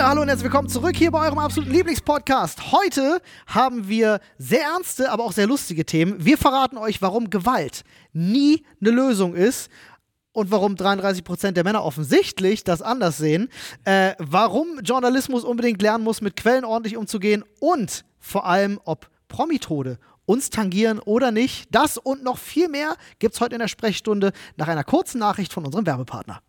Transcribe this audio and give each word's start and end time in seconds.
Freunde, 0.00 0.12
hallo 0.12 0.22
und 0.22 0.28
herzlich 0.28 0.44
willkommen 0.44 0.68
zurück 0.70 0.96
hier 0.96 1.10
bei 1.10 1.26
eurem 1.26 1.38
absoluten 1.38 1.74
Lieblingspodcast. 1.74 2.72
Heute 2.72 3.20
haben 3.46 3.86
wir 3.86 4.20
sehr 4.38 4.62
ernste, 4.62 5.12
aber 5.12 5.24
auch 5.24 5.32
sehr 5.32 5.46
lustige 5.46 5.84
Themen. 5.84 6.24
Wir 6.24 6.38
verraten 6.38 6.78
euch, 6.78 7.02
warum 7.02 7.28
Gewalt 7.28 7.82
nie 8.14 8.64
eine 8.80 8.92
Lösung 8.92 9.34
ist 9.34 9.68
und 10.32 10.50
warum 10.50 10.74
33% 10.74 11.50
der 11.50 11.64
Männer 11.64 11.84
offensichtlich 11.84 12.64
das 12.64 12.80
anders 12.80 13.18
sehen, 13.18 13.50
äh, 13.84 14.14
warum 14.18 14.80
Journalismus 14.82 15.44
unbedingt 15.44 15.82
lernen 15.82 16.02
muss, 16.02 16.22
mit 16.22 16.34
Quellen 16.34 16.64
ordentlich 16.64 16.96
umzugehen 16.96 17.44
und 17.58 18.06
vor 18.18 18.46
allem, 18.46 18.80
ob 18.86 19.10
Promitode 19.28 19.98
uns 20.24 20.48
tangieren 20.48 20.98
oder 20.98 21.30
nicht. 21.30 21.68
Das 21.72 21.98
und 21.98 22.24
noch 22.24 22.38
viel 22.38 22.68
mehr 22.68 22.96
gibt 23.18 23.34
es 23.34 23.40
heute 23.42 23.56
in 23.56 23.60
der 23.60 23.68
Sprechstunde 23.68 24.32
nach 24.56 24.68
einer 24.68 24.84
kurzen 24.84 25.18
Nachricht 25.18 25.52
von 25.52 25.66
unserem 25.66 25.84
Werbepartner. 25.84 26.40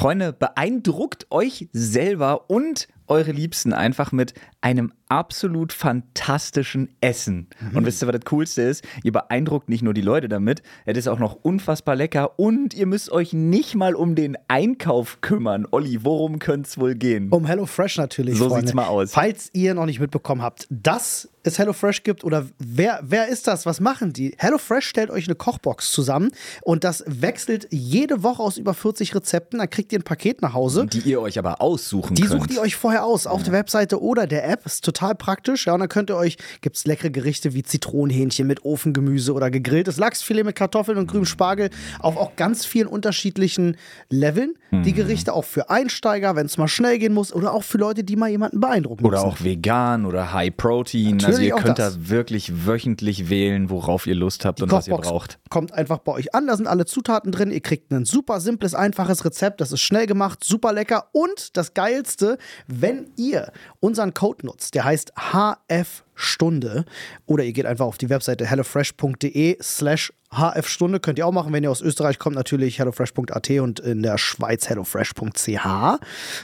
Freunde, 0.00 0.32
beeindruckt 0.32 1.26
euch 1.30 1.68
selber 1.74 2.48
und 2.48 2.88
eure 3.06 3.32
Liebsten 3.32 3.74
einfach 3.74 4.12
mit 4.12 4.32
einem 4.60 4.92
absolut 5.10 5.72
fantastischen 5.72 6.88
Essen. 7.00 7.48
Mhm. 7.60 7.78
Und 7.78 7.86
wisst 7.86 8.02
ihr, 8.02 8.06
was 8.06 8.14
das 8.14 8.24
Coolste 8.26 8.62
ist? 8.62 8.84
Ihr 9.02 9.12
beeindruckt 9.12 9.68
nicht 9.68 9.82
nur 9.82 9.92
die 9.92 10.02
Leute 10.02 10.28
damit, 10.28 10.62
es 10.86 10.96
ist 10.96 11.08
auch 11.08 11.18
noch 11.18 11.34
unfassbar 11.42 11.96
lecker 11.96 12.38
und 12.38 12.74
ihr 12.74 12.86
müsst 12.86 13.10
euch 13.10 13.32
nicht 13.32 13.74
mal 13.74 13.94
um 13.94 14.14
den 14.14 14.38
Einkauf 14.48 15.20
kümmern. 15.20 15.66
Olli, 15.70 16.04
worum 16.04 16.38
könnte 16.38 16.68
es 16.68 16.78
wohl 16.78 16.94
gehen? 16.94 17.30
Um 17.30 17.44
HelloFresh 17.46 17.98
natürlich. 17.98 18.38
So 18.38 18.48
Freunde. 18.48 18.68
sieht's 18.68 18.74
mal 18.74 18.86
aus. 18.86 19.12
Falls 19.12 19.50
ihr 19.52 19.74
noch 19.74 19.86
nicht 19.86 19.98
mitbekommen 19.98 20.42
habt, 20.42 20.68
dass 20.70 21.28
es 21.42 21.58
HelloFresh 21.58 22.02
gibt 22.02 22.22
oder 22.22 22.46
wer, 22.58 23.00
wer 23.02 23.28
ist 23.28 23.46
das? 23.46 23.66
Was 23.66 23.80
machen 23.80 24.12
die? 24.12 24.34
HelloFresh 24.38 24.86
stellt 24.86 25.10
euch 25.10 25.26
eine 25.26 25.34
Kochbox 25.34 25.90
zusammen 25.90 26.30
und 26.62 26.84
das 26.84 27.02
wechselt 27.06 27.66
jede 27.70 28.22
Woche 28.22 28.42
aus 28.42 28.58
über 28.58 28.74
40 28.74 29.14
Rezepten. 29.14 29.58
Dann 29.58 29.70
kriegt 29.70 29.92
ihr 29.92 29.98
ein 29.98 30.04
Paket 30.04 30.42
nach 30.42 30.52
Hause. 30.52 30.86
Die 30.86 31.00
ihr 31.00 31.20
euch 31.20 31.38
aber 31.38 31.60
aussuchen 31.60 32.14
die 32.14 32.22
könnt. 32.22 32.34
Die 32.34 32.38
sucht 32.38 32.50
ihr 32.52 32.60
euch 32.60 32.76
vorher 32.76 33.04
aus 33.04 33.26
auf 33.26 33.40
ja. 33.40 33.44
der 33.44 33.52
Webseite 33.54 34.00
oder 34.00 34.26
der 34.26 34.48
App. 34.48 34.49
Ist 34.64 34.84
total 34.84 35.14
praktisch. 35.14 35.66
Ja, 35.66 35.74
und 35.74 35.80
dann 35.80 35.88
könnt 35.88 36.10
ihr 36.10 36.16
euch, 36.16 36.36
gibt 36.60 36.76
es 36.76 36.86
leckere 36.86 37.10
Gerichte 37.10 37.54
wie 37.54 37.62
Zitronenhähnchen 37.62 38.46
mit 38.46 38.64
Ofengemüse 38.64 39.32
oder 39.32 39.50
gegrilltes 39.50 39.96
Lachsfilet 39.96 40.44
mit 40.44 40.56
Kartoffeln 40.56 40.98
und 40.98 41.06
grünem 41.06 41.26
Spargel 41.26 41.70
auf 41.98 42.16
auch 42.16 42.36
ganz 42.36 42.64
vielen 42.64 42.86
unterschiedlichen 42.86 43.76
Leveln. 44.08 44.54
Mhm. 44.70 44.82
Die 44.82 44.92
Gerichte 44.92 45.32
auch 45.32 45.44
für 45.44 45.70
Einsteiger, 45.70 46.36
wenn 46.36 46.46
es 46.46 46.58
mal 46.58 46.68
schnell 46.68 46.98
gehen 46.98 47.12
muss 47.12 47.32
oder 47.32 47.52
auch 47.52 47.64
für 47.64 47.78
Leute, 47.78 48.04
die 48.04 48.16
mal 48.16 48.28
jemanden 48.28 48.60
beeindrucken 48.60 49.04
Oder 49.04 49.18
müssen. 49.18 49.30
auch 49.30 49.44
vegan 49.44 50.06
oder 50.06 50.32
High 50.32 50.56
Protein. 50.56 51.16
Natürlich 51.16 51.26
also 51.26 51.42
ihr 51.42 51.54
könnt 51.56 51.78
das. 51.78 51.94
da 51.94 52.08
wirklich 52.08 52.66
wöchentlich 52.66 53.28
wählen, 53.28 53.70
worauf 53.70 54.06
ihr 54.06 54.14
Lust 54.14 54.44
habt 54.44 54.58
die 54.58 54.64
und 54.64 54.68
Kochbox 54.68 54.88
was 54.88 55.06
ihr 55.06 55.10
braucht. 55.10 55.38
Kommt 55.48 55.72
einfach 55.72 55.98
bei 55.98 56.12
euch 56.12 56.34
an, 56.34 56.46
da 56.46 56.56
sind 56.56 56.66
alle 56.66 56.86
Zutaten 56.86 57.32
drin. 57.32 57.50
Ihr 57.50 57.60
kriegt 57.60 57.92
ein 57.92 58.04
super 58.04 58.40
simples, 58.40 58.74
einfaches 58.74 59.24
Rezept. 59.24 59.60
Das 59.60 59.72
ist 59.72 59.80
schnell 59.80 60.06
gemacht, 60.06 60.44
super 60.44 60.72
lecker 60.72 61.06
und 61.12 61.56
das 61.56 61.74
Geilste, 61.74 62.38
wenn 62.66 63.10
ihr 63.16 63.52
unseren 63.80 64.14
Code 64.14 64.39
nutzt, 64.44 64.74
der 64.74 64.84
heißt 64.84 65.12
HF-Stunde 65.16 66.84
oder 67.26 67.44
ihr 67.44 67.52
geht 67.52 67.66
einfach 67.66 67.86
auf 67.86 67.98
die 67.98 68.10
Webseite 68.10 68.46
hellofresh.de 68.46 69.58
slash 69.62 70.12
HF-Stunde 70.32 71.00
könnt 71.00 71.18
ihr 71.18 71.26
auch 71.26 71.32
machen, 71.32 71.52
wenn 71.52 71.64
ihr 71.64 71.70
aus 71.70 71.80
Österreich 71.80 72.18
kommt, 72.18 72.36
natürlich 72.36 72.78
hellofresh.at 72.78 73.50
und 73.50 73.80
in 73.80 74.02
der 74.02 74.16
Schweiz 74.16 74.68
hellofresh.ch. 74.68 75.48
Ja, 75.48 75.98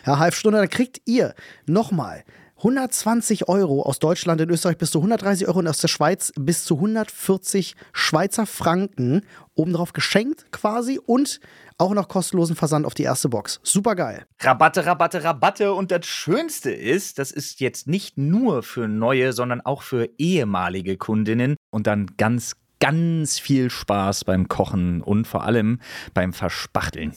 HF-Stunde, 0.05 0.59
dann 0.59 0.69
kriegt 0.69 1.01
ihr 1.05 1.35
nochmal 1.67 2.25
120 2.59 3.49
Euro 3.49 3.83
aus 3.83 3.99
Deutschland, 3.99 4.41
in 4.41 4.49
Österreich 4.49 4.79
bis 4.79 4.91
zu 4.91 4.99
130 4.99 5.47
Euro 5.47 5.59
und 5.59 5.69
aus 5.69 5.79
der 5.79 5.89
Schweiz 5.89 6.33
bis 6.39 6.65
zu 6.65 6.77
140 6.77 7.77
Schweizer 7.93 8.47
Franken 8.47 9.23
obendrauf 9.55 9.93
geschenkt 9.93 10.51
quasi 10.53 10.99
und 10.99 11.41
auch 11.77 11.93
noch 11.93 12.09
kostenlosen 12.09 12.57
Versand 12.57 12.87
auf 12.87 12.95
die 12.95 13.03
erste 13.03 13.29
Box. 13.29 13.61
Super 13.63 13.95
geil. 13.95 14.25
Rabatte, 14.41 14.87
Rabatte, 14.87 15.23
Rabatte. 15.23 15.75
Und 15.75 15.91
das 15.91 16.07
Schönste 16.07 16.71
ist, 16.71 17.19
das 17.19 17.31
ist 17.31 17.61
jetzt 17.61 17.87
nicht 17.87 18.17
nur 18.17 18.63
für 18.63 18.89
neue, 18.89 19.35
sondern 19.35 19.61
auch 19.61 19.83
für 19.83 20.09
ehemalige 20.17 20.97
Kundinnen 20.97 21.57
und 21.71 21.87
dann 21.87 22.07
ganz, 22.17 22.57
ganz 22.81 23.39
viel 23.39 23.69
Spaß 23.69 24.25
beim 24.25 24.49
Kochen 24.49 25.03
und 25.03 25.27
vor 25.27 25.45
allem 25.45 25.81
beim 26.15 26.33
Verspachteln. 26.33 27.13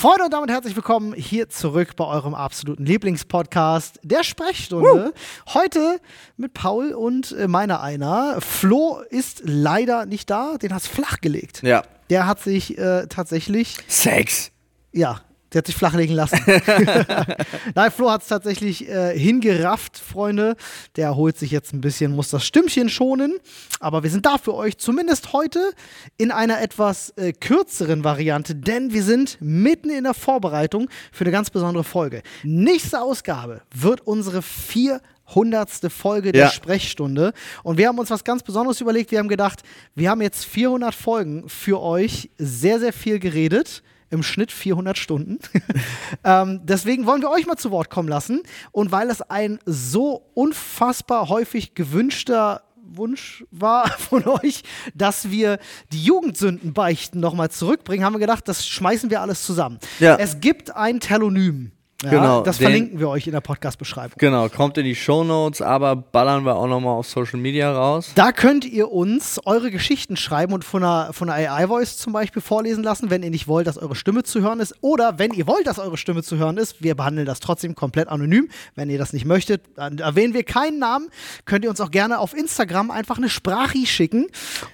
Freunde 0.00 0.24
und 0.24 0.32
damit 0.32 0.50
herzlich 0.50 0.74
willkommen 0.74 1.12
hier 1.12 1.50
zurück 1.50 1.94
bei 1.94 2.06
eurem 2.06 2.34
absoluten 2.34 2.86
Lieblingspodcast, 2.86 4.00
der 4.02 4.24
Sprechstunde. 4.24 5.12
Uh. 5.12 5.52
Heute 5.52 6.00
mit 6.38 6.54
Paul 6.54 6.94
und 6.94 7.32
äh, 7.32 7.46
meiner 7.46 7.82
einer. 7.82 8.40
Flo 8.40 9.02
ist 9.10 9.42
leider 9.44 10.06
nicht 10.06 10.30
da, 10.30 10.56
den 10.56 10.72
hat 10.72 10.80
es 10.80 10.88
flach 10.88 11.20
gelegt. 11.20 11.62
Ja. 11.62 11.82
Der 12.08 12.26
hat 12.26 12.40
sich 12.40 12.78
äh, 12.78 13.08
tatsächlich. 13.08 13.76
Sex. 13.88 14.52
Ja, 14.90 15.20
der 15.52 15.58
hat 15.58 15.66
sich 15.66 15.76
flachlegen 15.76 16.14
lassen. 16.14 16.38
Nein, 17.74 17.90
Flo 17.90 18.10
hat 18.10 18.22
es 18.22 18.28
tatsächlich 18.28 18.88
äh, 18.88 19.18
hingerafft, 19.18 19.98
Freunde. 19.98 20.56
Der 20.96 21.06
erholt 21.06 21.36
sich 21.38 21.50
jetzt 21.50 21.72
ein 21.72 21.80
bisschen, 21.80 22.14
muss 22.14 22.30
das 22.30 22.44
Stimmchen 22.44 22.88
schonen. 22.88 23.38
Aber 23.80 24.02
wir 24.02 24.10
sind 24.10 24.26
da 24.26 24.38
für 24.38 24.54
euch, 24.54 24.78
zumindest 24.78 25.32
heute 25.32 25.72
in 26.16 26.30
einer 26.30 26.60
etwas 26.60 27.10
äh, 27.16 27.32
kürzeren 27.32 28.04
Variante, 28.04 28.54
denn 28.54 28.92
wir 28.92 29.02
sind 29.02 29.38
mitten 29.40 29.90
in 29.90 30.04
der 30.04 30.14
Vorbereitung 30.14 30.88
für 31.12 31.24
eine 31.24 31.32
ganz 31.32 31.50
besondere 31.50 31.84
Folge. 31.84 32.22
Nächste 32.42 33.00
Ausgabe 33.00 33.62
wird 33.74 34.02
unsere 34.06 34.42
vier 34.42 35.00
hundertste 35.34 35.90
Folge 35.90 36.32
der 36.32 36.46
ja. 36.46 36.50
Sprechstunde. 36.50 37.32
Und 37.62 37.78
wir 37.78 37.88
haben 37.88 37.98
uns 37.98 38.10
was 38.10 38.24
ganz 38.24 38.42
Besonderes 38.42 38.80
überlegt. 38.80 39.10
Wir 39.10 39.18
haben 39.18 39.28
gedacht, 39.28 39.62
wir 39.94 40.10
haben 40.10 40.20
jetzt 40.22 40.44
400 40.44 40.94
Folgen 40.94 41.48
für 41.48 41.80
euch 41.80 42.30
sehr, 42.38 42.80
sehr 42.80 42.92
viel 42.92 43.18
geredet 43.18 43.82
im 44.10 44.22
Schnitt 44.22 44.52
400 44.52 44.98
Stunden. 44.98 45.38
ähm, 46.24 46.60
deswegen 46.64 47.06
wollen 47.06 47.22
wir 47.22 47.30
euch 47.30 47.46
mal 47.46 47.56
zu 47.56 47.70
Wort 47.70 47.90
kommen 47.90 48.08
lassen. 48.08 48.42
Und 48.72 48.92
weil 48.92 49.08
es 49.10 49.22
ein 49.22 49.58
so 49.66 50.30
unfassbar 50.34 51.28
häufig 51.28 51.74
gewünschter 51.74 52.62
Wunsch 52.92 53.44
war 53.50 53.88
von 53.98 54.26
euch, 54.26 54.62
dass 54.94 55.30
wir 55.30 55.58
die 55.92 56.02
Jugendsündenbeichten 56.02 57.20
nochmal 57.20 57.50
zurückbringen, 57.50 58.04
haben 58.04 58.14
wir 58.14 58.20
gedacht, 58.20 58.48
das 58.48 58.66
schmeißen 58.66 59.10
wir 59.10 59.20
alles 59.20 59.44
zusammen. 59.44 59.78
Ja. 59.98 60.16
Es 60.16 60.40
gibt 60.40 60.74
ein 60.74 61.00
Telonym. 61.00 61.72
Ja, 62.02 62.10
genau. 62.10 62.40
Das 62.42 62.56
verlinken 62.56 62.98
wir 62.98 63.08
euch 63.10 63.26
in 63.26 63.32
der 63.32 63.42
Podcast-Beschreibung. 63.42 64.14
Genau, 64.18 64.48
kommt 64.48 64.78
in 64.78 64.84
die 64.84 64.94
Show 64.94 65.22
Notes, 65.22 65.60
aber 65.60 65.96
ballern 65.96 66.44
wir 66.44 66.56
auch 66.56 66.66
nochmal 66.66 66.94
auf 66.94 67.06
Social 67.06 67.38
Media 67.38 67.70
raus. 67.70 68.12
Da 68.14 68.32
könnt 68.32 68.64
ihr 68.64 68.90
uns 68.90 69.38
eure 69.44 69.70
Geschichten 69.70 70.16
schreiben 70.16 70.54
und 70.54 70.64
von 70.64 70.82
einer, 70.82 71.12
von 71.12 71.28
einer 71.28 71.52
AI-Voice 71.52 71.98
zum 71.98 72.14
Beispiel 72.14 72.40
vorlesen 72.40 72.82
lassen, 72.82 73.10
wenn 73.10 73.22
ihr 73.22 73.30
nicht 73.30 73.48
wollt, 73.48 73.66
dass 73.66 73.76
eure 73.76 73.94
Stimme 73.94 74.22
zu 74.22 74.40
hören 74.40 74.60
ist. 74.60 74.74
Oder 74.80 75.18
wenn 75.18 75.32
ihr 75.32 75.46
wollt, 75.46 75.66
dass 75.66 75.78
eure 75.78 75.98
Stimme 75.98 76.22
zu 76.22 76.38
hören 76.38 76.56
ist, 76.56 76.82
wir 76.82 76.94
behandeln 76.94 77.26
das 77.26 77.40
trotzdem 77.40 77.74
komplett 77.74 78.08
anonym. 78.08 78.48
Wenn 78.74 78.88
ihr 78.88 78.98
das 78.98 79.12
nicht 79.12 79.26
möchtet, 79.26 79.62
dann 79.76 79.98
erwähnen 79.98 80.32
wir 80.32 80.44
keinen 80.44 80.78
Namen. 80.78 81.10
Könnt 81.44 81.64
ihr 81.64 81.70
uns 81.70 81.80
auch 81.82 81.90
gerne 81.90 82.18
auf 82.18 82.34
Instagram 82.34 82.90
einfach 82.90 83.18
eine 83.18 83.28
Sprache 83.28 83.84
schicken. 83.84 84.26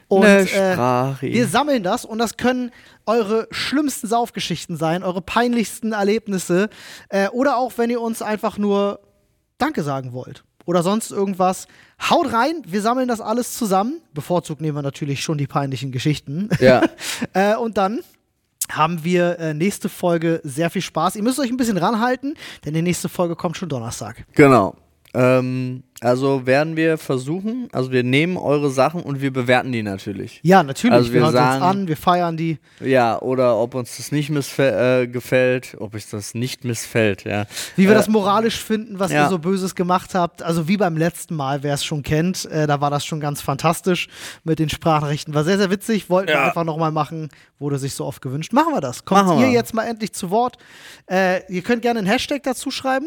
Und 0.08 0.24
eine 0.24 0.46
Sprache. 0.46 1.26
Äh, 1.26 1.32
wir 1.34 1.48
sammeln 1.48 1.82
das 1.82 2.04
und 2.04 2.18
das 2.18 2.36
können 2.36 2.70
eure 3.06 3.46
schlimmsten 3.52 4.08
Saufgeschichten 4.08 4.76
sein, 4.76 5.02
eure 5.04 5.22
peinlichsten 5.22 5.92
Erlebnisse 5.92 6.68
äh, 7.08 7.15
oder 7.32 7.56
auch 7.56 7.72
wenn 7.76 7.90
ihr 7.90 8.00
uns 8.00 8.22
einfach 8.22 8.58
nur 8.58 9.00
Danke 9.58 9.82
sagen 9.82 10.12
wollt 10.12 10.44
oder 10.66 10.82
sonst 10.82 11.10
irgendwas. 11.10 11.66
Haut 12.10 12.32
rein, 12.32 12.62
wir 12.66 12.82
sammeln 12.82 13.08
das 13.08 13.20
alles 13.20 13.54
zusammen. 13.54 14.00
Bevorzugt 14.12 14.60
nehmen 14.60 14.76
wir 14.76 14.82
natürlich 14.82 15.22
schon 15.22 15.38
die 15.38 15.46
peinlichen 15.46 15.92
Geschichten. 15.92 16.50
Ja. 16.60 16.82
äh, 17.32 17.56
und 17.56 17.78
dann 17.78 18.00
haben 18.70 19.04
wir 19.04 19.38
äh, 19.38 19.54
nächste 19.54 19.88
Folge 19.88 20.40
sehr 20.42 20.70
viel 20.70 20.82
Spaß. 20.82 21.16
Ihr 21.16 21.22
müsst 21.22 21.38
euch 21.38 21.50
ein 21.50 21.56
bisschen 21.56 21.78
ranhalten, 21.78 22.34
denn 22.64 22.74
die 22.74 22.82
nächste 22.82 23.08
Folge 23.08 23.36
kommt 23.36 23.56
schon 23.56 23.68
Donnerstag. 23.68 24.26
Genau. 24.34 24.76
Ähm, 25.14 25.84
also 26.00 26.44
werden 26.46 26.76
wir 26.76 26.98
versuchen, 26.98 27.68
also 27.72 27.90
wir 27.90 28.02
nehmen 28.02 28.36
eure 28.36 28.68
Sachen 28.68 29.02
und 29.02 29.22
wir 29.22 29.32
bewerten 29.32 29.72
die 29.72 29.82
natürlich. 29.82 30.40
Ja, 30.42 30.62
natürlich. 30.62 30.94
Also 30.94 31.12
wir, 31.12 31.22
wir 31.22 31.30
sagen, 31.30 31.62
uns 31.62 31.64
an, 31.64 31.88
wir 31.88 31.96
feiern 31.96 32.36
die. 32.36 32.58
Ja, 32.80 33.18
oder 33.20 33.56
ob 33.56 33.74
uns 33.74 33.96
das 33.96 34.12
nicht 34.12 34.30
äh, 34.58 35.06
gefällt, 35.06 35.74
ob 35.78 35.94
es 35.94 36.10
das 36.10 36.34
nicht 36.34 36.64
missfällt, 36.64 37.24
ja. 37.24 37.46
Wie 37.76 37.84
wir 37.84 37.92
äh, 37.92 37.94
das 37.94 38.08
moralisch 38.08 38.62
finden, 38.62 38.98
was 38.98 39.10
ja. 39.10 39.24
ihr 39.24 39.30
so 39.30 39.38
Böses 39.38 39.74
gemacht 39.74 40.14
habt. 40.14 40.42
Also 40.42 40.68
wie 40.68 40.76
beim 40.76 40.98
letzten 40.98 41.34
Mal, 41.34 41.62
wer 41.62 41.72
es 41.72 41.84
schon 41.84 42.02
kennt, 42.02 42.44
äh, 42.44 42.66
da 42.66 42.80
war 42.82 42.90
das 42.90 43.06
schon 43.06 43.20
ganz 43.20 43.40
fantastisch 43.40 44.08
mit 44.44 44.58
den 44.58 44.68
Sprachnachrichten. 44.68 45.32
War 45.32 45.44
sehr, 45.44 45.56
sehr 45.56 45.70
witzig, 45.70 46.10
wollten 46.10 46.30
ja. 46.30 46.36
wir 46.36 46.44
einfach 46.44 46.64
nochmal 46.64 46.92
machen, 46.92 47.30
wurde 47.58 47.78
sich 47.78 47.94
so 47.94 48.04
oft 48.04 48.20
gewünscht. 48.20 48.52
Machen 48.52 48.74
wir 48.74 48.82
das. 48.82 49.06
Kommt 49.06 49.26
Machen 49.26 49.40
ihr 49.40 49.46
wir. 49.46 49.52
jetzt 49.52 49.72
mal 49.72 49.84
endlich 49.84 50.12
zu 50.12 50.28
Wort. 50.28 50.58
Äh, 51.10 51.40
ihr 51.50 51.62
könnt 51.62 51.80
gerne 51.80 52.00
einen 52.00 52.08
Hashtag 52.08 52.42
dazu 52.42 52.70
schreiben. 52.70 53.06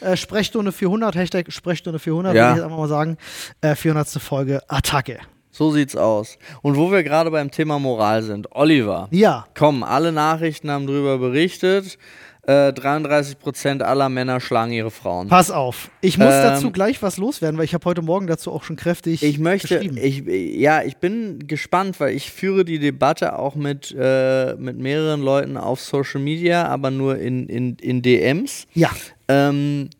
Äh, 0.00 0.16
Sprechstunde 0.16 0.72
400, 0.72 1.14
Hashtag 1.14 1.52
Sprechstunde 1.52 1.98
400 1.98 2.29
ja. 2.34 2.42
würde 2.42 2.50
ich 2.52 2.56
jetzt 2.56 2.64
einfach 2.64 2.78
mal 2.78 2.88
sagen. 2.88 3.16
Äh, 3.60 3.74
400. 3.74 4.08
Folge 4.20 4.60
Attacke. 4.68 5.18
So 5.52 5.70
sieht's 5.72 5.96
aus. 5.96 6.38
Und 6.62 6.76
wo 6.76 6.90
wir 6.92 7.02
gerade 7.02 7.30
beim 7.30 7.50
Thema 7.50 7.78
Moral 7.78 8.22
sind, 8.22 8.52
Oliver. 8.52 9.08
Ja. 9.10 9.46
Komm, 9.56 9.82
alle 9.82 10.12
Nachrichten 10.12 10.70
haben 10.70 10.86
darüber 10.86 11.18
berichtet. 11.18 11.98
äh, 12.46 12.72
33% 12.72 13.82
aller 13.82 14.08
Männer 14.08 14.40
schlagen 14.40 14.72
ihre 14.72 14.90
Frauen. 14.90 15.28
Pass 15.28 15.50
auf, 15.50 15.90
ich 16.00 16.16
muss 16.16 16.32
Ähm, 16.32 16.42
dazu 16.42 16.70
gleich 16.70 17.02
was 17.02 17.18
loswerden, 17.18 17.58
weil 17.58 17.66
ich 17.66 17.74
habe 17.74 17.84
heute 17.84 18.00
Morgen 18.00 18.26
dazu 18.26 18.50
auch 18.50 18.64
schon 18.64 18.76
kräftig 18.76 19.22
Ich 19.22 19.38
möchte, 19.38 19.76
ich, 19.78 20.24
ja, 20.26 20.82
ich 20.82 20.96
bin 20.96 21.46
gespannt, 21.46 22.00
weil 22.00 22.14
ich 22.16 22.30
führe 22.32 22.64
die 22.64 22.78
Debatte 22.78 23.38
auch 23.38 23.54
mit, 23.56 23.94
äh, 23.96 24.54
mit 24.54 24.78
mehreren 24.78 25.20
Leuten 25.20 25.58
auf 25.58 25.80
Social 25.80 26.20
Media, 26.20 26.66
aber 26.66 26.90
nur 26.90 27.18
in, 27.18 27.46
in, 27.48 27.76
in 27.76 28.00
DMs. 28.02 28.66
ja, 28.72 28.90
Ähm, 29.28 29.90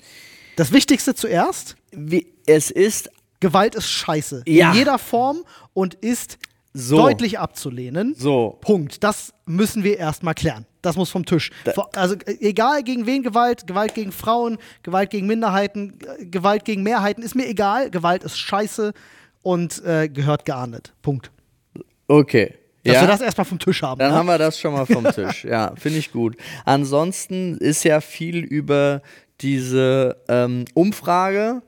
das 0.60 0.72
Wichtigste 0.72 1.14
zuerst, 1.14 1.74
wie, 1.90 2.26
es 2.44 2.70
ist 2.70 3.10
Gewalt 3.40 3.74
ist 3.74 3.88
scheiße. 3.88 4.42
Ja. 4.46 4.72
In 4.72 4.76
jeder 4.76 4.98
Form 4.98 5.38
und 5.72 5.94
ist 5.94 6.36
so. 6.74 6.98
deutlich 6.98 7.38
abzulehnen. 7.38 8.14
So. 8.14 8.58
Punkt. 8.60 9.02
Das 9.02 9.32
müssen 9.46 9.84
wir 9.84 9.98
erstmal 9.98 10.34
klären. 10.34 10.66
Das 10.82 10.96
muss 10.96 11.08
vom 11.08 11.24
Tisch. 11.24 11.50
Vor- 11.74 11.88
also 11.94 12.14
äh, 12.26 12.36
egal 12.40 12.82
gegen 12.82 13.06
wen 13.06 13.22
Gewalt, 13.22 13.66
Gewalt 13.66 13.94
gegen 13.94 14.12
Frauen, 14.12 14.58
Gewalt 14.82 15.08
gegen 15.08 15.26
Minderheiten, 15.26 15.98
äh, 16.18 16.26
Gewalt 16.26 16.66
gegen 16.66 16.82
Mehrheiten, 16.82 17.22
ist 17.22 17.34
mir 17.34 17.48
egal. 17.48 17.90
Gewalt 17.90 18.22
ist 18.22 18.38
scheiße 18.38 18.92
und 19.40 19.82
äh, 19.86 20.10
gehört 20.10 20.44
geahndet. 20.44 20.92
Punkt. 21.00 21.30
Okay. 22.06 22.54
Dass 22.84 22.96
ja? 22.96 23.00
wir 23.00 23.08
das 23.08 23.22
erstmal 23.22 23.46
vom 23.46 23.58
Tisch 23.58 23.82
haben. 23.82 23.98
Dann 23.98 24.10
ne? 24.10 24.16
haben 24.18 24.26
wir 24.26 24.36
das 24.36 24.60
schon 24.60 24.74
mal 24.74 24.84
vom 24.84 25.04
Tisch. 25.04 25.44
Ja, 25.48 25.72
finde 25.76 25.98
ich 25.98 26.12
gut. 26.12 26.36
Ansonsten 26.66 27.56
ist 27.56 27.82
ja 27.84 28.02
viel 28.02 28.44
über 28.44 29.00
diese 29.42 30.16
ähm, 30.28 30.64
Umfrage 30.74 31.62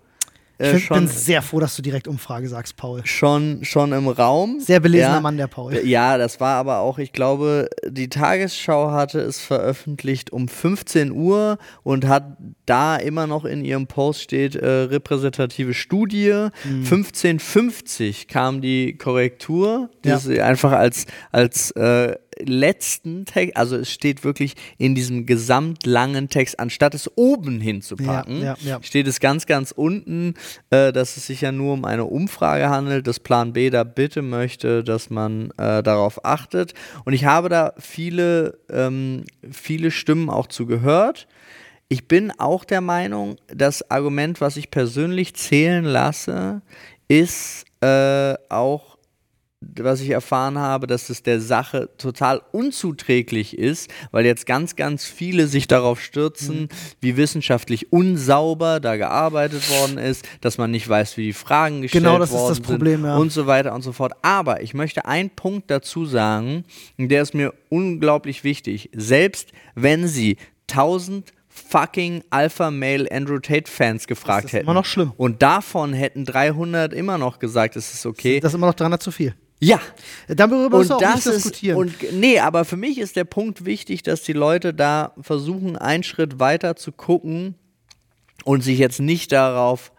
ich 0.63 0.69
äh, 0.69 0.71
find, 0.73 0.83
schon, 0.83 0.99
bin 0.99 1.09
sehr 1.09 1.43
froh, 1.43 1.59
dass 1.61 1.75
du 1.75 1.83
direkt 1.83 2.07
Umfrage 2.07 2.49
sagst, 2.49 2.77
Paul. 2.77 3.01
schon, 3.05 3.65
schon 3.65 3.93
im 3.93 4.07
Raum. 4.07 4.61
Sehr 4.61 4.79
belesener 4.81 5.15
ja. 5.15 5.21
Mann, 5.21 5.37
der 5.37 5.49
Paul. 5.49 5.75
Ja, 5.85 6.19
das 6.19 6.39
war 6.41 6.57
aber 6.57 6.79
auch, 6.79 6.99
ich 6.99 7.13
glaube, 7.13 7.69
die 7.89 8.09
Tagesschau 8.09 8.93
hatte 8.93 9.21
es 9.21 9.41
veröffentlicht 9.41 10.33
um 10.33 10.49
15 10.49 11.11
Uhr 11.11 11.59
und 11.83 12.07
hat 12.07 12.37
da 12.67 12.97
immer 12.97 13.27
noch 13.27 13.45
in 13.45 13.65
ihrem 13.65 13.87
Post 13.89 14.23
steht 14.23 14.55
äh, 14.55 14.67
repräsentative 14.67 15.75
Studie. 15.75 16.49
Mhm. 16.65 16.85
1550 16.85 18.29
kam 18.29 18.61
die 18.61 18.97
Korrektur, 18.97 19.91
die 20.05 20.11
Ja. 20.11 20.19
sie 20.19 20.41
einfach 20.41 20.73
als, 20.73 21.07
als 21.33 21.73
äh, 21.73 22.15
letzten 22.44 23.25
Text, 23.25 23.56
also 23.56 23.77
es 23.77 23.91
steht 23.91 24.25
wirklich 24.25 24.55
in 24.79 24.94
diesem 24.94 25.27
gesamtlangen 25.27 26.29
Text, 26.29 26.59
anstatt 26.59 26.94
es 26.94 27.11
oben 27.17 27.61
hinzupacken, 27.61 28.41
Ja, 28.41 28.56
ja, 28.61 28.77
ja. 28.77 28.83
steht 28.83 29.06
es 29.06 29.21
ganz, 29.21 29.47
ganz 29.47 29.73
unten, 29.73 30.35
äh, 30.71 30.93
dass 30.93 31.17
es 31.17 31.27
sich 31.27 31.41
ja 31.41 31.53
nur 31.53 31.75
um 31.75 31.85
eine 31.85 32.05
Umfrage 32.05 32.69
handelt, 32.69 33.06
dass 33.06 33.21
Plan 33.21 33.53
B 33.53 33.71
da 33.71 33.85
bitte 33.85 34.23
möchte, 34.23 34.85
dass 34.85 35.11
man 35.11 35.50
äh, 35.59 35.83
darauf 35.83 36.25
achtet. 36.25 36.75
Und 37.05 37.12
ich 37.12 37.25
habe 37.25 37.49
da 37.49 37.73
viele, 37.79 38.59
ähm, 38.71 39.25
viele 39.50 39.91
Stimmen 39.91 40.31
auch 40.31 40.47
zu 40.47 40.67
gehört. 40.67 41.27
Ich 41.88 42.09
bin 42.09 42.33
auch 42.38 42.65
der 42.65 42.81
Meinung, 42.81 43.37
das 43.49 43.91
Argument, 43.91 44.41
was 44.41 44.56
ich 44.56 44.71
persönlich 44.71 45.35
zählen 45.35 45.85
lasse, 45.85 46.62
ist 47.09 47.67
äh, 47.83 48.35
auch 48.49 48.92
was 49.79 50.00
ich 50.00 50.11
erfahren 50.11 50.59
habe, 50.59 50.87
dass 50.87 51.11
es 51.11 51.23
der 51.23 51.41
Sache 51.41 51.91
total 51.99 52.43
unzuträglich 52.53 53.59
ist, 53.59 53.91
weil 54.11 54.26
jetzt 54.26 54.47
ganz, 54.47 54.76
ganz 54.76 55.05
viele 55.05 55.47
sich 55.47 55.69
darauf 55.69 56.00
stürzen, 56.00 56.69
wie 57.00 57.17
wissenschaftlich 57.17 57.93
unsauber 57.93 58.81
da 58.81 58.97
gearbeitet 58.97 59.69
worden 59.70 59.99
ist, 59.99 60.26
dass 60.41 60.59
man 60.59 60.70
nicht 60.70 60.88
weiß, 60.88 61.17
wie 61.17 61.25
die 61.25 61.32
Fragen 61.32 61.82
gestellt 61.82 62.05
Genau, 62.05 62.19
das 62.19 62.31
ist 62.31 62.37
worden 62.37 62.49
das 62.49 62.61
Problem, 62.61 63.00
sind 63.03 63.11
ja. 63.11 63.17
und 63.17 63.32
so 63.32 63.47
weiter 63.47 63.75
und 63.75 63.82
so 63.82 63.93
fort. 63.93 64.12
Aber 64.23 64.62
ich 64.62 64.75
möchte 64.75 65.05
einen 65.06 65.31
Punkt 65.31 65.70
dazu 65.70 66.05
sagen, 66.05 66.64
der 66.99 67.23
ist 67.23 67.35
mir 67.35 67.55
unglaublich 67.69 68.44
wichtig. 68.44 68.91
Selbst 68.94 69.53
wenn 69.75 70.06
sie 70.09 70.37
1000 70.70 71.32
fucking 71.53 72.23
Alpha 72.31 72.70
Male 72.70 73.11
Andrew 73.11 73.38
Tate 73.38 73.70
Fans 73.70 74.06
gefragt 74.06 74.47
ist 74.47 74.53
hätten. 74.53 74.64
immer 74.64 74.75
noch 74.75 74.87
schlimm. 74.87 75.12
Und 75.17 75.43
davon 75.43 75.93
hätten 75.93 76.25
300 76.25 76.93
immer 76.94 77.19
noch 77.19 77.38
gesagt, 77.38 77.76
es 77.76 77.93
ist 77.93 78.06
okay. 78.06 78.41
Das 78.41 78.53
ist 78.53 78.56
immer 78.56 78.69
noch 78.69 78.75
300 78.75 79.03
zu 79.03 79.11
viel. 79.11 79.35
Ja, 79.62 79.81
Darüber 80.29 80.79
müssen 80.79 80.91
wir 80.91 80.97
auch 80.97 81.00
das 81.00 81.14
nicht 81.14 81.26
ist 81.26 81.44
diskutieren. 81.44 81.76
und 81.79 82.12
nee, 82.12 82.38
aber 82.41 82.64
für 82.64 82.76
mich 82.76 82.99
ist 82.99 83.14
der 83.17 83.25
Punkt 83.25 83.64
wichtig, 83.64 84.03
dass 84.03 84.23
die 84.23 84.32
Leute 84.32 84.75
da 84.75 85.12
versuchen, 85.20 85.76
einen 85.76 86.03
Schritt 86.03 86.41
weiter 86.41 86.75
zu 86.76 86.91
gucken 86.91 87.55
und 88.44 88.62
sich 88.62 88.79
jetzt 88.79 89.00
nicht 89.00 89.31
darauf, 89.31 89.93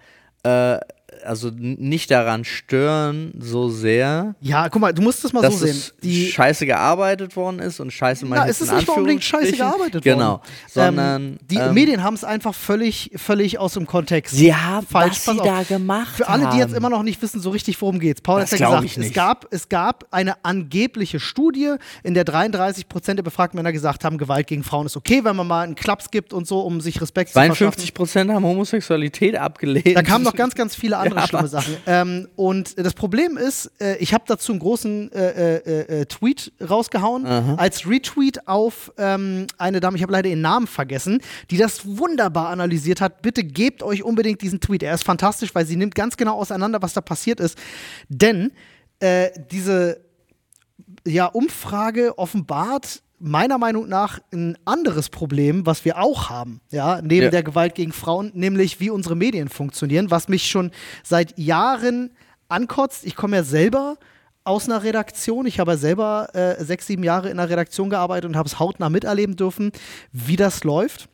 äh, 0.44 0.78
also 1.26 1.52
nicht 1.54 2.12
daran 2.12 2.44
stören 2.46 3.34
so 3.40 3.70
sehr, 3.70 4.36
ja, 4.42 4.70
guck 4.70 4.82
mal, 4.82 4.94
du 4.94 5.02
musst 5.02 5.24
das 5.24 5.34
mal 5.34 5.50
so 5.50 5.58
sehen. 5.58 5.82
Die, 6.04 6.28
scheiße 6.28 6.66
gearbeitet 6.66 7.36
worden 7.36 7.60
ist 7.60 7.80
und 7.80 7.92
scheiße 7.92 8.26
Na, 8.26 8.38
meine 8.38 8.52
es 8.52 8.62
ist 8.62 8.74
nicht 8.74 8.88
mal 8.88 8.98
unbedingt 8.98 9.24
scheiße 9.24 9.54
gearbeitet 9.54 10.06
worden. 10.06 10.20
Genau, 10.20 10.42
sondern 10.70 11.22
ähm, 11.22 11.38
die 11.50 11.58
ähm, 11.58 11.74
Medien 11.74 12.04
haben 12.04 12.14
es 12.14 12.24
einfach 12.24 12.54
völlig, 12.54 13.12
völlig 13.16 13.60
aus 13.60 13.74
dem 13.74 13.88
Kontext. 13.88 14.34
Haben, 14.34 14.86
falsch. 14.86 15.26
was 15.26 15.36
sie 15.36 15.40
auf. 15.42 15.46
da 15.48 15.64
gemacht 15.64 16.18
Für 16.18 16.28
alle, 16.28 16.50
die 16.52 16.58
jetzt 16.58 16.74
immer 16.74 16.90
noch 16.90 17.04
nicht 17.04 17.22
wissen, 17.22 17.42
so 17.42 17.50
richtig, 17.50 17.82
worum 17.82 18.00
geht's. 18.00 18.22
Paul 18.22 18.42
Das 18.42 18.52
hat 18.52 18.60
ja 18.60 18.80
gesagt, 18.80 18.98
es 18.98 19.14
gab, 19.14 19.48
es 19.52 19.70
gab 19.70 20.06
eine 20.12 20.44
angebliche 20.44 21.20
Studie, 21.20 21.76
in 22.04 22.14
der 22.14 22.24
33 22.24 22.88
Prozent 22.88 23.18
der 23.20 23.24
befragten 23.24 23.58
Männer 23.58 23.72
gesagt 23.72 24.04
haben, 24.04 24.18
Gewalt 24.18 24.48
gegen 24.48 24.64
Frauen 24.64 24.86
ist 24.86 24.98
okay, 24.98 25.24
wenn 25.24 25.36
man 25.36 25.48
mal 25.48 25.64
einen 25.64 25.76
Klaps 25.76 26.12
gibt 26.12 26.34
und 26.34 26.48
so, 26.48 26.62
um 26.62 26.82
sich 26.82 27.02
Respekt 27.02 27.30
zu 27.30 27.34
verschaffen. 27.34 27.58
52 27.58 27.94
Prozent 27.94 28.32
haben 28.32 28.46
Homosexualität 28.46 29.36
abgelehnt. 29.36 29.96
Da 29.96 30.04
kamen 30.04 30.24
noch 30.24 30.36
ganz, 30.36 30.56
ganz 30.56 30.76
viele 30.76 30.98
andere 31.04 31.13
Ja, 31.22 31.28
schlimme 31.28 31.48
Sachen. 31.48 31.78
Ähm, 31.86 32.28
und 32.36 32.78
das 32.78 32.94
Problem 32.94 33.38
ist, 33.38 33.72
äh, 33.80 33.98
ich 33.98 34.14
habe 34.14 34.24
dazu 34.28 34.52
einen 34.52 34.60
großen 34.60 35.12
äh, 35.12 35.58
äh, 35.58 36.02
äh, 36.02 36.06
Tweet 36.06 36.52
rausgehauen, 36.62 37.26
als 37.26 37.88
Retweet 37.88 38.48
auf 38.48 38.92
ähm, 38.98 39.48
eine 39.58 39.80
Dame, 39.80 39.98
ich 39.98 40.04
habe 40.04 40.14
leider 40.14 40.30
ihren 40.30 40.42
Namen 40.42 40.68
vergessen, 40.68 41.22
die 41.52 41.58
das 41.58 41.86
wunderbar 41.86 42.50
analysiert 42.50 43.02
hat. 43.02 43.22
Bitte 43.22 43.44
gebt 43.44 43.84
euch 43.84 44.04
unbedingt 44.04 44.42
diesen 44.42 44.60
Tweet. 44.60 44.84
Er 44.84 44.94
ist 44.94 45.04
fantastisch, 45.04 45.54
weil 45.56 45.66
sie 45.66 45.76
nimmt 45.76 45.96
ganz 45.96 46.18
genau 46.18 46.38
auseinander, 46.40 46.82
was 46.82 46.94
da 46.94 47.02
passiert 47.02 47.40
ist. 47.40 47.58
Denn 48.10 48.52
äh, 49.00 49.32
diese 49.52 50.02
ja, 51.06 51.26
Umfrage 51.26 52.18
offenbart 52.18 53.02
meiner 53.24 53.58
Meinung 53.58 53.88
nach 53.88 54.20
ein 54.34 54.58
anderes 54.66 55.08
Problem, 55.10 55.66
was 55.66 55.86
wir 55.86 55.98
auch 55.98 56.30
haben, 56.30 56.60
ja, 56.72 57.02
neben 57.02 57.24
Ja. 57.26 57.30
der 57.32 57.44
Gewalt 57.44 57.74
gegen 57.74 57.94
Frauen, 57.94 58.32
nämlich 58.36 58.80
wie 58.82 58.90
unsere 58.90 59.16
Medien 59.16 59.48
funktionieren, 59.48 60.12
was 60.12 60.28
mich 60.28 60.50
schon 60.50 60.72
seit 61.04 61.38
Jahren 61.40 62.12
ankotzt. 62.50 63.06
Ich 63.06 63.16
komme 63.16 63.38
ja 63.38 63.44
selber 63.44 63.96
aus 64.44 64.68
einer 64.68 64.84
Redaktion. 64.84 65.46
Ich 65.46 65.60
habe 65.62 65.72
ja 65.72 65.78
selber 65.78 66.28
äh, 66.34 66.62
sechs, 66.66 66.86
sieben 66.88 67.04
Jahre 67.04 67.30
in 67.30 67.40
einer 67.40 67.50
Redaktion 67.50 67.90
gearbeitet 67.90 68.26
und 68.30 68.36
habe 68.36 68.48
es 68.48 68.60
hautnah 68.60 68.90
miterleben 68.90 69.38
dürfen, 69.38 69.72
wie 70.12 70.36
das 70.36 70.66
läuft. 70.66 71.08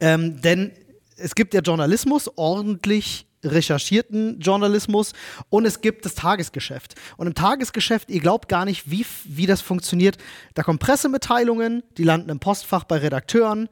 Ähm, 0.00 0.40
denn 0.40 0.70
es 1.16 1.34
gibt 1.34 1.52
ja 1.52 1.60
Journalismus, 1.60 2.30
ordentlich 2.36 3.26
recherchierten 3.44 4.40
Journalismus 4.40 5.12
und 5.50 5.64
es 5.64 5.80
gibt 5.80 6.04
das 6.04 6.14
Tagesgeschäft. 6.14 6.94
Und 7.16 7.26
im 7.26 7.34
Tagesgeschäft, 7.34 8.10
ihr 8.10 8.20
glaubt 8.20 8.48
gar 8.48 8.64
nicht, 8.64 8.90
wie, 8.90 9.06
wie 9.24 9.46
das 9.46 9.60
funktioniert. 9.60 10.18
Da 10.54 10.62
kommen 10.62 10.78
Pressemitteilungen, 10.78 11.82
die 11.96 12.04
landen 12.04 12.30
im 12.30 12.40
Postfach 12.40 12.84
bei 12.84 12.98
Redakteuren, 12.98 13.68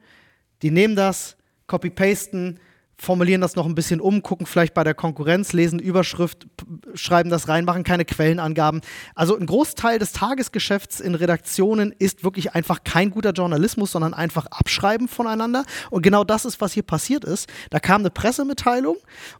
die 0.61 0.71
nehmen 0.71 0.95
das, 0.95 1.35
copy-pasten, 1.67 2.59
formulieren 3.03 3.41
das 3.41 3.55
noch 3.55 3.65
ein 3.65 3.75
bisschen 3.75 3.99
um, 4.01 4.23
gucken 4.23 4.45
vielleicht 4.45 4.73
bei 4.73 4.83
der 4.83 4.93
Konkurrenz, 4.93 5.53
lesen 5.53 5.79
Überschrift, 5.79 6.47
schreiben 6.95 7.29
das 7.29 7.47
rein, 7.47 7.65
machen 7.65 7.83
keine 7.83 8.05
Quellenangaben. 8.05 8.81
Also 9.13 9.37
ein 9.37 9.45
Großteil 9.45 9.99
des 9.99 10.13
Tagesgeschäfts 10.13 10.99
in 10.99 11.15
Redaktionen 11.15 11.93
ist 11.97 12.23
wirklich 12.23 12.53
einfach 12.55 12.83
kein 12.83 13.11
guter 13.11 13.31
Journalismus, 13.31 13.91
sondern 13.91 14.13
einfach 14.13 14.45
Abschreiben 14.47 15.07
voneinander. 15.07 15.65
Und 15.89 16.01
genau 16.01 16.23
das 16.23 16.45
ist, 16.45 16.61
was 16.61 16.73
hier 16.73 16.83
passiert 16.83 17.25
ist. 17.25 17.49
Da 17.69 17.79
kam 17.79 18.01
eine 18.01 18.09
Pressemitteilung 18.09 18.97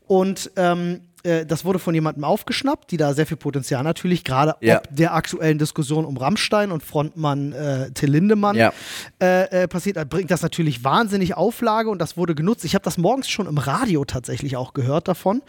und 0.08 0.52
ähm, 0.56 1.02
äh, 1.24 1.46
das 1.46 1.66
wurde 1.66 1.80
von 1.80 1.94
jemandem 1.94 2.24
aufgeschnappt, 2.24 2.92
die 2.92 2.98
da 2.98 3.14
sehr 3.14 3.26
viel 3.26 3.38
Potenzial 3.38 3.84
natürlich, 3.84 4.24
gerade 4.24 4.56
Ja. 4.62 4.78
ob 4.78 4.88
der 4.96 5.14
aktuellen 5.14 5.58
Diskussion 5.58 6.06
um 6.06 6.18
Rammstein 6.18 6.72
und 6.72 6.84
Frontmann 6.84 7.52
äh, 7.54 7.92
Till 7.92 8.10
Lindemann 8.12 8.56
Ja. 8.56 8.74
äh, 9.22 9.64
äh, 9.64 9.68
passiert, 9.68 9.98
da 9.98 10.04
bringt 10.04 10.30
das 10.32 10.42
natürlich 10.42 10.84
wahnsinnig 10.84 11.36
Auflage 11.36 11.90
und 11.90 12.00
das 12.00 12.18
wurde 12.18 12.36
genutzt. 12.36 12.66
Ich 12.66 12.76
habe 12.76 12.84
das 12.84 12.98
morgens 12.98 13.30
schon 13.30 13.48
im 13.48 13.58
Radio 13.58 14.06
tatsächlich 14.06 14.58
auch 14.58 14.74
gehört 14.74 15.08
davon. 15.08 15.42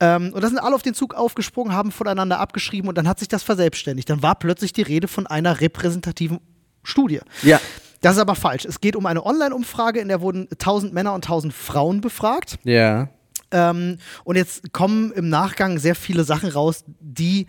Ähm, 0.00 0.32
und 0.34 0.42
da 0.42 0.48
sind 0.48 0.58
alle 0.58 0.74
auf 0.74 0.82
den 0.82 0.94
Zug 0.94 1.14
aufgesprungen, 1.14 1.72
haben 1.74 1.92
voneinander 1.92 2.40
abgeschrieben 2.40 2.88
und 2.88 2.96
dann 2.98 3.06
hat 3.08 3.18
sich 3.18 3.28
das 3.28 3.42
verselbstständigt. 3.42 4.08
Dann 4.10 4.22
war 4.22 4.34
plötzlich 4.34 4.72
die 4.72 4.82
Rede 4.82 5.08
von 5.08 5.26
einer 5.26 5.60
repräsentativen 5.60 6.40
Studie. 6.82 7.20
Ja. 7.42 7.60
Das 8.02 8.14
ist 8.14 8.18
aber 8.22 8.34
falsch. 8.34 8.64
Es 8.64 8.80
geht 8.80 8.96
um 8.96 9.04
eine 9.04 9.26
Online-Umfrage, 9.26 10.00
in 10.00 10.08
der 10.08 10.22
wurden 10.22 10.48
1000 10.52 10.94
Männer 10.94 11.12
und 11.12 11.26
1000 11.26 11.52
Frauen 11.52 12.00
befragt. 12.00 12.58
Ja. 12.64 13.08
Ähm, 13.50 13.98
und 14.24 14.36
jetzt 14.36 14.72
kommen 14.72 15.12
im 15.12 15.28
Nachgang 15.28 15.78
sehr 15.78 15.94
viele 15.94 16.24
Sachen 16.24 16.50
raus, 16.50 16.84
die 17.00 17.46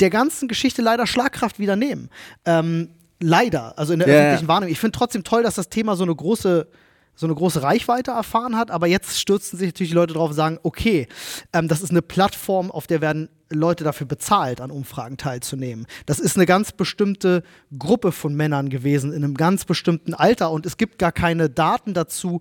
der 0.00 0.10
ganzen 0.10 0.48
Geschichte 0.48 0.82
leider 0.82 1.06
Schlagkraft 1.06 1.58
wieder 1.58 1.76
nehmen. 1.76 2.10
Ähm, 2.44 2.90
leider, 3.20 3.78
also 3.78 3.92
in 3.92 4.00
der 4.00 4.08
Ja, 4.08 4.14
öffentlichen. 4.14 4.48
Wahrnehmung. 4.48 4.72
Ich 4.72 4.80
finde 4.80 4.98
trotzdem 4.98 5.24
toll, 5.24 5.42
dass 5.42 5.54
das 5.54 5.68
Thema 5.68 5.96
so 5.96 6.04
eine 6.04 6.14
große 6.14 6.68
so 7.16 7.26
eine 7.26 7.34
große 7.36 7.62
Reichweite 7.62 8.10
erfahren 8.10 8.56
hat, 8.56 8.72
aber 8.72 8.88
jetzt 8.88 9.20
stürzen 9.20 9.56
sich 9.56 9.68
natürlich 9.68 9.90
die 9.90 9.96
Leute 9.96 10.14
drauf 10.14 10.30
und 10.30 10.34
sagen, 10.34 10.58
okay, 10.64 11.06
ähm, 11.52 11.68
das 11.68 11.80
ist 11.80 11.90
eine 11.90 12.02
Plattform, 12.02 12.72
auf 12.72 12.88
der 12.88 13.00
werden 13.00 13.28
Leute 13.50 13.84
dafür 13.84 14.06
bezahlt, 14.06 14.60
an 14.60 14.72
Umfragen 14.72 15.16
teilzunehmen. 15.16 15.86
Das 16.06 16.18
ist 16.18 16.36
eine 16.36 16.44
ganz 16.44 16.72
bestimmte 16.72 17.44
Gruppe 17.78 18.10
von 18.10 18.34
Männern 18.34 18.68
gewesen, 18.68 19.12
in 19.12 19.22
einem 19.22 19.34
ganz 19.34 19.64
bestimmten 19.64 20.12
Alter. 20.12 20.50
Und 20.50 20.66
es 20.66 20.76
gibt 20.76 20.98
gar 20.98 21.12
keine 21.12 21.48
Daten 21.48 21.94
dazu, 21.94 22.40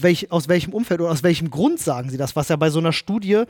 welch, 0.00 0.30
aus 0.32 0.48
welchem 0.48 0.72
Umfeld 0.72 1.00
oder 1.00 1.10
aus 1.10 1.22
welchem 1.22 1.50
Grund 1.50 1.80
sagen 1.80 2.10
sie 2.10 2.16
das, 2.16 2.36
was 2.36 2.48
ja 2.48 2.56
bei 2.56 2.70
so 2.70 2.78
einer 2.78 2.92
Studie 2.92 3.44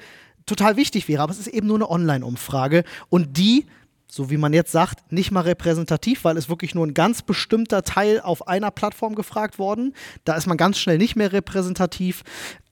total 0.47 0.77
wichtig 0.77 1.09
wäre. 1.09 1.23
Aber 1.23 1.33
es 1.33 1.39
ist 1.39 1.49
eben 1.49 1.67
nur 1.67 1.77
eine 1.77 1.91
Online-Umfrage. 1.91 2.85
Und 3.09 3.37
die 3.37 3.67
so 4.09 4.31
wie 4.31 4.37
man 4.37 4.53
jetzt 4.53 4.73
sagt, 4.73 5.13
nicht 5.13 5.31
mal 5.33 5.41
repräsentativ, 5.41 6.25
weil 6.25 6.37
es 6.37 6.49
wirklich 6.49 6.75
nur 6.75 6.87
ein 6.87 6.95
ganz 6.95 7.23
bestimmter 7.23 7.83
Teil 7.83 8.21
auf 8.21 8.47
einer 8.47 8.71
Plattform 8.71 9.15
gefragt 9.15 9.59
worden. 9.59 9.95
Da 10.25 10.35
ist 10.37 10.47
man 10.47 10.57
ganz 10.57 10.79
schnell 10.79 10.99
nicht 10.99 11.17
mehr 11.17 11.33
repräsentativ. 11.33 12.23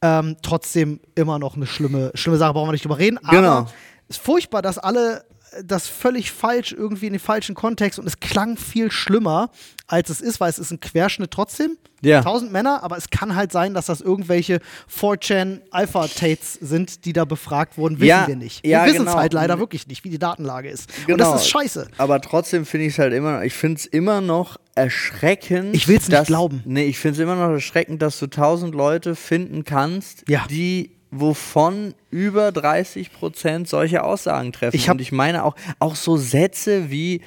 Ähm, 0.00 0.36
trotzdem 0.42 1.00
immer 1.14 1.38
noch 1.38 1.56
eine 1.56 1.66
schlimme, 1.66 2.12
schlimme 2.14 2.38
Sache, 2.38 2.52
brauchen 2.52 2.68
wir 2.68 2.72
nicht 2.72 2.84
drüber 2.84 2.98
reden. 2.98 3.18
Aber 3.18 3.36
Genau. 3.36 3.66
es 4.08 4.16
ist 4.16 4.24
furchtbar, 4.24 4.62
dass 4.62 4.78
alle 4.78 5.24
das 5.64 5.86
völlig 5.88 6.30
falsch 6.32 6.72
irgendwie 6.72 7.06
in 7.06 7.12
den 7.12 7.20
falschen 7.20 7.54
Kontext 7.54 7.98
und 7.98 8.06
es 8.06 8.18
klang 8.20 8.56
viel 8.56 8.90
schlimmer, 8.90 9.50
als 9.86 10.10
es 10.10 10.20
ist, 10.20 10.40
weil 10.40 10.50
es 10.50 10.58
ist 10.58 10.70
ein 10.70 10.80
Querschnitt 10.80 11.30
trotzdem. 11.30 11.76
Ja. 12.00 12.18
1000 12.18 12.52
Männer, 12.52 12.82
aber 12.82 12.96
es 12.98 13.08
kann 13.08 13.34
halt 13.34 13.50
sein, 13.52 13.72
dass 13.72 13.86
das 13.86 14.00
irgendwelche 14.02 14.60
4chan 14.94 15.60
Alpha-Tates 15.70 16.54
sind, 16.60 17.04
die 17.06 17.12
da 17.14 17.24
befragt 17.24 17.78
wurden, 17.78 17.96
wissen 17.96 18.06
Ja, 18.08 18.26
wir 18.28 18.36
nicht. 18.36 18.66
ja, 18.66 18.80
wir 18.84 18.92
wissen 18.92 19.02
es 19.04 19.08
genau. 19.12 19.18
halt 19.18 19.32
leider 19.32 19.58
wirklich 19.58 19.86
nicht, 19.86 20.04
wie 20.04 20.10
die 20.10 20.18
Datenlage 20.18 20.68
ist. 20.68 20.90
Und 21.00 21.06
Genau. 21.06 21.32
das 21.32 21.42
ist 21.42 21.48
scheiße. 21.48 21.88
Aber 21.96 22.20
trotzdem 22.20 22.66
finde 22.66 22.86
ich 22.86 22.92
es 22.94 22.98
halt 22.98 23.14
immer, 23.14 23.42
ich 23.44 23.54
finde 23.54 23.78
es 23.78 23.86
immer 23.86 24.20
noch 24.20 24.58
erschreckend. 24.74 25.74
Ich 25.74 25.88
will's 25.88 26.08
nicht 26.08 26.12
dass- 26.12 26.26
glauben. 26.26 26.62
Nee, 26.64 26.84
ich 26.84 26.98
finde 26.98 27.14
es 27.14 27.18
immer 27.22 27.36
noch 27.36 27.50
erschreckend, 27.52 28.02
dass 28.02 28.18
du 28.18 28.26
tausend 28.26 28.74
Leute 28.74 29.14
finden 29.16 29.64
kannst, 29.64 30.24
Ja. 30.28 30.44
die 30.48 30.90
wovon 31.14 31.94
über 32.10 32.52
30 32.52 33.12
Prozent 33.12 33.68
solche 33.68 34.02
Aussagen 34.02 34.52
treffen. 34.52 34.76
Ich 34.76 34.90
Und 34.90 35.00
ich 35.00 35.12
meine 35.12 35.44
auch, 35.44 35.54
auch 35.78 35.94
so 35.94 36.16
Sätze 36.16 36.90
wie 36.90 37.20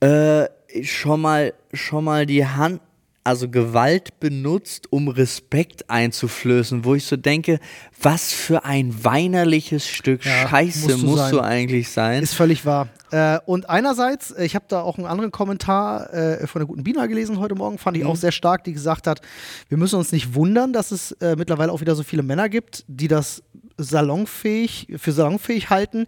äh, 0.00 0.46
schon 0.82 1.20
mal, 1.20 1.54
schon 1.72 2.04
mal 2.04 2.26
die 2.26 2.46
Hand, 2.46 2.80
also 3.26 3.48
Gewalt 3.48 4.20
benutzt, 4.20 4.86
um 4.92 5.08
Respekt 5.08 5.90
einzuflößen, 5.90 6.84
wo 6.84 6.94
ich 6.94 7.04
so 7.04 7.16
denke, 7.16 7.58
was 8.00 8.32
für 8.32 8.64
ein 8.64 9.04
weinerliches 9.04 9.86
Stück 9.88 10.24
Ja, 10.24 10.48
Scheiße 10.48 10.80
musst 10.88 11.02
du 11.02 11.06
musst 11.06 11.32
du 11.32 11.40
eigentlich 11.40 11.88
sein. 11.90 12.22
Ist 12.22 12.34
völlig 12.34 12.64
wahr. 12.64 12.88
Äh, 13.10 13.38
und 13.44 13.68
einerseits, 13.68 14.32
ich 14.38 14.54
habe 14.54 14.64
da 14.68 14.80
auch 14.82 14.96
einen 14.98 15.06
anderen 15.06 15.30
Kommentar 15.32 16.12
äh, 16.14 16.46
von 16.46 16.60
der 16.60 16.66
guten 16.66 16.84
Bina 16.84 17.06
gelesen 17.06 17.38
heute 17.38 17.54
Morgen, 17.54 17.78
fand 17.78 17.96
ich 17.96 18.04
Mhm. 18.04 18.10
auch 18.10 18.16
sehr 18.16 18.32
stark, 18.32 18.64
die 18.64 18.72
gesagt 18.72 19.06
hat, 19.06 19.20
wir 19.68 19.76
müssen 19.78 19.96
uns 19.96 20.12
nicht 20.12 20.34
wundern, 20.34 20.72
dass 20.72 20.90
es 20.92 21.12
äh, 21.12 21.34
mittlerweile 21.36 21.72
auch 21.72 21.80
wieder 21.80 21.94
so 21.94 22.02
viele 22.02 22.22
Männer 22.22 22.48
gibt, 22.48 22.84
die 22.88 23.08
das 23.08 23.42
salonfähig, 23.78 24.88
für 24.96 25.12
salonfähig 25.12 25.70
halten. 25.70 26.06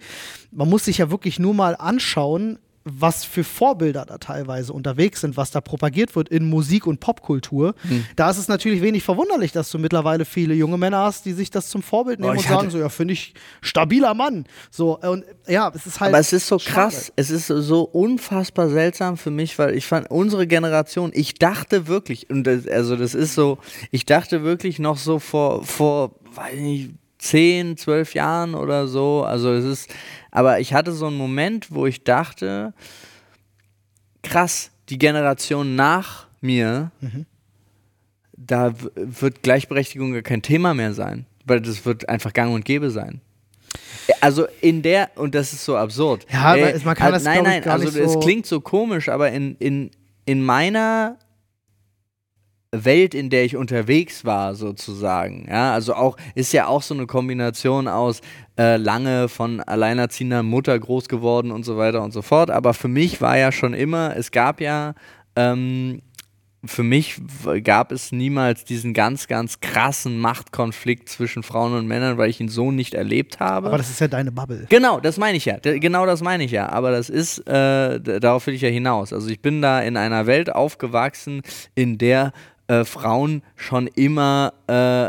Man 0.51 0.69
muss 0.69 0.85
sich 0.85 0.99
ja 0.99 1.11
wirklich 1.11 1.39
nur 1.39 1.55
mal 1.55 1.75
anschauen, 1.77 2.59
was 2.91 3.25
für 3.25 3.45
Vorbilder 3.45 4.05
da 4.07 4.19
teilweise 4.19 4.73
unterwegs 4.73 5.21
sind, 5.21 5.37
was 5.37 5.51
da 5.51 5.61
propagiert 5.61 6.17
wird 6.17 6.29
in 6.29 6.49
Musik 6.49 6.87
und 6.87 7.01
Popkultur. 7.01 7.75
Mhm. 7.85 8.07
Da 8.17 8.31
ist 8.31 8.39
es 8.39 8.49
natürlich 8.49 8.83
wenig 8.83 9.03
verwunderlich, 9.03 9.53
dass 9.53 9.71
du 9.71 9.79
mittlerweile 9.79 10.25
viele 10.25 10.55
junge 10.55 10.79
Männer 10.79 10.99
hast, 10.99 11.25
die 11.25 11.33
sich 11.33 11.51
das 11.51 11.69
zum 11.69 11.83
Vorbild 11.83 12.21
nehmen 12.21 12.33
Oh, 12.33 12.39
und 12.39 12.43
sagen 12.43 12.71
so, 12.71 12.79
ja, 12.79 12.89
finde 12.89 13.15
ich, 13.15 13.35
stabiler 13.61 14.15
Mann. 14.15 14.45
So, 14.71 14.99
und 14.99 15.25
ja, 15.47 15.71
es 15.75 15.87
ist 15.87 16.01
halt. 16.01 16.13
Aber 16.13 16.21
es 16.21 16.33
ist 16.33 16.47
so 16.47 16.59
schade. 16.59 16.75
krass, 16.75 17.13
es 17.17 17.31
ist 17.31 17.47
so 17.47 17.83
unfassbar 17.83 18.69
seltsam 18.69 19.17
für 19.17 19.31
mich, 19.31 19.59
weil 19.59 19.75
ich 19.75 19.87
fand, 19.87 20.11
unsere 20.11 20.47
Generation, 20.47 21.11
ich 21.15 21.35
dachte 21.35 21.87
wirklich, 21.87 22.31
und 22.31 22.45
das, 22.45 22.67
also 22.67 22.97
das 22.97 23.15
ist 23.15 23.35
so, 23.35 23.59
ich 23.91 24.07
dachte 24.07 24.43
wirklich 24.43 24.79
noch 24.79 24.97
so 24.97 25.19
vor, 25.19 25.65
vor, 25.65 26.13
weiß 26.35 26.55
nicht, 26.59 26.91
10, 27.19 27.77
12 27.77 28.15
Jahren 28.15 28.55
oder 28.55 28.87
so, 28.87 29.25
also 29.25 29.53
es 29.53 29.65
ist, 29.65 29.91
aber 30.39 30.61
ich 30.61 30.73
hatte 30.73 30.93
so 30.93 31.07
einen 31.09 31.17
Moment, 31.17 31.73
wo 31.75 31.85
ich 31.87 32.05
dachte, 32.05 32.73
krass, 34.23 34.71
die 34.89 34.97
Generation 34.99 35.75
nach 35.75 36.27
mir, 36.41 36.91
da 38.37 38.73
w- 38.81 38.89
wird 38.95 39.43
Gleichberechtigung 39.43 40.13
gar 40.13 40.23
kein 40.23 40.43
Thema 40.43 40.75
mehr 40.75 40.93
sein, 40.95 41.27
weil 41.45 41.61
das 41.61 41.85
wird 41.85 42.09
einfach 42.09 42.33
gang 42.33 42.55
und 42.55 42.65
gäbe 42.65 42.91
sein. 42.91 43.21
Also 44.21 44.47
in 44.61 44.83
der, 44.83 45.11
und 45.17 45.35
das 45.35 45.53
ist 45.53 45.65
so 45.65 45.77
absurd. 45.77 46.25
Ja, 46.33 46.43
aber 46.43 46.73
es- 46.75 46.85
man 46.85 46.95
kann 46.95 47.13
das, 47.13 47.25
Nein, 47.25 47.43
nein, 47.43 47.65
also 47.69 47.89
es 47.89 48.13
so- 48.13 48.21
klingt 48.21 48.47
so 48.47 48.61
komisch, 48.61 49.09
aber 49.09 49.31
in, 49.33 49.57
in, 49.57 49.91
in 50.25 50.43
meiner 50.45 51.17
Welt, 52.73 53.15
in 53.15 53.31
der 53.31 53.45
ich 53.45 53.57
unterwegs 53.57 54.25
war, 54.25 54.55
sozusagen. 54.55 55.47
Ja, 55.49 55.73
also 55.73 55.95
auch, 55.95 56.17
ist 56.35 56.53
ja 56.53 56.67
auch 56.67 56.83
so 56.83 56.95
eine 56.95 57.07
Kombination 57.07 57.89
aus 57.89 58.21
äh, 58.59 58.77
lange 58.77 59.29
von 59.29 59.61
alleinerziehender 59.61 60.43
Mutter 60.43 60.79
groß 60.79 61.09
geworden 61.09 61.51
und 61.51 61.65
so 61.65 61.79
weiter 61.79 62.03
und 62.03 62.13
so 62.13 62.21
fort. 62.21 62.51
Aber 62.51 62.75
für 62.75 62.89
mich 62.89 63.21
war 63.23 63.39
ja 63.39 63.53
schon 63.53 63.73
immer, 63.73 64.15
es 64.17 64.33
gab 64.33 64.61
ja, 64.61 64.95
ähm, 65.35 66.03
für 66.65 66.83
mich 66.83 67.23
gab 67.63 67.93
es 67.93 68.13
niemals 68.13 68.65
diesen 68.65 68.93
ganz, 68.93 69.29
ganz 69.29 69.61
krassen 69.61 70.19
Machtkonflikt 70.19 71.09
zwischen 71.09 71.45
Frauen 71.45 71.73
und 71.73 71.87
Männern, 71.87 72.19
weil 72.19 72.29
ich 72.29 72.41
ihn 72.41 72.49
so 72.49 72.73
nicht 72.73 72.95
erlebt 72.95 73.39
habe. 73.41 73.69
Aber 73.69 73.79
das 73.79 73.89
ist 73.89 74.01
ja 74.01 74.09
deine 74.09 74.33
Bubble. 74.33 74.67
Genau, 74.69 74.99
das 74.99 75.19
meine 75.19 75.37
ich 75.37 75.45
ja. 75.45 75.59
Genau 75.61 76.05
das 76.05 76.21
meine 76.21 76.45
ich 76.45 76.51
ja. 76.51 76.69
Aber 76.69 76.91
das 76.91 77.09
ist, 77.09 77.39
äh, 77.47 78.01
darauf 78.01 78.47
will 78.47 78.55
ich 78.55 78.63
ja 78.63 78.69
hinaus. 78.69 79.13
Also 79.13 79.29
ich 79.29 79.41
bin 79.41 79.63
da 79.63 79.81
in 79.81 79.97
einer 79.97 80.27
Welt 80.27 80.53
aufgewachsen, 80.53 81.43
in 81.75 81.97
der 81.97 82.33
äh, 82.69 82.85
Frauen 82.85 83.43
schon 83.57 83.87
immer 83.89 84.53
äh, 84.67 85.09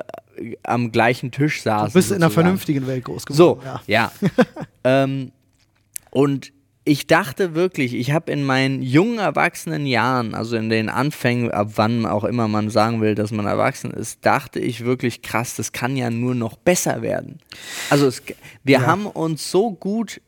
am 0.64 0.92
gleichen 0.92 1.32
Tisch 1.32 1.62
saßen. 1.62 1.88
Du 1.90 1.94
bist 1.94 2.10
in 2.12 2.16
einer 2.16 2.26
sozusagen. 2.28 2.44
vernünftigen 2.46 2.88
Welt 2.88 3.06
groß 3.06 3.24
So, 3.30 3.56
geworden. 3.56 3.80
ja. 3.88 4.12
ja. 4.22 4.30
ähm, 5.04 5.32
und 6.12 6.52
ich 6.86 7.06
dachte 7.06 7.54
wirklich, 7.54 7.94
ich 7.94 8.12
habe 8.14 8.32
in 8.32 8.44
meinen 8.44 8.82
jungen 8.82 9.20
erwachsenen 9.20 9.86
Jahren, 9.86 10.34
also 10.34 10.56
in 10.56 10.70
den 10.70 10.90
Anfängen, 10.90 11.52
ab 11.52 11.74
wann 11.76 12.06
auch 12.08 12.24
immer 12.24 12.48
man 12.48 12.70
sagen 12.72 13.00
will, 13.02 13.14
dass 13.14 13.32
man 13.32 13.46
erwachsen 13.46 13.92
ist, 13.92 14.26
dachte 14.26 14.60
ich 14.60 14.86
wirklich 14.86 15.22
krass, 15.22 15.56
das 15.56 15.72
kann 15.72 15.96
ja 15.98 16.10
nur 16.10 16.34
noch 16.34 16.56
besser 16.58 17.02
werden. 17.04 17.40
Also 17.92 18.08
es, 18.08 18.24
wir 18.64 18.80
Ja. 18.80 18.86
haben 18.88 19.06
uns 19.06 19.52
so 19.52 19.72
gut 19.72 20.20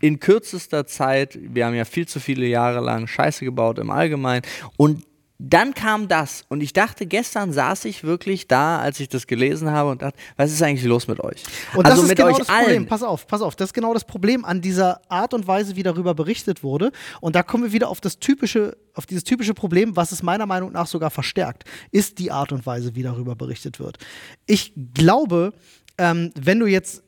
in 0.00 0.20
kürzester 0.20 0.86
Zeit, 0.86 1.36
wir 1.40 1.66
haben 1.66 1.74
ja 1.74 1.84
viel 1.86 2.06
zu 2.06 2.20
viele 2.20 2.46
Jahre 2.46 2.80
lang 2.80 3.06
Scheiße 3.08 3.44
gebaut 3.44 3.78
im 3.80 3.90
Allgemeinen 3.90 4.42
und 4.76 5.02
dann 5.38 5.74
kam 5.74 6.06
das 6.06 6.44
und 6.48 6.60
ich 6.60 6.72
dachte, 6.72 7.06
gestern 7.06 7.52
saß 7.52 7.86
ich 7.86 8.04
wirklich 8.04 8.46
da, 8.46 8.78
als 8.78 9.00
ich 9.00 9.08
das 9.08 9.26
gelesen 9.26 9.70
habe 9.70 9.90
und 9.90 10.00
dachte, 10.02 10.16
was 10.36 10.52
ist 10.52 10.62
eigentlich 10.62 10.84
los 10.84 11.08
mit 11.08 11.18
euch? 11.18 11.42
Und 11.74 11.84
also 11.84 11.96
das 11.96 12.02
ist 12.04 12.08
mit 12.08 12.18
genau 12.18 12.28
euch 12.30 12.38
das 12.38 12.46
Problem. 12.46 12.68
allen. 12.68 12.86
Pass 12.86 13.02
auf, 13.02 13.26
pass 13.26 13.42
auf. 13.42 13.56
Das 13.56 13.70
ist 13.70 13.74
genau 13.74 13.92
das 13.92 14.04
Problem 14.04 14.44
an 14.44 14.60
dieser 14.60 15.00
Art 15.10 15.34
und 15.34 15.48
Weise, 15.48 15.74
wie 15.74 15.82
darüber 15.82 16.14
berichtet 16.14 16.62
wurde. 16.62 16.92
Und 17.20 17.34
da 17.34 17.42
kommen 17.42 17.64
wir 17.64 17.72
wieder 17.72 17.88
auf 17.88 18.00
das 18.00 18.20
typische, 18.20 18.76
auf 18.94 19.06
dieses 19.06 19.24
typische 19.24 19.54
Problem, 19.54 19.96
was 19.96 20.12
es 20.12 20.22
meiner 20.22 20.46
Meinung 20.46 20.70
nach 20.70 20.86
sogar 20.86 21.10
verstärkt, 21.10 21.64
ist 21.90 22.20
die 22.20 22.30
Art 22.30 22.52
und 22.52 22.64
Weise, 22.64 22.94
wie 22.94 23.02
darüber 23.02 23.34
berichtet 23.34 23.80
wird. 23.80 23.98
Ich 24.46 24.72
glaube, 24.94 25.52
ähm, 25.98 26.30
wenn 26.36 26.60
du 26.60 26.66
jetzt 26.66 27.02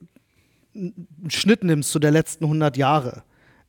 einen 0.75 1.09
Schnitt 1.29 1.63
nimmst 1.63 1.91
zu 1.91 2.01
der 2.01 2.11
letzten 2.11 2.45
100 2.45 2.77
Jahre, 2.77 3.23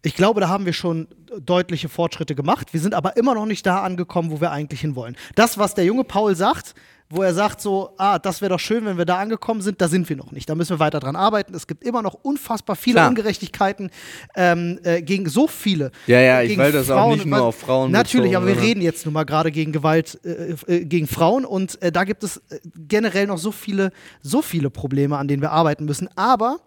ich 0.08 0.16
glaube, 0.16 0.40
da 0.40 0.48
haben 0.48 0.66
wir 0.66 0.72
schon 0.74 1.08
deutliche 1.42 1.90
Fortschritte 1.90 2.34
gemacht. 2.34 2.74
Wir 2.74 2.80
sind 2.80 2.94
aber 2.94 3.18
immer 3.18 3.36
noch 3.36 3.46
nicht 3.46 3.66
da 3.66 3.82
angekommen, 3.84 4.32
wo 4.32 4.40
wir 4.40 4.52
eigentlich 4.52 4.80
hinwollen. 4.80 5.18
Das, 5.36 5.58
was 5.58 5.76
der 5.76 5.84
junge 5.84 6.06
Paul 6.06 6.34
sagt, 6.34 6.74
wo 7.10 7.22
er 7.24 7.34
sagt 7.34 7.60
so, 7.62 7.92
ah, 7.98 8.18
das 8.18 8.42
wäre 8.42 8.50
doch 8.52 8.60
schön, 8.60 8.86
wenn 8.86 8.98
wir 8.98 9.04
da 9.06 9.18
angekommen 9.18 9.62
sind, 9.62 9.82
da 9.82 9.88
sind 9.90 10.08
wir 10.10 10.16
noch 10.16 10.32
nicht. 10.32 10.50
Da 10.50 10.56
müssen 10.56 10.72
wir 10.72 10.80
weiter 10.80 11.00
dran 11.02 11.16
arbeiten. 11.18 11.54
Es 11.56 11.68
gibt 11.68 11.84
immer 11.84 12.02
noch 12.02 12.14
unfassbar 12.14 12.76
viele 12.78 12.96
Klar. 12.96 13.10
Ungerechtigkeiten 13.10 13.92
ähm, 14.36 14.80
äh, 14.84 15.02
gegen 15.02 15.28
so 15.28 15.48
viele. 15.48 15.92
Ja, 16.06 16.20
ja, 16.22 16.42
ich 16.42 16.50
gegen 16.50 16.62
will 16.62 16.72
das 16.72 16.90
auch 16.90 17.14
nicht 17.14 17.26
nur 17.26 17.42
auf 17.44 17.58
Frauen 17.60 17.92
Natürlich, 17.92 18.32
bezogen, 18.32 18.36
aber 18.38 18.46
wir 18.48 18.54
sondern- 18.56 18.68
reden 18.70 18.82
jetzt 18.82 19.06
nun 19.06 19.14
mal 19.14 19.24
gerade 19.26 19.52
gegen 19.52 19.74
Gewalt 19.74 20.20
äh, 20.24 20.56
äh, 20.68 20.86
gegen 20.86 21.08
Frauen 21.08 21.44
und 21.46 21.82
äh, 21.82 21.92
da 21.92 22.04
gibt 22.06 22.24
es 22.24 22.38
äh, 22.50 22.60
generell 22.88 23.28
noch 23.28 23.38
so 23.38 23.52
viele, 23.52 23.92
so 24.22 24.42
viele 24.42 24.70
Probleme, 24.70 25.18
an 25.18 25.28
denen 25.28 25.42
wir 25.42 25.52
arbeiten 25.52 25.84
müssen. 25.86 26.10
Aber 26.16 26.60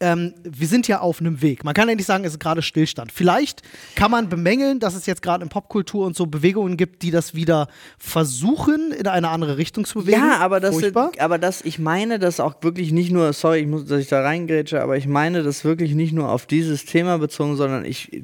ähm, 0.00 0.34
wir 0.42 0.66
sind 0.66 0.88
ja 0.88 1.00
auf 1.00 1.20
einem 1.20 1.40
Weg. 1.40 1.64
Man 1.64 1.72
kann 1.72 1.88
ja 1.88 1.94
nicht 1.94 2.06
sagen, 2.06 2.24
es 2.24 2.32
ist 2.32 2.40
gerade 2.40 2.60
Stillstand. 2.60 3.12
Vielleicht 3.12 3.62
kann 3.94 4.10
man 4.10 4.28
bemängeln, 4.28 4.78
dass 4.78 4.94
es 4.94 5.06
jetzt 5.06 5.22
gerade 5.22 5.42
in 5.42 5.48
Popkultur 5.48 6.06
und 6.06 6.14
so 6.14 6.26
Bewegungen 6.26 6.76
gibt, 6.76 7.02
die 7.02 7.10
das 7.10 7.34
wieder 7.34 7.68
versuchen, 7.98 8.92
in 8.92 9.06
eine 9.06 9.28
andere 9.28 9.56
Richtung 9.56 9.86
zu 9.86 10.00
bewegen. 10.00 10.18
Ja, 10.18 10.38
aber 10.38 10.60
das, 10.60 10.76
aber 11.18 11.38
das, 11.38 11.62
ich 11.62 11.78
meine 11.78 12.18
das 12.18 12.40
auch 12.40 12.54
wirklich 12.62 12.92
nicht 12.92 13.10
nur, 13.10 13.32
sorry, 13.32 13.60
ich 13.60 13.66
muss, 13.66 13.86
dass 13.86 14.00
ich 14.00 14.08
da 14.08 14.20
reingrätsche, 14.20 14.82
aber 14.82 14.96
ich 14.96 15.06
meine 15.06 15.42
das 15.42 15.64
wirklich 15.64 15.94
nicht 15.94 16.12
nur 16.12 16.30
auf 16.30 16.46
dieses 16.46 16.84
Thema 16.84 17.18
bezogen, 17.18 17.56
sondern 17.56 17.84
ich, 17.84 18.22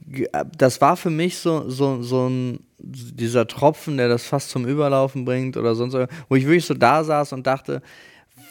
das 0.57 0.81
war 0.81 0.97
für 0.97 1.11
mich 1.11 1.39
so, 1.39 1.71
so, 1.71 2.03
so 2.03 2.29
ein, 2.29 2.61
dieser 2.79 3.47
Tropfen, 3.47 3.97
der 3.97 4.09
das 4.09 4.25
fast 4.25 4.51
zum 4.51 4.67
Überlaufen 4.67 5.25
bringt 5.25 5.57
oder 5.57 5.75
sonst, 5.75 5.97
wo 6.29 6.35
ich 6.35 6.45
wirklich 6.45 6.67
so 6.67 6.75
da 6.75 7.05
saß 7.05 7.33
und 7.33 7.47
dachte, 7.47 7.81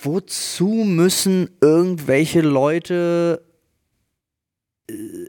wozu 0.03 0.67
müssen 0.67 1.57
irgendwelche 1.61 2.41
Leute 2.41 3.45
äh, 4.89 5.25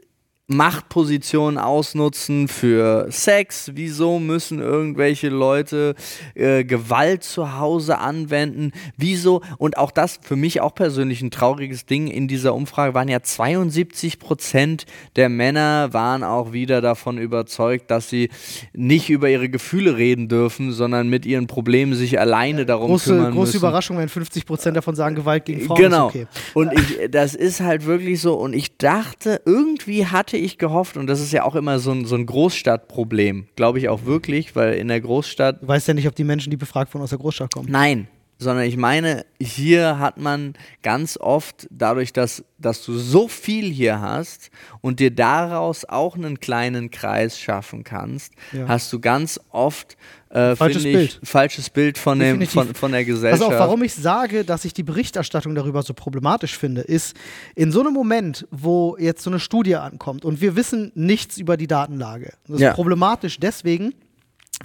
Machtpositionen 0.53 1.57
ausnutzen 1.57 2.47
für 2.47 3.07
Sex? 3.09 3.71
Wieso 3.75 4.19
müssen 4.19 4.59
irgendwelche 4.59 5.29
Leute 5.29 5.95
äh, 6.35 6.63
Gewalt 6.63 7.23
zu 7.23 7.57
Hause 7.57 7.97
anwenden? 7.99 8.71
Wieso? 8.97 9.41
Und 9.57 9.77
auch 9.77 9.91
das 9.91 10.19
für 10.21 10.35
mich 10.35 10.61
auch 10.61 10.75
persönlich 10.75 11.21
ein 11.21 11.31
trauriges 11.31 11.85
Ding 11.85 12.07
in 12.07 12.27
dieser 12.27 12.53
Umfrage 12.53 12.93
waren 12.93 13.07
ja 13.07 13.21
72 13.21 14.19
Prozent 14.19 14.85
der 15.15 15.29
Männer 15.29 15.93
waren 15.93 16.23
auch 16.23 16.53
wieder 16.53 16.81
davon 16.81 17.17
überzeugt, 17.17 17.89
dass 17.91 18.09
sie 18.09 18.29
nicht 18.73 19.09
über 19.09 19.29
ihre 19.29 19.49
Gefühle 19.49 19.97
reden 19.97 20.27
dürfen, 20.27 20.71
sondern 20.71 21.09
mit 21.09 21.25
ihren 21.25 21.47
Problemen 21.47 21.93
sich 21.95 22.19
alleine 22.19 22.65
darum 22.65 22.87
große, 22.91 23.11
kümmern 23.11 23.31
große 23.33 23.39
müssen. 23.47 23.57
Überraschung, 23.57 23.97
wenn 23.97 24.09
50 24.09 24.45
Prozent 24.45 24.77
davon 24.77 24.95
sagen, 24.95 25.15
Gewalt 25.15 25.45
gegen 25.45 25.61
Frauen 25.61 25.81
Genau. 25.81 26.07
ist 26.09 26.15
okay. 26.15 26.27
Und 26.53 26.73
ich, 26.73 27.09
das 27.11 27.33
ist 27.35 27.61
halt 27.61 27.85
wirklich 27.85 28.21
so. 28.21 28.35
Und 28.35 28.53
ich 28.53 28.77
dachte, 28.77 29.41
irgendwie 29.45 30.05
hatte 30.05 30.37
ich 30.37 30.42
gehofft, 30.57 30.97
und 30.97 31.07
das 31.07 31.19
ist 31.19 31.31
ja 31.31 31.43
auch 31.43 31.55
immer 31.55 31.79
so 31.79 31.91
ein, 31.91 32.05
so 32.05 32.15
ein 32.15 32.25
Großstadtproblem, 32.25 33.47
glaube 33.55 33.79
ich 33.79 33.89
auch 33.89 34.05
wirklich, 34.05 34.55
weil 34.55 34.73
in 34.75 34.87
der 34.87 35.01
Großstadt 35.01 35.61
Du 35.61 35.67
weißt 35.67 35.87
ja 35.87 35.93
nicht, 35.93 36.07
ob 36.07 36.15
die 36.15 36.23
Menschen, 36.23 36.51
die 36.51 36.57
befragt 36.57 36.93
wurden, 36.93 37.03
aus 37.03 37.09
der 37.09 37.19
Großstadt 37.19 37.53
kommen. 37.53 37.69
Nein, 37.71 38.07
sondern 38.39 38.65
ich 38.65 38.77
meine, 38.77 39.25
hier 39.39 39.99
hat 39.99 40.17
man 40.17 40.53
ganz 40.81 41.17
oft 41.17 41.67
dadurch, 41.69 42.11
dass, 42.13 42.43
dass 42.57 42.83
du 42.83 42.93
so 42.97 43.27
viel 43.27 43.71
hier 43.71 44.01
hast 44.01 44.49
und 44.81 44.99
dir 44.99 45.11
daraus 45.11 45.85
auch 45.85 46.15
einen 46.15 46.39
kleinen 46.39 46.91
Kreis 46.91 47.39
schaffen 47.39 47.83
kannst, 47.83 48.33
Ja. 48.51 48.67
hast 48.67 48.91
du 48.91 48.99
ganz 48.99 49.39
oft 49.49 49.95
äh, 50.29 50.55
Falsches 50.55 50.83
ich, 50.83 50.93
Bild. 50.93 51.19
falsches 51.23 51.69
Bild 51.69 51.97
von, 51.99 52.17
dem, 52.17 52.41
von, 52.47 52.73
von 52.73 52.91
der 52.91 53.05
Gesellschaft. 53.05 53.43
auf, 53.43 53.59
warum 53.59 53.83
ich 53.83 53.93
sage, 53.93 54.43
dass 54.43 54.65
ich 54.65 54.73
die 54.73 54.81
Berichterstattung 54.81 55.53
darüber 55.53 55.83
so 55.83 55.93
problematisch 55.93 56.57
finde, 56.57 56.81
ist, 56.81 57.15
in 57.55 57.71
so 57.71 57.81
einem 57.81 57.93
Moment, 57.93 58.47
wo 58.49 58.97
jetzt 58.97 59.23
so 59.23 59.29
eine 59.29 59.39
Studie 59.39 59.75
ankommt 59.75 60.25
und 60.25 60.41
wir 60.41 60.55
wissen 60.55 60.91
nichts 60.95 61.37
über 61.37 61.55
die 61.55 61.67
Datenlage. 61.67 62.33
Das 62.47 62.55
ist 62.55 62.61
Ja. 62.61 62.73
problematisch 62.73 63.39
deswegen, 63.39 63.93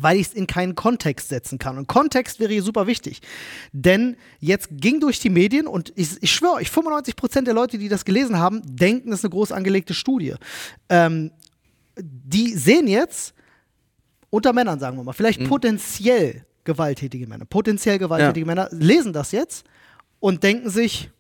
weil 0.00 0.18
ich 0.18 0.28
es 0.28 0.35
in 0.35 0.47
keinen 0.47 0.75
Kontext 0.75 1.28
setzen 1.28 1.59
kann. 1.59 1.78
Und 1.78 1.88
Kontext 1.88 2.40
wäre 2.40 2.52
hier 2.52 2.62
super 2.62 2.87
wichtig. 2.87 3.21
Denn 3.73 4.16
jetzt 4.38 4.68
ging 4.71 5.00
durch 5.00 5.21
die 5.21 5.30
Medien 5.30 5.66
und 5.66 5.92
ich, 5.97 6.23
ich 6.23 6.30
schwöre 6.30 6.54
euch, 6.54 6.68
95% 6.68 7.42
der 7.42 7.54
Leute, 7.54 7.78
die 7.78 7.88
das 7.88 8.04
gelesen 8.04 8.38
haben, 8.38 8.62
denken, 8.64 9.11
das 9.11 9.21
ist 9.21 9.25
eine 9.25 9.30
groß 9.30 9.52
angelegte 9.52 9.95
Studie. 9.95 10.35
Ähm, 10.88 11.33
die 11.97 12.54
sehen 12.54 12.87
jetzt, 12.87 13.35
unter 14.30 14.52
Männern, 14.52 14.78
sagen 14.78 14.97
wir 14.97 15.04
mal, 15.04 15.12
vielleicht 15.12 15.45
potenziell 15.45 16.45
gewalttätige 16.64 17.26
Männer, 17.26 17.47
potenziell 17.47 17.99
gewalttätige 17.99 18.47
Männer, 18.47 18.68
lesen 18.71 19.12
das 19.12 19.33
jetzt 19.33 19.64
und 20.21 20.42
denken 20.42 20.71
sich, 20.71 21.11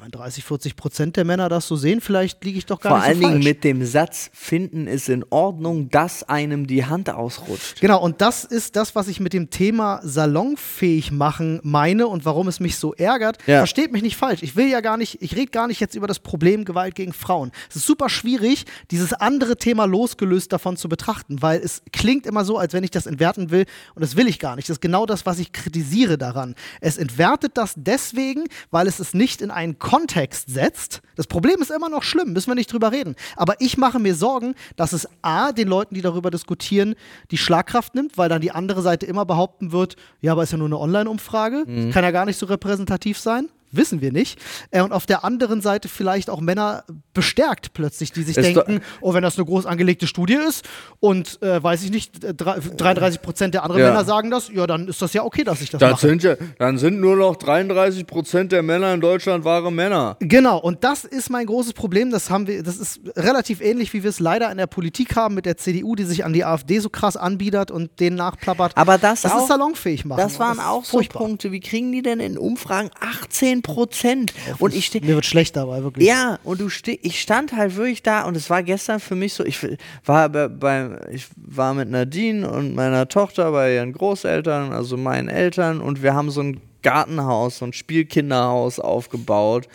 wenn 0.00 0.10
30, 0.10 0.44
40 0.44 0.76
Prozent 0.76 1.16
der 1.16 1.24
Männer 1.24 1.48
das 1.48 1.66
so 1.66 1.76
sehen, 1.76 2.00
vielleicht 2.00 2.42
liege 2.44 2.58
ich 2.58 2.66
doch 2.66 2.80
gar 2.80 2.92
Vor 2.92 2.98
nicht 2.98 3.08
allen 3.08 3.16
so 3.16 3.20
Dingen 3.20 3.32
falsch. 3.34 3.44
mit 3.44 3.64
dem 3.64 3.84
Satz, 3.84 4.30
finden 4.32 4.86
ist 4.86 5.08
in 5.08 5.24
Ordnung, 5.30 5.90
dass 5.90 6.22
einem 6.22 6.66
die 6.66 6.84
Hand 6.84 7.10
ausrutscht. 7.10 7.80
Genau, 7.80 8.00
und 8.00 8.20
das 8.20 8.44
ist 8.44 8.76
das, 8.76 8.94
was 8.94 9.08
ich 9.08 9.20
mit 9.20 9.32
dem 9.32 9.50
Thema 9.50 10.00
salonfähig 10.02 11.12
machen 11.12 11.60
meine 11.62 12.06
und 12.06 12.24
warum 12.24 12.48
es 12.48 12.60
mich 12.60 12.76
so 12.76 12.94
ärgert. 12.94 13.38
Ja. 13.46 13.58
Versteht 13.58 13.92
mich 13.92 14.02
nicht 14.02 14.16
falsch. 14.16 14.42
Ich 14.42 14.56
will 14.56 14.68
ja 14.68 14.80
gar 14.80 14.96
nicht, 14.96 15.20
ich 15.20 15.36
rede 15.36 15.50
gar 15.50 15.66
nicht 15.66 15.80
jetzt 15.80 15.94
über 15.94 16.06
das 16.06 16.20
Problem 16.20 16.64
Gewalt 16.64 16.94
gegen 16.94 17.12
Frauen. 17.12 17.50
Es 17.68 17.76
ist 17.76 17.86
super 17.86 18.08
schwierig, 18.08 18.64
dieses 18.90 19.12
andere 19.12 19.56
Thema 19.56 19.84
losgelöst 19.84 20.52
davon 20.52 20.76
zu 20.76 20.88
betrachten, 20.88 21.42
weil 21.42 21.60
es 21.60 21.82
klingt 21.92 22.26
immer 22.26 22.44
so, 22.44 22.56
als 22.56 22.72
wenn 22.72 22.84
ich 22.84 22.90
das 22.90 23.06
entwerten 23.06 23.50
will 23.50 23.66
und 23.94 24.02
das 24.02 24.16
will 24.16 24.28
ich 24.28 24.38
gar 24.38 24.56
nicht. 24.56 24.68
Das 24.68 24.76
ist 24.76 24.80
genau 24.80 25.06
das, 25.06 25.26
was 25.26 25.38
ich 25.38 25.52
kritisiere 25.52 26.18
daran. 26.18 26.54
Es 26.80 26.98
entwertet 26.98 27.52
das 27.54 27.74
deswegen, 27.76 28.44
weil 28.70 28.86
es 28.86 29.00
es 29.00 29.12
nicht 29.12 29.42
in 29.42 29.50
einen 29.50 29.71
Kontext 29.78 30.50
setzt. 30.50 31.02
Das 31.16 31.26
Problem 31.26 31.60
ist 31.60 31.70
immer 31.70 31.88
noch 31.88 32.02
schlimm, 32.02 32.32
müssen 32.32 32.50
wir 32.50 32.54
nicht 32.54 32.72
drüber 32.72 32.92
reden. 32.92 33.16
Aber 33.36 33.54
ich 33.60 33.76
mache 33.76 33.98
mir 33.98 34.14
Sorgen, 34.14 34.54
dass 34.76 34.92
es 34.92 35.08
A, 35.22 35.52
den 35.52 35.68
Leuten, 35.68 35.94
die 35.94 36.02
darüber 36.02 36.30
diskutieren, 36.30 36.94
die 37.30 37.38
Schlagkraft 37.38 37.94
nimmt, 37.94 38.18
weil 38.18 38.28
dann 38.28 38.40
die 38.40 38.50
andere 38.52 38.82
Seite 38.82 39.06
immer 39.06 39.24
behaupten 39.24 39.72
wird, 39.72 39.96
ja, 40.20 40.32
aber 40.32 40.42
ist 40.42 40.52
ja 40.52 40.58
nur 40.58 40.68
eine 40.68 40.78
Online-Umfrage, 40.78 41.64
kann 41.92 42.04
ja 42.04 42.10
gar 42.10 42.26
nicht 42.26 42.38
so 42.38 42.46
repräsentativ 42.46 43.18
sein. 43.18 43.48
Wissen 43.72 44.00
wir 44.00 44.12
nicht. 44.12 44.38
Äh, 44.70 44.82
und 44.82 44.92
auf 44.92 45.06
der 45.06 45.24
anderen 45.24 45.60
Seite 45.60 45.88
vielleicht 45.88 46.30
auch 46.30 46.40
Männer 46.40 46.84
bestärkt 47.14 47.72
plötzlich, 47.74 48.12
die 48.12 48.22
sich 48.22 48.36
Ist 48.36 48.44
denken, 48.44 48.80
oh, 49.00 49.14
wenn 49.14 49.22
das 49.22 49.36
eine 49.36 49.44
groß 49.46 49.66
angelegte 49.66 50.06
Studie 50.06 50.34
ist 50.48 50.64
und 51.00 51.40
äh, 51.42 51.62
weiß 51.62 51.82
ich 51.84 51.90
nicht, 51.90 52.22
äh, 52.24 52.34
drei- 52.34 52.58
33 52.60 53.20
Prozent 53.22 53.54
der 53.54 53.64
anderen 53.64 53.82
Ja. 53.82 53.88
Männer 53.88 54.04
sagen 54.04 54.30
das, 54.30 54.48
ja, 54.52 54.66
dann 54.66 54.88
ist 54.88 55.00
das 55.02 55.12
ja 55.12 55.24
okay, 55.24 55.44
dass 55.44 55.60
ich 55.60 55.70
das 55.70 55.80
Das 55.80 55.90
mache. 55.92 56.06
sind 56.08 56.22
ja, 56.22 56.36
dann 56.58 56.78
sind 56.78 57.00
nur 57.00 57.16
noch 57.16 57.36
33 57.36 58.06
Prozent 58.06 58.52
der 58.52 58.62
Männer 58.62 58.92
in 58.94 59.00
Deutschland 59.00 59.44
wahre 59.44 59.72
Männer. 59.72 60.16
Genau, 60.20 60.58
und 60.58 60.84
das 60.84 61.04
ist 61.04 61.30
mein 61.30 61.46
großes 61.46 61.72
Problem. 61.72 62.10
Das 62.10 62.30
haben 62.30 62.46
wir, 62.46 62.62
das 62.62 62.76
ist 62.78 63.00
relativ 63.16 63.60
ähnlich, 63.60 63.92
wie 63.92 64.02
wir 64.02 64.10
es 64.10 64.20
leider 64.20 64.50
in 64.50 64.58
der 64.58 64.66
Politik 64.66 65.16
haben 65.16 65.34
mit 65.34 65.46
der 65.46 65.56
CDU, 65.56 65.94
die 65.94 66.04
sich 66.04 66.24
an 66.24 66.32
die 66.32 66.44
AfD 66.44 66.78
so 66.78 66.90
krass 66.90 67.16
anbiedert 67.16 67.70
und 67.70 68.00
denen 68.00 68.16
nachplappert. 68.16 68.76
Aber 68.76 68.98
das 68.98 69.22
das 69.22 69.32
auch- 69.32 69.42
ist 69.42 69.48
salonfähig 69.48 70.04
machen. 70.04 70.18
Das 70.20 70.38
waren 70.38 70.58
ist 70.58 70.64
auch 70.64 70.84
so 70.84 70.90
furchtbar. 70.98 71.20
Punkte. 71.22 71.52
Wie 71.52 71.60
kriegen 71.60 71.90
die 71.92 72.02
denn 72.02 72.20
in 72.20 72.36
Umfragen 72.38 72.90
18 73.00 73.61
Prozent? 73.62 74.32
Und 74.58 74.74
ich. 74.74 74.92
Mir 74.92 75.14
wird 75.14 75.26
schlecht 75.26 75.56
dabei, 75.56 75.82
wirklich. 75.82 76.06
Ja, 76.06 76.38
und 76.44 76.60
du 76.60 76.68
ste 76.68 76.92
ich 76.92 77.20
stand 77.20 77.52
halt 77.52 77.76
wirklich 77.76 78.02
da 78.02 78.22
und 78.22 78.36
es 78.36 78.50
war 78.50 78.62
gestern 78.62 79.00
für 79.00 79.14
mich 79.14 79.34
so, 79.34 79.44
ich 79.44 79.58
war 80.04 80.28
bei, 80.28 80.48
bei 80.48 80.98
ich 81.10 81.26
war 81.36 81.74
mit 81.74 81.90
Nadine 81.90 82.50
und 82.50 82.74
meiner 82.74 83.08
Tochter 83.08 83.52
bei 83.52 83.74
ihren 83.74 83.92
Großeltern, 83.92 84.72
also 84.72 84.96
meinen 84.96 85.28
Eltern 85.28 85.80
und 85.80 86.02
wir 86.02 86.14
haben 86.14 86.30
so 86.30 86.42
ein 86.42 86.60
Gartenhaus, 86.82 87.58
so 87.58 87.64
ein 87.64 87.72
Spielkinderhaus 87.72 88.80
aufgebaut, 88.80 89.68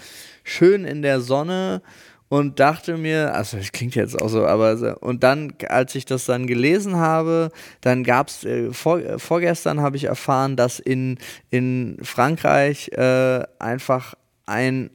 schön 0.43 0.85
in 0.85 1.01
der 1.01 1.21
Sonne 1.21 1.81
und 2.29 2.59
dachte 2.59 2.97
mir, 2.97 3.33
also 3.33 3.57
das 3.57 3.71
klingt 3.71 3.95
jetzt 3.95 4.21
auch 4.21 4.27
so, 4.27 4.45
aber 4.45 4.97
und 5.01 5.23
dann, 5.23 5.53
als 5.69 5.95
ich 5.95 6.05
das 6.05 6.25
dann 6.25 6.45
gelesen 6.45 6.97
habe, 6.97 7.51
dann 7.81 8.03
gab 8.03 8.27
es, 8.27 8.43
äh, 8.43 8.73
vor, 8.73 8.99
äh, 8.99 9.17
vorgestern 9.17 9.81
habe 9.81 9.95
ich 9.95 10.05
erfahren, 10.05 10.55
dass 10.55 10.79
in, 10.79 11.17
in 11.49 11.97
Frankreich 12.01 12.89
äh, 12.89 13.43
einfach 13.59 14.15
ein 14.45 14.89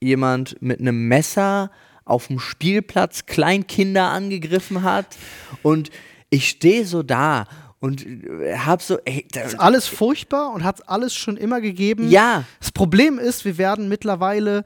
jemand 0.00 0.60
mit 0.60 0.80
einem 0.80 1.06
Messer 1.06 1.70
auf 2.04 2.26
dem 2.26 2.40
Spielplatz 2.40 3.26
Kleinkinder 3.26 4.08
angegriffen 4.08 4.82
hat 4.82 5.06
und 5.62 5.90
ich 6.30 6.48
stehe 6.48 6.84
so 6.84 7.04
da 7.04 7.46
und 7.78 8.04
äh, 8.06 8.56
hab 8.56 8.82
so, 8.82 8.98
ey, 9.04 9.26
da, 9.32 9.42
Ist 9.42 9.60
alles 9.60 9.86
furchtbar 9.86 10.52
und 10.52 10.64
hat 10.64 10.80
es 10.80 10.88
alles 10.88 11.14
schon 11.14 11.36
immer 11.36 11.60
gegeben. 11.60 12.08
Ja. 12.10 12.44
Das 12.58 12.72
Problem 12.72 13.18
ist, 13.18 13.44
wir 13.44 13.58
werden 13.58 13.88
mittlerweile 13.88 14.64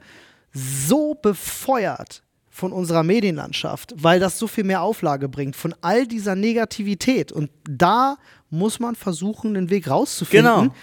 so 0.57 1.13
befeuert 1.13 2.23
von 2.49 2.71
unserer 2.71 3.03
Medienlandschaft, 3.03 3.93
weil 3.97 4.19
das 4.19 4.39
so 4.39 4.47
viel 4.47 4.63
mehr 4.63 4.81
Auflage 4.81 5.29
bringt, 5.29 5.55
von 5.55 5.75
all 5.81 6.07
dieser 6.07 6.35
Negativität. 6.35 7.31
Und 7.31 7.51
da 7.69 8.17
muss 8.49 8.79
man 8.79 8.95
versuchen, 8.95 9.53
den 9.55 9.69
Weg 9.69 9.89
rauszufinden. 9.89 10.53
Genau. 10.61 10.73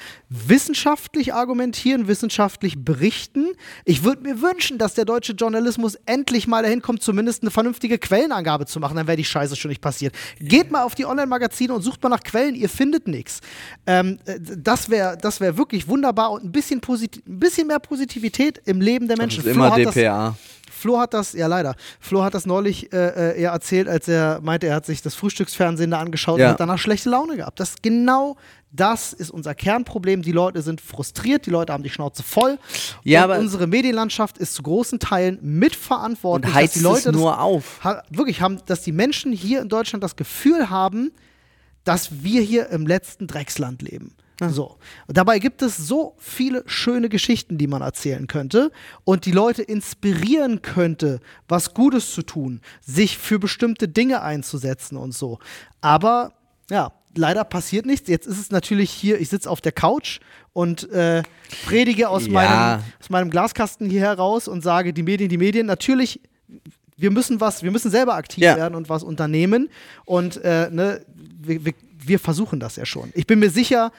Wissenschaftlich 0.48 1.33
argumentieren, 1.33 2.09
wissenschaftlich 2.09 2.85
berichten. 2.85 3.46
Ich 3.85 4.05
würde 4.05 4.22
mir 4.22 4.42
wünschen, 4.42 4.77
dass 4.79 4.94
der 4.94 5.05
deutsche 5.05 5.33
Journalismus 5.33 5.96
endlich 6.07 6.46
mal 6.46 6.62
dahin 6.62 6.83
kommt, 6.83 7.03
zumindest 7.03 7.42
eine 7.42 7.50
vernünftige 7.50 7.98
Quellenangabe 7.98 8.66
zu 8.66 8.81
machen. 8.81 8.96
Dann 8.96 9.07
wäre 9.07 9.16
die 9.16 9.24
Scheiße 9.24 9.57
schon 9.57 9.70
nicht 9.70 9.81
passiert. 9.81 10.14
Geht 10.38 10.70
mal 10.70 10.83
auf 10.83 10.94
die 10.94 11.07
Online-Magazine 11.07 11.72
und 11.72 11.83
sucht 11.83 12.03
mal 12.03 12.11
nach 12.11 12.22
Quellen, 12.22 12.55
ihr 12.55 12.68
findet 12.68 13.09
nichts. 13.09 13.40
Ähm, 13.87 14.18
äh, 14.27 14.38
das 14.40 14.90
wäre 14.90 15.16
das 15.20 15.40
wär 15.40 15.57
wirklich 15.57 15.88
wunderbar 15.88 16.31
und 16.33 16.44
ein 16.44 16.53
bisschen, 16.53 16.81
ein 16.87 17.38
bisschen 17.38 17.66
mehr 17.66 17.79
Positivität 17.79 18.61
im 18.66 18.81
Leben 18.81 19.09
der 19.09 19.16
das 19.16 19.22
Menschen. 19.22 19.44
ist 19.44 19.50
immer 19.50 19.70
hat 19.72 19.85
das- 19.85 19.94
DPA. 19.94 20.37
Flo 20.84 20.98
hat 21.00 21.14
das, 21.14 21.32
ja 21.32 21.46
leider, 21.46 21.76
Flo 21.98 22.22
hat 22.22 22.34
das 22.34 22.44
neulich 22.44 22.92
äh, 22.92 23.36
äh, 23.38 23.40
ja 23.42 23.54
erzählt, 23.54 23.88
als 23.88 24.06
er 24.06 24.42
meinte, 24.42 24.66
er 24.66 24.74
hat 24.76 24.84
sich 24.84 25.00
das 25.00 25.14
Frühstücksfernsehen 25.14 25.90
da 25.92 25.98
angeschaut 25.98 26.38
Ja. 26.38 26.44
und 26.48 26.52
hat 26.52 26.60
danach 26.60 26.76
schlechte 26.76 27.08
Laune 27.08 27.36
gehabt. 27.38 27.58
Das 27.58 27.76
genau 27.80 28.36
das 28.70 29.14
ist 29.14 29.30
unser 29.30 29.54
Kernproblem. 29.54 30.20
Die 30.20 30.32
Leute 30.32 30.60
sind 30.60 30.82
frustriert, 30.82 31.46
die 31.46 31.50
Leute 31.50 31.72
haben 31.72 31.84
die 31.84 31.88
Schnauze 31.88 32.22
voll. 32.22 32.58
Ja, 33.02 33.24
und 33.24 33.30
aber- 33.30 33.40
unsere 33.40 33.66
Medienlandschaft 33.66 34.36
ist 34.36 34.52
zu 34.52 34.62
großen 34.62 34.98
Teilen 34.98 35.38
mitverantwortlich, 35.40 36.50
Und 36.50 36.54
heizt 36.54 36.74
dass 36.76 36.80
die 36.82 36.84
Leute 36.86 37.08
es 37.08 37.16
nur 37.16 37.30
das, 37.30 37.40
auf. 37.40 37.80
Ha 37.82 38.02
wirklich 38.10 38.42
haben, 38.42 38.60
dass 38.66 38.82
die 38.82 38.92
Menschen 38.92 39.32
hier 39.32 39.62
in 39.62 39.70
Deutschland 39.70 40.04
das 40.04 40.16
Gefühl 40.16 40.68
haben, 40.68 41.12
dass 41.84 42.22
wir 42.22 42.42
hier 42.42 42.68
im 42.68 42.86
letzten 42.86 43.26
Drecksland 43.26 43.80
leben. 43.80 44.12
So. 44.50 44.76
Und 45.06 45.16
dabei 45.16 45.38
gibt 45.38 45.62
es 45.62 45.76
so 45.76 46.14
viele 46.18 46.64
schöne 46.66 47.08
Geschichten, 47.08 47.56
die 47.56 47.66
man 47.68 47.82
erzählen 47.82 48.26
könnte 48.26 48.72
und 49.04 49.26
die 49.26 49.30
Leute 49.32 49.62
inspirieren 49.62 50.60
könnte, 50.60 51.20
was 51.48 51.72
Gutes 51.74 52.12
zu 52.12 52.22
tun, 52.22 52.60
sich 52.84 53.16
für 53.16 53.38
bestimmte 53.38 53.86
Dinge 53.88 54.22
einzusetzen 54.22 54.96
und 54.96 55.12
so. 55.14 55.38
Aber 55.80 56.32
ja, 56.68 56.92
leider 57.14 57.44
passiert 57.44 57.86
nichts. 57.86 58.08
Jetzt 58.08 58.26
ist 58.26 58.40
es 58.40 58.50
natürlich 58.50 58.90
hier, 58.90 59.20
ich 59.20 59.28
sitze 59.28 59.48
auf 59.48 59.60
der 59.60 59.72
Couch 59.72 60.18
und 60.52 60.90
äh, 60.90 61.22
predige 61.64 62.08
aus, 62.08 62.26
Ja. 62.26 62.32
meinem, 62.32 62.82
aus 63.00 63.10
meinem 63.10 63.30
Glaskasten 63.30 63.88
hier 63.88 64.00
heraus 64.00 64.48
und 64.48 64.62
sage, 64.62 64.92
die 64.92 65.02
Medien, 65.04 65.28
die 65.28 65.38
Medien, 65.38 65.66
natürlich 65.66 66.20
wir 66.96 67.10
müssen 67.10 67.40
was, 67.40 67.64
wir 67.64 67.72
müssen 67.72 67.90
selber 67.90 68.14
aktiv 68.14 68.44
Ja. 68.44 68.56
werden 68.56 68.74
und 68.76 68.88
was 68.88 69.02
unternehmen. 69.02 69.68
Und 70.04 70.36
äh, 70.44 70.70
ne, 70.70 71.04
wir, 71.40 71.64
wir, 71.64 71.72
wir 71.98 72.18
versuchen 72.20 72.60
das 72.60 72.76
ja 72.76 72.86
schon. 72.86 73.10
Ich 73.14 73.26
bin 73.26 73.40
mir 73.40 73.50
sicher, 73.50 73.90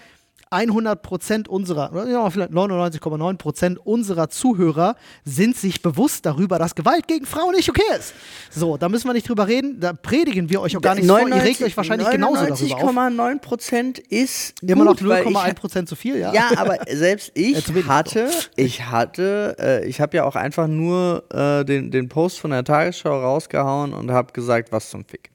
100% 0.55 1.47
unserer, 1.47 2.07
ja, 2.09 2.29
vielleicht 2.29 2.51
99,9% 2.51 3.77
unserer 3.77 4.29
Zuhörer 4.29 4.95
sind 5.23 5.55
sich 5.57 5.81
bewusst 5.81 6.25
darüber, 6.25 6.57
dass 6.59 6.75
Gewalt 6.75 7.07
gegen 7.07 7.25
Frauen 7.25 7.53
nicht 7.55 7.69
okay 7.69 7.81
ist. 7.99 8.13
So, 8.51 8.77
da 8.77 8.89
müssen 8.89 9.07
wir 9.07 9.13
nicht 9.13 9.27
drüber 9.29 9.47
reden, 9.47 9.79
da 9.79 9.93
predigen 9.93 10.49
wir 10.49 10.61
euch 10.61 10.75
auch 10.77 10.81
gar 10.81 10.95
nicht 10.95 11.07
vor. 11.07 11.19
Ihr 11.27 11.35
regt 11.43 11.61
euch 11.61 11.75
wahrscheinlich 11.77 12.09
genauso 12.09 12.45
darüber 12.45 12.75
auf. 12.75 12.81
99,9% 12.83 13.99
ist 14.09 14.61
Immer 14.61 14.85
noch 14.85 14.91
gut, 14.97 15.01
ich- 15.01 15.07
0,1% 15.07 15.85
zu 15.87 15.95
viel, 15.95 16.17
ja. 16.17 16.33
Ja, 16.33 16.49
aber 16.57 16.77
selbst 16.91 17.31
ich 17.35 17.65
hatte, 17.87 18.29
ich 18.55 18.85
hatte, 18.85 19.55
äh, 19.59 19.85
ich 19.87 20.01
habe 20.01 20.17
ja 20.17 20.23
auch 20.25 20.35
einfach 20.35 20.67
nur 20.67 21.23
äh, 21.33 21.63
den, 21.65 21.91
den 21.91 22.09
Post 22.09 22.39
von 22.39 22.51
der 22.51 22.63
Tagesschau 22.63 23.21
rausgehauen 23.21 23.93
und 23.93 24.11
habe 24.11 24.33
gesagt, 24.33 24.71
was 24.71 24.89
zum 24.89 25.05
Fick. 25.05 25.31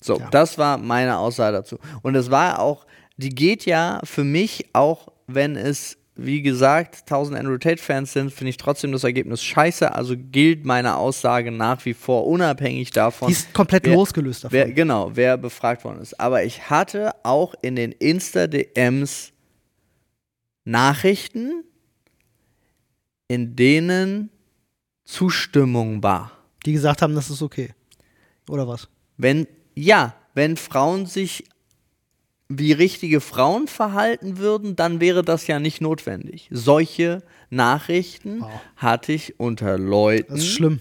So, 0.00 0.18
Ja. 0.18 0.28
das 0.30 0.58
war 0.58 0.78
meine 0.78 1.18
Aussage 1.18 1.56
dazu. 1.56 1.78
Und 2.02 2.14
es 2.14 2.30
war 2.30 2.60
auch, 2.60 2.86
die 3.16 3.30
geht 3.30 3.64
ja 3.66 4.00
für 4.04 4.24
mich, 4.24 4.66
auch 4.72 5.08
wenn 5.26 5.56
es, 5.56 5.96
wie 6.14 6.42
gesagt, 6.42 7.00
1000 7.02 7.38
Andrew 7.38 7.58
Tate-Fans 7.58 8.12
sind, 8.12 8.32
finde 8.32 8.50
ich 8.50 8.56
trotzdem 8.56 8.92
das 8.92 9.04
Ergebnis 9.04 9.42
scheiße. 9.42 9.92
Also 9.94 10.14
gilt 10.16 10.64
meine 10.64 10.96
Aussage 10.96 11.50
nach 11.50 11.84
wie 11.84 11.94
vor 11.94 12.26
unabhängig 12.26 12.90
davon. 12.90 13.28
Die 13.28 13.34
ist 13.34 13.52
komplett 13.52 13.84
wer- 13.86 13.94
losgelöst 13.94 14.44
davon. 14.44 14.54
Wer, 14.56 14.72
genau, 14.72 15.10
wer 15.14 15.36
befragt 15.36 15.84
worden 15.84 16.00
ist. 16.00 16.18
Aber 16.20 16.44
ich 16.44 16.70
hatte 16.70 17.12
auch 17.24 17.54
in 17.62 17.76
den 17.76 17.92
Insta-DMs 17.92 19.32
Nachrichten, 20.64 21.64
in 23.28 23.54
denen 23.56 24.30
Zustimmung 25.04 26.02
war. 26.02 26.32
die 26.64 26.72
gesagt 26.72 27.02
haben, 27.02 27.14
das 27.14 27.30
ist 27.30 27.42
okay. 27.42 27.72
Oder 28.48 28.66
was? 28.66 28.88
Wenn, 29.16 29.46
ja, 29.74 30.14
wenn 30.34 30.56
Frauen 30.56 31.06
sich 31.06 31.44
wie 32.48 32.72
richtige 32.72 33.20
Frauen 33.20 33.66
verhalten 33.66 34.38
würden, 34.38 34.76
dann 34.76 35.00
wäre 35.00 35.22
das 35.24 35.46
ja 35.48 35.58
nicht 35.58 35.80
notwendig. 35.80 36.48
Solche 36.52 37.22
Nachrichten 37.50 38.40
Wow. 38.40 38.50
hatte 38.76 39.12
ich 39.12 39.38
unter 39.40 39.78
Leuten. 39.78 40.34
Das 40.34 40.42
ist 40.42 40.48
schlimm. 40.52 40.80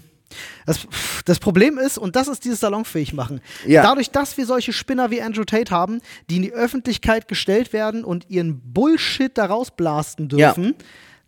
Das, 0.65 0.85
das 1.25 1.39
Problem 1.39 1.77
ist, 1.77 1.97
und 1.97 2.15
das 2.15 2.27
ist 2.27 2.43
dieses 2.43 2.59
salonfähig 2.59 3.13
machen, 3.13 3.39
Ja. 3.65 3.83
dadurch, 3.83 4.11
dass 4.11 4.35
wir 4.37 4.45
solche 4.45 4.73
Spinner 4.73 5.09
wie 5.09 5.21
Andrew 5.21 5.43
Tate 5.45 5.71
haben, 5.71 6.01
die 6.29 6.37
in 6.37 6.41
die 6.41 6.51
Öffentlichkeit 6.53 7.27
gestellt 7.27 7.71
werden 7.73 8.03
und 8.03 8.29
ihren 8.29 8.59
Bullshit 8.73 9.35
daraus 9.37 9.71
blasten 9.71 10.27
Ja. 10.33 10.53
dürfen, 10.53 10.75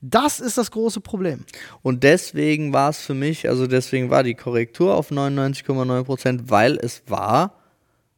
das 0.02 0.39
ist 0.39 0.58
das 0.58 0.71
große 0.71 1.00
Problem. 1.02 1.45
Und 1.82 2.04
deswegen 2.04 2.73
war 2.73 2.89
es 2.89 3.00
für 3.00 3.13
mich, 3.13 3.47
also 3.47 3.65
deswegen 3.65 4.10
war 4.10 4.23
die 4.23 4.36
Korrektur 4.36 4.93
auf 4.95 5.10
99,9 5.10 6.04
Prozent, 6.04 6.50
weil 6.52 6.78
es 6.78 7.04
war 7.08 7.54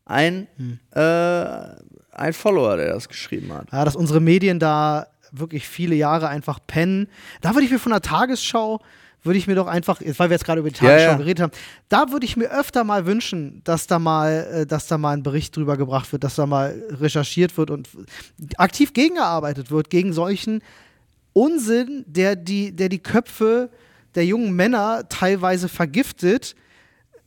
ein, 0.05 0.47
Hm. 0.58 0.79
äh, 0.95 0.99
ein 2.19 2.34
Follower, 2.34 2.77
der 2.77 2.93
das 2.93 3.08
geschrieben 3.08 3.53
hat. 3.53 3.71
Ja, 3.71 3.86
dass 3.86 3.95
unsere 3.95 4.19
Medien 4.19 4.60
da 4.60 5.08
wirklich 5.32 5.67
viele 5.67 5.95
Jahre 5.95 6.27
einfach 6.27 6.60
pennen. 6.65 7.08
Da 7.41 7.53
würde 7.53 7.65
ich 7.65 7.71
mir 7.71 7.79
von 7.79 7.91
der 7.91 8.01
Tagesschau, 8.01 8.82
würde 9.23 9.38
ich 9.38 9.47
mir 9.47 9.55
doch 9.55 9.67
einfach, 9.67 10.01
weil 10.01 10.29
wir 10.29 10.36
jetzt 10.36 10.45
gerade 10.45 10.60
über 10.60 10.69
die 10.69 10.75
Ja, 10.84 10.89
Tagesschau 10.89 11.12
ja. 11.12 11.17
geredet 11.17 11.43
haben, 11.43 11.51
da 11.89 12.12
würde 12.12 12.25
ich 12.25 12.38
mir 12.38 12.51
öfter 12.51 12.84
mal 12.84 13.05
wünschen, 13.05 13.62
dass 13.63 13.86
da 13.88 13.99
mal, 13.99 14.47
äh, 14.51 14.65
dass 14.65 14.88
da 14.88 14.97
mal 14.97 15.13
ein 15.13 15.23
Bericht 15.23 15.55
drüber 15.55 15.77
gebracht 15.77 16.12
wird, 16.12 16.23
dass 16.23 16.36
da 16.36 16.45
mal 16.45 16.82
recherchiert 16.89 17.58
wird 17.58 17.69
und 17.69 17.89
aktiv 18.58 18.93
gegengearbeitet 18.93 19.71
wird 19.71 19.89
gegen 19.89 20.13
solchen 20.13 20.62
Unsinn, 21.34 22.05
der 22.08 22.36
die, 22.36 22.75
der 22.75 22.89
die 22.89 22.99
Köpfe 22.99 23.69
der 24.15 24.25
jungen 24.25 24.53
Männer 24.53 25.08
teilweise 25.10 25.69
vergiftet. 25.69 26.55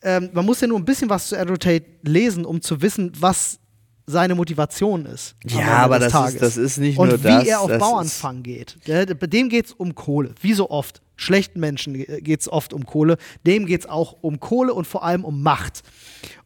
Ähm, 0.02 0.30
man 0.32 0.44
muss 0.44 0.60
ja 0.60 0.66
nur 0.66 0.78
ein 0.78 0.84
bisschen 0.84 1.08
was 1.08 1.28
zu 1.28 1.38
Andrew 1.38 1.56
Tate 1.56 1.86
lesen, 2.02 2.44
um 2.44 2.60
zu 2.60 2.82
wissen, 2.82 3.12
was 3.20 3.60
seine 4.06 4.34
Motivation 4.34 5.06
ist. 5.06 5.36
Ja, 5.44 5.78
aber 5.78 5.98
das 5.98 6.12
ist, 6.34 6.42
das 6.42 6.56
ist 6.56 6.78
nicht 6.78 6.98
Und 6.98 7.08
nur 7.08 7.18
wie 7.20 7.28
das. 7.28 7.46
er 7.46 7.60
auf 7.60 7.78
Bauernfang 7.78 8.42
geht. 8.42 8.76
Bei 8.86 9.04
dem 9.26 9.48
geht 9.48 9.66
es 9.66 9.72
um 9.72 9.94
Kohle. 9.94 10.34
Wie 10.40 10.54
so 10.54 10.70
oft. 10.70 11.00
Schlechten 11.16 11.60
Menschen 11.60 11.94
geht 11.94 12.40
es 12.40 12.50
oft 12.50 12.72
um 12.72 12.84
Kohle. 12.84 13.16
Dem 13.46 13.66
geht 13.66 13.82
es 13.82 13.86
auch 13.86 14.16
um 14.22 14.40
Kohle 14.40 14.74
und 14.74 14.86
vor 14.86 15.04
allem 15.04 15.24
um 15.24 15.42
Macht. 15.42 15.82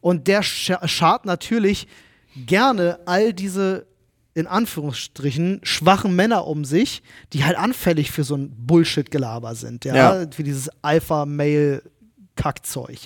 Und 0.01 0.27
der 0.27 0.43
scha 0.43 0.87
schart 0.87 1.25
natürlich 1.25 1.87
gerne 2.45 2.99
all 3.05 3.33
diese, 3.33 3.87
in 4.35 4.45
Anführungsstrichen, 4.45 5.61
schwachen 5.63 6.15
Männer 6.15 6.45
um 6.45 6.63
sich, 6.63 7.01
die 7.33 7.43
halt 7.43 7.57
anfällig 7.57 8.11
für 8.11 8.23
so 8.23 8.35
ein 8.35 8.51
Bullshit-Gelaber 8.55 9.55
sind. 9.55 9.83
Ja? 9.85 9.95
Ja. 9.95 10.27
Für 10.29 10.43
dieses 10.43 10.69
Alpha-Male-Kackzeug. 12.37 12.97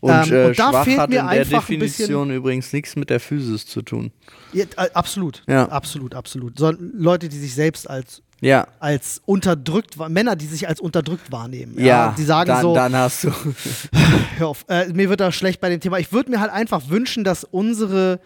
Und, 0.00 0.10
Ähm, 0.10 0.32
äh, 0.32 0.44
und 0.46 0.58
da 0.58 0.82
fehlt 0.84 0.98
hat 0.98 1.10
mir 1.10 1.20
in 1.20 1.26
der 1.26 1.40
einfach 1.40 1.68
ein 1.70 1.78
bisschen- 1.78 2.06
Definition 2.06 2.30
übrigens 2.30 2.72
nichts 2.72 2.96
mit 2.96 3.10
der 3.10 3.20
Physis 3.20 3.66
zu 3.66 3.82
tun. 3.82 4.12
Ja, 4.52 4.64
äh, 4.76 4.90
absolut. 4.94 5.42
Ja. 5.46 5.68
Absolut, 5.68 6.14
absolut. 6.14 6.58
So, 6.58 6.72
Leute, 6.78 7.28
die 7.28 7.38
sich 7.38 7.54
selbst 7.54 7.88
als 7.88 8.22
Ja. 8.40 8.66
als 8.80 9.22
unterdrückt, 9.24 9.96
Männer, 10.08 10.36
die 10.36 10.46
sich 10.46 10.68
als 10.68 10.80
unterdrückt 10.80 11.32
wahrnehmen. 11.32 11.74
Ja, 11.78 12.14
die 12.16 12.24
sagen 12.24 12.48
dann, 12.48 12.62
so, 12.62 12.74
dann 12.74 12.94
hast 12.94 13.24
du. 13.24 13.30
hör 14.38 14.48
auf, 14.48 14.64
äh, 14.68 14.88
mir 14.92 15.08
wird 15.08 15.20
da 15.20 15.32
schlecht 15.32 15.60
bei 15.60 15.70
dem 15.70 15.80
Thema. 15.80 15.98
Ich 15.98 16.12
würde 16.12 16.30
mir 16.30 16.40
halt 16.40 16.50
einfach 16.52 16.88
wünschen, 16.88 17.24
dass 17.24 17.44
unsere, 17.44 18.20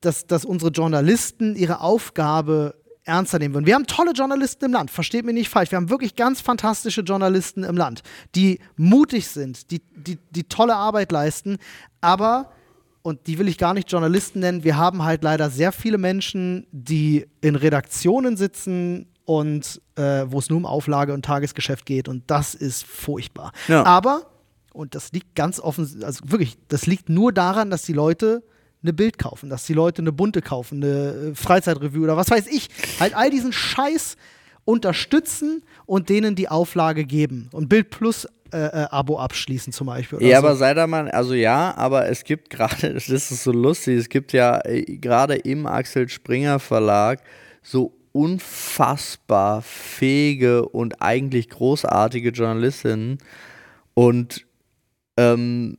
dass, 0.00 0.26
dass 0.26 0.44
unsere 0.44 0.70
Journalisten 0.72 1.54
ihre 1.54 1.80
Aufgabe 1.80 2.74
ernster 3.04 3.38
nehmen 3.38 3.54
würden. 3.54 3.66
Wir 3.66 3.74
haben 3.74 3.86
tolle 3.86 4.12
Journalisten 4.12 4.66
im 4.66 4.72
Land, 4.72 4.90
versteht 4.90 5.24
mich 5.24 5.34
nicht 5.34 5.48
falsch. 5.48 5.70
Wir 5.70 5.76
haben 5.76 5.90
wirklich 5.90 6.14
ganz 6.16 6.40
fantastische 6.40 7.00
Journalisten 7.00 7.64
im 7.64 7.76
Land, 7.76 8.02
die 8.34 8.60
mutig 8.76 9.28
sind, 9.28 9.70
die, 9.70 9.80
die, 9.96 10.18
die 10.30 10.44
tolle 10.44 10.76
Arbeit 10.76 11.12
leisten, 11.12 11.58
aber 12.00 12.52
und 13.02 13.26
die 13.26 13.38
will 13.38 13.48
ich 13.48 13.58
gar 13.58 13.74
nicht 13.74 13.90
Journalisten 13.90 14.38
nennen. 14.38 14.62
Wir 14.62 14.76
haben 14.76 15.02
halt 15.02 15.24
leider 15.24 15.50
sehr 15.50 15.72
viele 15.72 15.98
Menschen, 15.98 16.68
die 16.70 17.26
in 17.40 17.56
Redaktionen 17.56 18.36
sitzen 18.36 19.08
und 19.24 19.80
äh, 19.96 20.24
wo 20.28 20.38
es 20.38 20.48
nur 20.48 20.58
um 20.58 20.66
Auflage 20.66 21.12
und 21.12 21.24
Tagesgeschäft 21.24 21.84
geht 21.84 22.08
und 22.08 22.22
das 22.28 22.54
ist 22.54 22.84
furchtbar. 22.84 23.52
Ja. 23.66 23.84
Aber, 23.84 24.26
und 24.72 24.94
das 24.94 25.10
liegt 25.12 25.34
ganz 25.34 25.58
offen, 25.58 26.02
also 26.04 26.20
wirklich, 26.26 26.56
das 26.68 26.86
liegt 26.86 27.08
nur 27.08 27.32
daran, 27.32 27.70
dass 27.70 27.82
die 27.82 27.92
Leute 27.92 28.44
eine 28.82 28.92
Bild 28.92 29.18
kaufen, 29.18 29.48
dass 29.48 29.64
die 29.64 29.74
Leute 29.74 30.02
eine 30.02 30.12
bunte 30.12 30.42
kaufen, 30.42 30.82
eine 30.82 31.30
äh, 31.30 31.34
Freizeitreview 31.34 32.04
oder 32.04 32.16
was 32.16 32.30
weiß 32.30 32.46
ich. 32.48 32.68
Halt 33.00 33.14
all 33.14 33.30
diesen 33.30 33.52
Scheiß 33.52 34.16
unterstützen 34.64 35.62
und 35.86 36.08
denen 36.08 36.34
die 36.34 36.48
Auflage 36.48 37.04
geben. 37.04 37.48
Und 37.52 37.68
Bild 37.68 37.90
Plus 37.90 38.26
äh, 38.52 38.58
äh, 38.58 38.86
Abo 38.90 39.18
abschließen 39.18 39.72
zum 39.72 39.86
Beispiel. 39.86 40.22
Ja, 40.22 40.40
so. 40.40 40.46
aber 40.46 40.56
sei 40.56 40.74
da 40.74 40.86
mal, 40.86 41.10
also 41.10 41.32
ja, 41.34 41.74
aber 41.76 42.08
es 42.08 42.22
gibt 42.24 42.50
gerade, 42.50 42.92
das 42.94 43.08
ist 43.08 43.42
so 43.42 43.52
lustig, 43.52 43.98
es 43.98 44.08
gibt 44.08 44.32
ja 44.32 44.60
äh, 44.64 44.82
gerade 44.82 45.36
im 45.36 45.66
Axel 45.66 46.08
Springer 46.08 46.58
Verlag 46.58 47.22
so 47.62 47.94
unfassbar 48.12 49.62
fähige 49.62 50.68
und 50.68 51.00
eigentlich 51.00 51.48
großartige 51.48 52.28
Journalistinnen 52.28 53.18
und 53.94 54.44
ähm, 55.16 55.78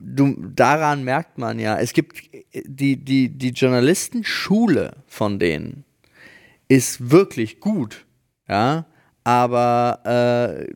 du, 0.00 0.34
daran 0.54 1.04
merkt 1.04 1.38
man 1.38 1.58
ja, 1.58 1.78
es 1.78 1.92
gibt 1.92 2.22
die, 2.52 2.96
die, 2.96 3.28
die 3.28 3.50
Journalistenschule 3.50 4.96
von 5.06 5.38
denen 5.38 5.84
ist 6.68 7.10
wirklich 7.10 7.60
gut, 7.60 8.06
ja, 8.48 8.86
aber 9.24 10.66
äh, 10.66 10.72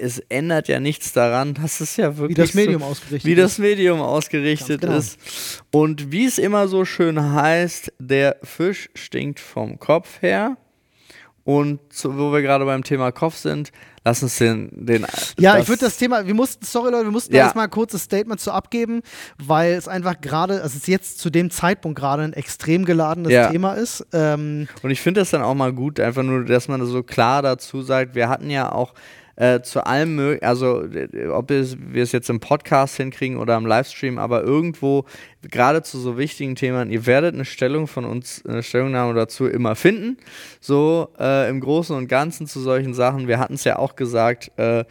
es 0.00 0.18
ändert 0.28 0.68
ja 0.68 0.80
nichts 0.80 1.12
daran, 1.12 1.54
dass 1.54 1.80
es 1.80 1.96
ja 1.96 2.16
wirklich 2.16 2.36
wie 2.36 2.40
das 2.40 2.54
Medium 2.54 2.80
so, 2.80 2.86
ausgerichtet 2.86 3.24
wie 3.24 3.32
ist. 3.32 3.38
das 3.38 3.58
Medium 3.58 4.00
ausgerichtet 4.00 4.80
genau. 4.80 4.96
ist. 4.96 5.62
Und 5.70 6.10
wie 6.10 6.24
es 6.24 6.38
immer 6.38 6.68
so 6.68 6.84
schön 6.84 7.32
heißt, 7.32 7.92
der 7.98 8.36
Fisch 8.42 8.88
stinkt 8.94 9.40
vom 9.40 9.78
Kopf 9.78 10.22
her. 10.22 10.56
Und 11.44 11.80
so, 11.90 12.16
wo 12.16 12.32
wir 12.32 12.42
gerade 12.42 12.64
beim 12.64 12.84
Thema 12.84 13.12
Kopf 13.12 13.36
sind, 13.36 13.72
lass 14.04 14.22
uns 14.22 14.38
den. 14.38 14.68
den 14.72 15.06
Ja, 15.38 15.58
ich 15.58 15.68
würde 15.68 15.84
das 15.84 15.96
Thema, 15.96 16.26
wir 16.26 16.34
mussten, 16.34 16.64
sorry 16.64 16.90
Leute, 16.90 17.04
wir 17.06 17.10
mussten 17.12 17.34
Ja. 17.34 17.42
da 17.42 17.46
jetzt 17.48 17.56
mal 17.56 17.64
ein 17.64 17.70
kurzes 17.70 18.02
Statement 18.02 18.40
zu 18.40 18.52
abgeben, 18.52 19.02
weil 19.38 19.72
es 19.74 19.88
einfach 19.88 20.20
gerade, 20.20 20.54
also 20.62 20.66
es 20.68 20.76
ist 20.76 20.88
jetzt 20.88 21.18
zu 21.18 21.30
dem 21.30 21.50
Zeitpunkt 21.50 21.98
gerade 21.98 22.22
ein 22.22 22.32
extrem 22.32 22.84
geladenes 22.84 23.32
Ja. 23.32 23.48
Thema 23.50 23.74
ist. 23.74 24.06
Ähm, 24.12 24.68
Und 24.82 24.90
ich 24.90 25.00
finde 25.00 25.20
das 25.20 25.30
dann 25.30 25.42
auch 25.42 25.54
mal 25.54 25.72
gut, 25.72 26.00
einfach 26.00 26.22
nur, 26.22 26.44
dass 26.44 26.68
man 26.68 26.84
so 26.86 27.02
klar 27.02 27.42
dazu 27.42 27.82
sagt, 27.82 28.14
wir 28.14 28.28
hatten 28.28 28.50
ja 28.50 28.70
auch 28.72 28.94
äh, 29.40 29.62
zu 29.62 29.86
allem, 29.86 30.38
also 30.42 30.84
ob 31.32 31.48
wir 31.48 32.02
es 32.02 32.12
jetzt 32.12 32.28
im 32.28 32.40
Podcast 32.40 32.98
hinkriegen 32.98 33.38
oder 33.38 33.56
im 33.56 33.64
Livestream, 33.64 34.18
aber 34.18 34.42
irgendwo, 34.42 35.06
gerade 35.40 35.82
zu 35.82 35.98
so 35.98 36.18
wichtigen 36.18 36.56
Themen, 36.56 36.90
ihr 36.90 37.06
werdet 37.06 37.34
eine 37.34 37.46
Stellung 37.46 37.86
von 37.86 38.04
uns, 38.04 38.44
eine 38.46 38.62
Stellungnahme 38.62 39.14
dazu 39.14 39.46
immer 39.46 39.76
finden. 39.76 40.18
So 40.60 41.08
äh, 41.18 41.48
im 41.48 41.60
Großen 41.60 41.96
und 41.96 42.06
Ganzen 42.06 42.46
zu 42.46 42.60
solchen 42.60 42.92
Sachen. 42.92 43.28
Wir 43.28 43.38
hatten 43.38 43.54
es 43.54 43.64
ja 43.64 43.78
auch 43.78 43.96
gesagt, 43.96 44.52
äh, 44.58 44.84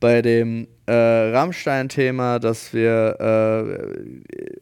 bei 0.00 0.22
dem 0.22 0.66
äh, 0.86 0.92
Rammstein-Thema, 0.94 2.38
dass 2.38 2.72
wir 2.72 3.20
äh, 3.20 4.60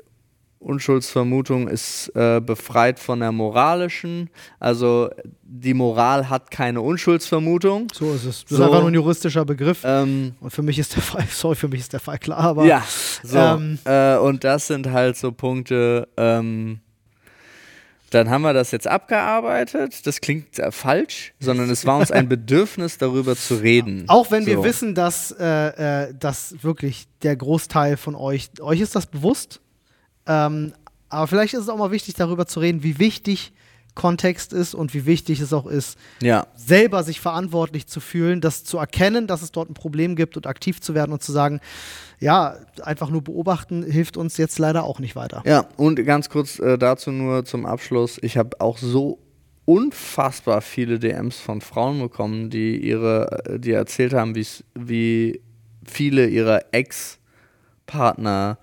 Unschuldsvermutung 0.69 1.67
ist 1.69 2.09
äh, 2.15 2.41
befreit 2.41 2.99
von 2.99 3.21
der 3.21 3.33
moralischen. 3.33 4.31
Also 4.61 5.11
die 5.43 5.75
Moral 5.75 6.29
hat 6.29 6.51
keine 6.51 6.81
Unschuldsvermutung. 6.83 7.89
so 7.93 8.13
ist 8.13 8.25
es. 8.25 8.45
Das 8.45 8.51
So. 8.51 8.55
ist 8.57 8.61
einfach 8.63 8.81
nur 8.81 8.91
ein 8.91 8.95
juristischer 8.95 9.45
Begriff. 9.45 9.81
Ähm, 9.85 10.35
Und 10.41 10.51
für 10.51 10.63
mich 10.63 10.79
ist 10.79 10.95
der 10.95 11.03
Fall, 11.03 11.25
sorry, 11.31 11.57
für 11.57 11.69
mich 11.69 11.81
ist 11.81 11.93
der 11.93 12.01
Fall 12.01 12.19
klar, 12.19 12.39
aber 12.41 12.65
ja, 12.67 12.85
so. 13.23 13.39
ähm, 13.39 13.79
äh, 13.85 14.17
und 14.19 14.45
das 14.45 14.67
sind 14.67 14.91
halt 14.91 15.17
so 15.17 15.33
Punkte, 15.33 16.07
ähm, 16.17 16.81
Dann 18.11 18.31
haben 18.31 18.41
wir 18.43 18.55
das 18.55 18.71
jetzt 18.71 18.87
abgearbeitet. 18.87 20.07
Das 20.07 20.21
klingt 20.23 20.59
äh, 20.59 20.71
falsch, 20.73 21.35
sondern 21.41 21.69
es 21.69 21.85
war 21.85 21.99
uns 21.99 22.11
ein 22.11 22.27
Bedürfnis, 22.35 22.97
darüber 22.97 23.37
zu 23.37 23.57
reden. 23.57 24.05
Auch 24.09 24.31
wenn 24.31 24.47
wir 24.47 24.57
So. 24.57 24.65
wissen, 24.65 24.95
dass, 24.95 25.31
äh, 25.39 26.07
äh, 26.09 26.15
dass 26.19 26.55
wirklich 26.63 27.07
der 27.23 27.37
Großteil 27.37 27.97
von 27.99 28.15
euch, 28.15 28.49
euch 28.61 28.81
ist 28.81 28.97
das 28.97 29.05
bewusst. 29.07 29.61
Ähm, 30.29 30.73
aber 31.09 31.27
vielleicht 31.27 31.55
ist 31.55 31.63
es 31.63 31.69
auch 31.69 31.79
mal 31.79 31.91
wichtig, 31.91 32.15
darüber 32.15 32.47
zu 32.47 32.61
reden, 32.61 32.83
wie 32.83 32.99
wichtig 32.99 33.53
Kontext 33.95 34.53
ist 34.53 34.75
und 34.75 34.95
wie 34.95 35.07
wichtig 35.07 35.41
es 35.41 35.53
auch 35.53 35.67
ist, 35.67 35.99
Ja, 36.23 36.47
selber 36.55 37.03
sich 37.03 37.21
verantwortlich 37.21 37.89
zu 37.89 37.99
fühlen, 37.99 38.41
das 38.41 38.63
zu 38.63 38.79
erkennen, 38.79 39.27
dass 39.27 39.43
es 39.43 39.51
dort 39.51 39.69
ein 39.71 39.75
Problem 39.75 40.15
gibt 40.15 40.37
und 40.37 40.47
aktiv 40.47 40.81
zu 40.81 40.95
werden 40.95 41.11
und 41.13 41.21
zu 41.21 41.33
sagen, 41.33 41.61
ja, 42.21 42.55
einfach 42.83 43.11
nur 43.11 43.23
beobachten 43.23 43.83
hilft 43.83 44.17
uns 44.17 44.37
jetzt 44.37 44.61
leider 44.61 44.85
auch 44.85 45.01
nicht 45.01 45.17
weiter. 45.17 45.43
ja. 45.45 45.67
Und 45.77 45.97
ganz 46.05 46.29
kurz 46.31 46.61
äh, 46.61 46.79
dazu 46.79 47.11
nur 47.11 47.45
zum 47.45 47.67
Abschluss. 47.67 48.19
Ich 48.23 48.37
habe 48.37 48.61
auch 48.61 48.79
so 48.79 49.19
unfassbar 49.65 50.61
viele 50.61 51.01
DMs 51.01 51.41
von 51.41 51.61
Frauen 51.61 51.99
bekommen, 51.99 52.51
die 52.51 52.77
ihre, 52.77 53.45
äh, 53.47 53.59
die 53.59 53.73
erzählt 53.73 54.15
haben, 54.15 54.37
wie 54.75 55.43
viele 55.85 56.29
ihrer 56.29 56.73
Ex-Partner 56.73 58.59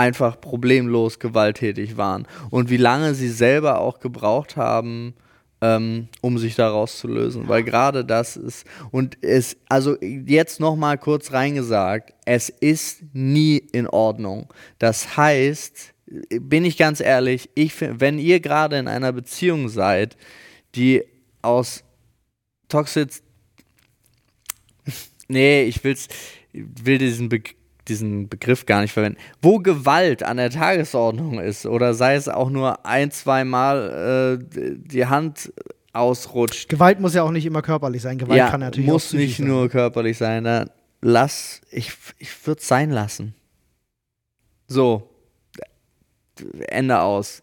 einfach 0.00 0.40
problemlos 0.40 1.18
gewalttätig 1.18 1.98
waren 1.98 2.26
und 2.48 2.70
wie 2.70 2.78
lange 2.78 3.14
sie 3.14 3.28
selber 3.28 3.80
auch 3.80 4.00
gebraucht 4.00 4.56
haben, 4.56 5.14
ähm, 5.60 6.08
um 6.22 6.38
sich 6.38 6.54
daraus 6.54 6.98
zu 6.98 7.06
lösen. 7.06 7.48
Weil 7.48 7.62
gerade 7.64 8.02
das 8.02 8.38
ist, 8.38 8.66
und 8.90 9.18
es, 9.20 9.58
also 9.68 10.00
jetzt 10.00 10.58
nochmal 10.58 10.96
kurz 10.96 11.32
reingesagt, 11.32 12.14
es 12.24 12.48
ist 12.48 13.02
nie 13.12 13.58
in 13.58 13.86
Ordnung. 13.86 14.48
Das 14.78 15.18
heißt, 15.18 15.92
bin 16.40 16.64
ich 16.64 16.78
ganz 16.78 17.00
ehrlich, 17.00 17.50
ich, 17.54 17.74
wenn 17.78 18.18
ihr 18.18 18.40
gerade 18.40 18.78
in 18.78 18.88
einer 18.88 19.12
Beziehung 19.12 19.68
seid, 19.68 20.16
die 20.74 21.04
aus 21.42 21.84
Toxic. 22.68 23.10
Nee, 25.32 25.62
ich 25.62 25.84
will's, 25.84 26.08
will 26.52 26.98
diesen, 26.98 27.28
Be 27.28 27.40
diesen 27.90 28.28
Begriff 28.28 28.64
gar 28.64 28.80
nicht 28.80 28.92
verwenden. 28.92 29.18
Wo 29.42 29.58
Gewalt 29.58 30.22
an 30.22 30.38
der 30.38 30.50
Tagesordnung 30.50 31.40
ist 31.40 31.66
oder 31.66 31.92
sei 31.92 32.14
es 32.14 32.28
auch 32.28 32.48
nur 32.48 32.86
ein, 32.86 33.10
zwei 33.10 33.44
Mal 33.44 34.38
äh, 34.40 34.74
die 34.78 35.06
Hand 35.06 35.52
ausrutscht. 35.92 36.68
Gewalt 36.68 37.00
muss 37.00 37.14
ja 37.14 37.22
auch 37.22 37.30
nicht 37.32 37.46
immer 37.46 37.62
körperlich 37.62 38.02
sein. 38.02 38.16
Gewalt 38.16 38.38
ja, 38.38 38.48
kann 38.48 38.60
natürlich 38.60 38.88
muss 38.88 39.12
nicht 39.12 39.38
sein. 39.38 39.48
nur 39.48 39.68
körperlich 39.68 40.16
sein. 40.16 40.44
Dann 40.44 40.70
lass, 41.02 41.60
ich, 41.70 41.92
ich 42.18 42.46
würde 42.46 42.60
es 42.60 42.68
sein 42.68 42.90
lassen. 42.90 43.34
So. 44.68 45.10
Ende 46.68 47.00
aus. 47.00 47.42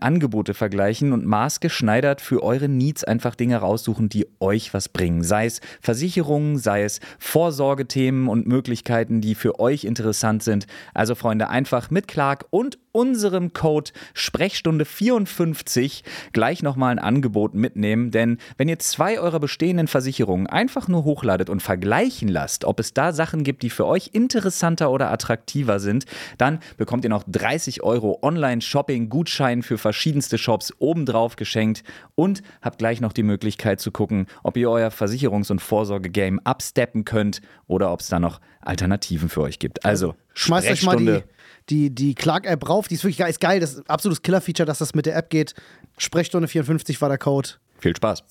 Angebote 0.01 0.53
vergleichen 0.53 1.13
und 1.13 1.25
maßgeschneidert 1.25 2.21
für 2.21 2.43
eure 2.43 2.69
Needs 2.69 3.03
einfach 3.03 3.35
Dinge 3.35 3.57
raussuchen, 3.57 4.09
die 4.09 4.27
euch 4.39 4.73
was 4.73 4.89
bringen. 4.89 5.23
Sei 5.23 5.45
es 5.45 5.61
Versicherungen, 5.81 6.57
sei 6.57 6.83
es 6.83 6.99
Vorsorgethemen 7.19 8.27
und 8.27 8.47
Möglichkeiten, 8.47 9.21
die 9.21 9.35
für 9.35 9.59
euch 9.59 9.83
interessant 9.83 10.43
sind. 10.43 10.67
Also 10.93 11.15
Freunde, 11.15 11.49
einfach 11.49 11.89
mit 11.89 12.07
Clark 12.07 12.45
und 12.49 12.77
unserem 12.91 13.53
Code 13.53 13.91
Sprechstunde 14.13 14.85
54 14.85 16.03
gleich 16.33 16.63
nochmal 16.63 16.91
ein 16.91 16.99
Angebot 16.99 17.53
mitnehmen, 17.53 18.11
denn 18.11 18.37
wenn 18.57 18.67
ihr 18.67 18.79
zwei 18.79 19.19
eurer 19.19 19.39
bestehenden 19.39 19.87
Versicherungen 19.87 20.47
einfach 20.47 20.87
nur 20.87 21.03
hochladet 21.03 21.49
und 21.49 21.61
vergleichen 21.61 22.27
lasst, 22.27 22.65
ob 22.65 22.79
es 22.79 22.93
da 22.93 23.13
Sachen 23.13 23.43
gibt, 23.43 23.63
die 23.63 23.69
für 23.69 23.85
euch 23.85 24.09
interessanter 24.13 24.91
oder 24.91 25.11
attraktiver 25.11 25.79
sind, 25.79 26.05
dann 26.37 26.59
bekommt 26.77 27.03
ihr 27.03 27.09
noch 27.09 27.23
30 27.27 27.83
Euro 27.83 28.19
Online-Shopping-Gutschein 28.21 29.63
für 29.63 29.77
verschiedenste 29.77 30.37
Shops 30.37 30.73
obendrauf 30.79 31.35
geschenkt 31.35 31.83
und 32.15 32.41
habt 32.61 32.77
gleich 32.77 33.01
noch 33.01 33.13
die 33.13 33.23
Möglichkeit 33.23 33.79
zu 33.79 33.91
gucken, 33.91 34.27
ob 34.43 34.57
ihr 34.57 34.69
euer 34.69 34.89
Versicherungs- 34.89 35.51
und 35.51 35.61
Vorsorge-Game 35.61 36.39
absteppen 36.39 37.05
könnt 37.05 37.41
oder 37.67 37.91
ob 37.91 38.01
es 38.01 38.07
da 38.07 38.19
noch 38.19 38.39
Alternativen 38.61 39.29
für 39.29 39.41
euch 39.41 39.59
gibt. 39.59 39.85
Also, 39.85 40.15
Schmeißt 40.33 40.69
euch 40.69 40.83
mal 40.83 40.97
die, 40.97 41.23
die, 41.69 41.89
die 41.93 42.15
Clark-App 42.15 42.67
rauf. 42.67 42.87
Die 42.87 42.95
ist 42.95 43.03
wirklich 43.03 43.17
geil. 43.17 43.29
Ist 43.29 43.39
geil. 43.39 43.59
Das 43.59 43.73
ist 43.73 43.79
ein 43.79 43.89
absolutes 43.89 44.21
Killer-Feature, 44.21 44.65
dass 44.65 44.79
das 44.79 44.93
mit 44.93 45.05
der 45.05 45.15
App 45.15 45.29
geht. 45.29 45.53
Sprechstunde 45.97 46.47
54 46.47 47.01
war 47.01 47.09
der 47.09 47.17
Code. 47.17 47.49
Viel 47.79 47.95
Spaß. 47.95 48.23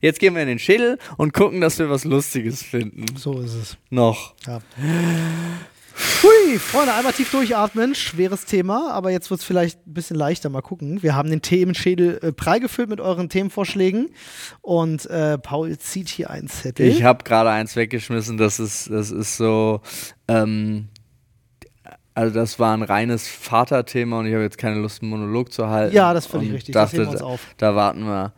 Jetzt 0.00 0.20
gehen 0.20 0.34
wir 0.34 0.42
in 0.42 0.48
den 0.48 0.58
Schädel 0.58 0.98
und 1.16 1.32
gucken, 1.32 1.60
dass 1.60 1.78
wir 1.78 1.90
was 1.90 2.04
Lustiges 2.04 2.62
finden. 2.62 3.04
So 3.16 3.40
ist 3.40 3.54
es. 3.54 3.76
Noch. 3.90 4.34
Ja. 4.46 4.60
Hui, 6.22 6.58
Freunde, 6.58 6.94
einmal 6.94 7.12
tief 7.12 7.30
durchatmen. 7.30 7.94
Schweres 7.94 8.44
Thema, 8.44 8.92
aber 8.92 9.10
jetzt 9.10 9.30
wird 9.30 9.40
es 9.40 9.46
vielleicht 9.46 9.86
ein 9.86 9.94
bisschen 9.94 10.16
leichter. 10.16 10.48
Mal 10.48 10.62
gucken. 10.62 11.02
Wir 11.02 11.14
haben 11.14 11.30
den 11.30 11.42
Themenschädel 11.42 12.18
äh, 12.22 12.32
prall 12.32 12.60
gefüllt 12.60 12.88
mit 12.88 13.00
euren 13.00 13.28
Themenvorschlägen. 13.28 14.10
Und 14.60 15.06
äh, 15.06 15.38
Paul 15.38 15.76
zieht 15.78 16.08
hier 16.08 16.30
einen 16.30 16.48
Zettel. 16.48 16.86
Ich 16.86 17.02
habe 17.02 17.24
gerade 17.24 17.50
eins 17.50 17.76
weggeschmissen, 17.76 18.36
das 18.36 18.60
ist, 18.60 18.90
das 18.90 19.10
ist 19.10 19.36
so, 19.36 19.80
ähm, 20.28 20.88
also 22.14 22.34
das 22.34 22.58
war 22.58 22.76
ein 22.76 22.82
reines 22.82 23.28
Vaterthema 23.28 24.18
und 24.18 24.26
ich 24.26 24.34
habe 24.34 24.42
jetzt 24.42 24.58
keine 24.58 24.80
Lust, 24.80 25.02
einen 25.02 25.10
Monolog 25.10 25.52
zu 25.52 25.68
halten. 25.68 25.94
Ja, 25.94 26.12
das 26.12 26.26
finde 26.26 26.46
ich 26.46 26.52
richtig. 26.52 26.72
Das 26.74 26.90
Dachte, 26.90 27.02
heben 27.02 27.12
wir 27.12 27.12
uns 27.12 27.22
auf. 27.22 27.40
Da 27.58 27.74
warten 27.76 28.04
wir. 28.04 28.32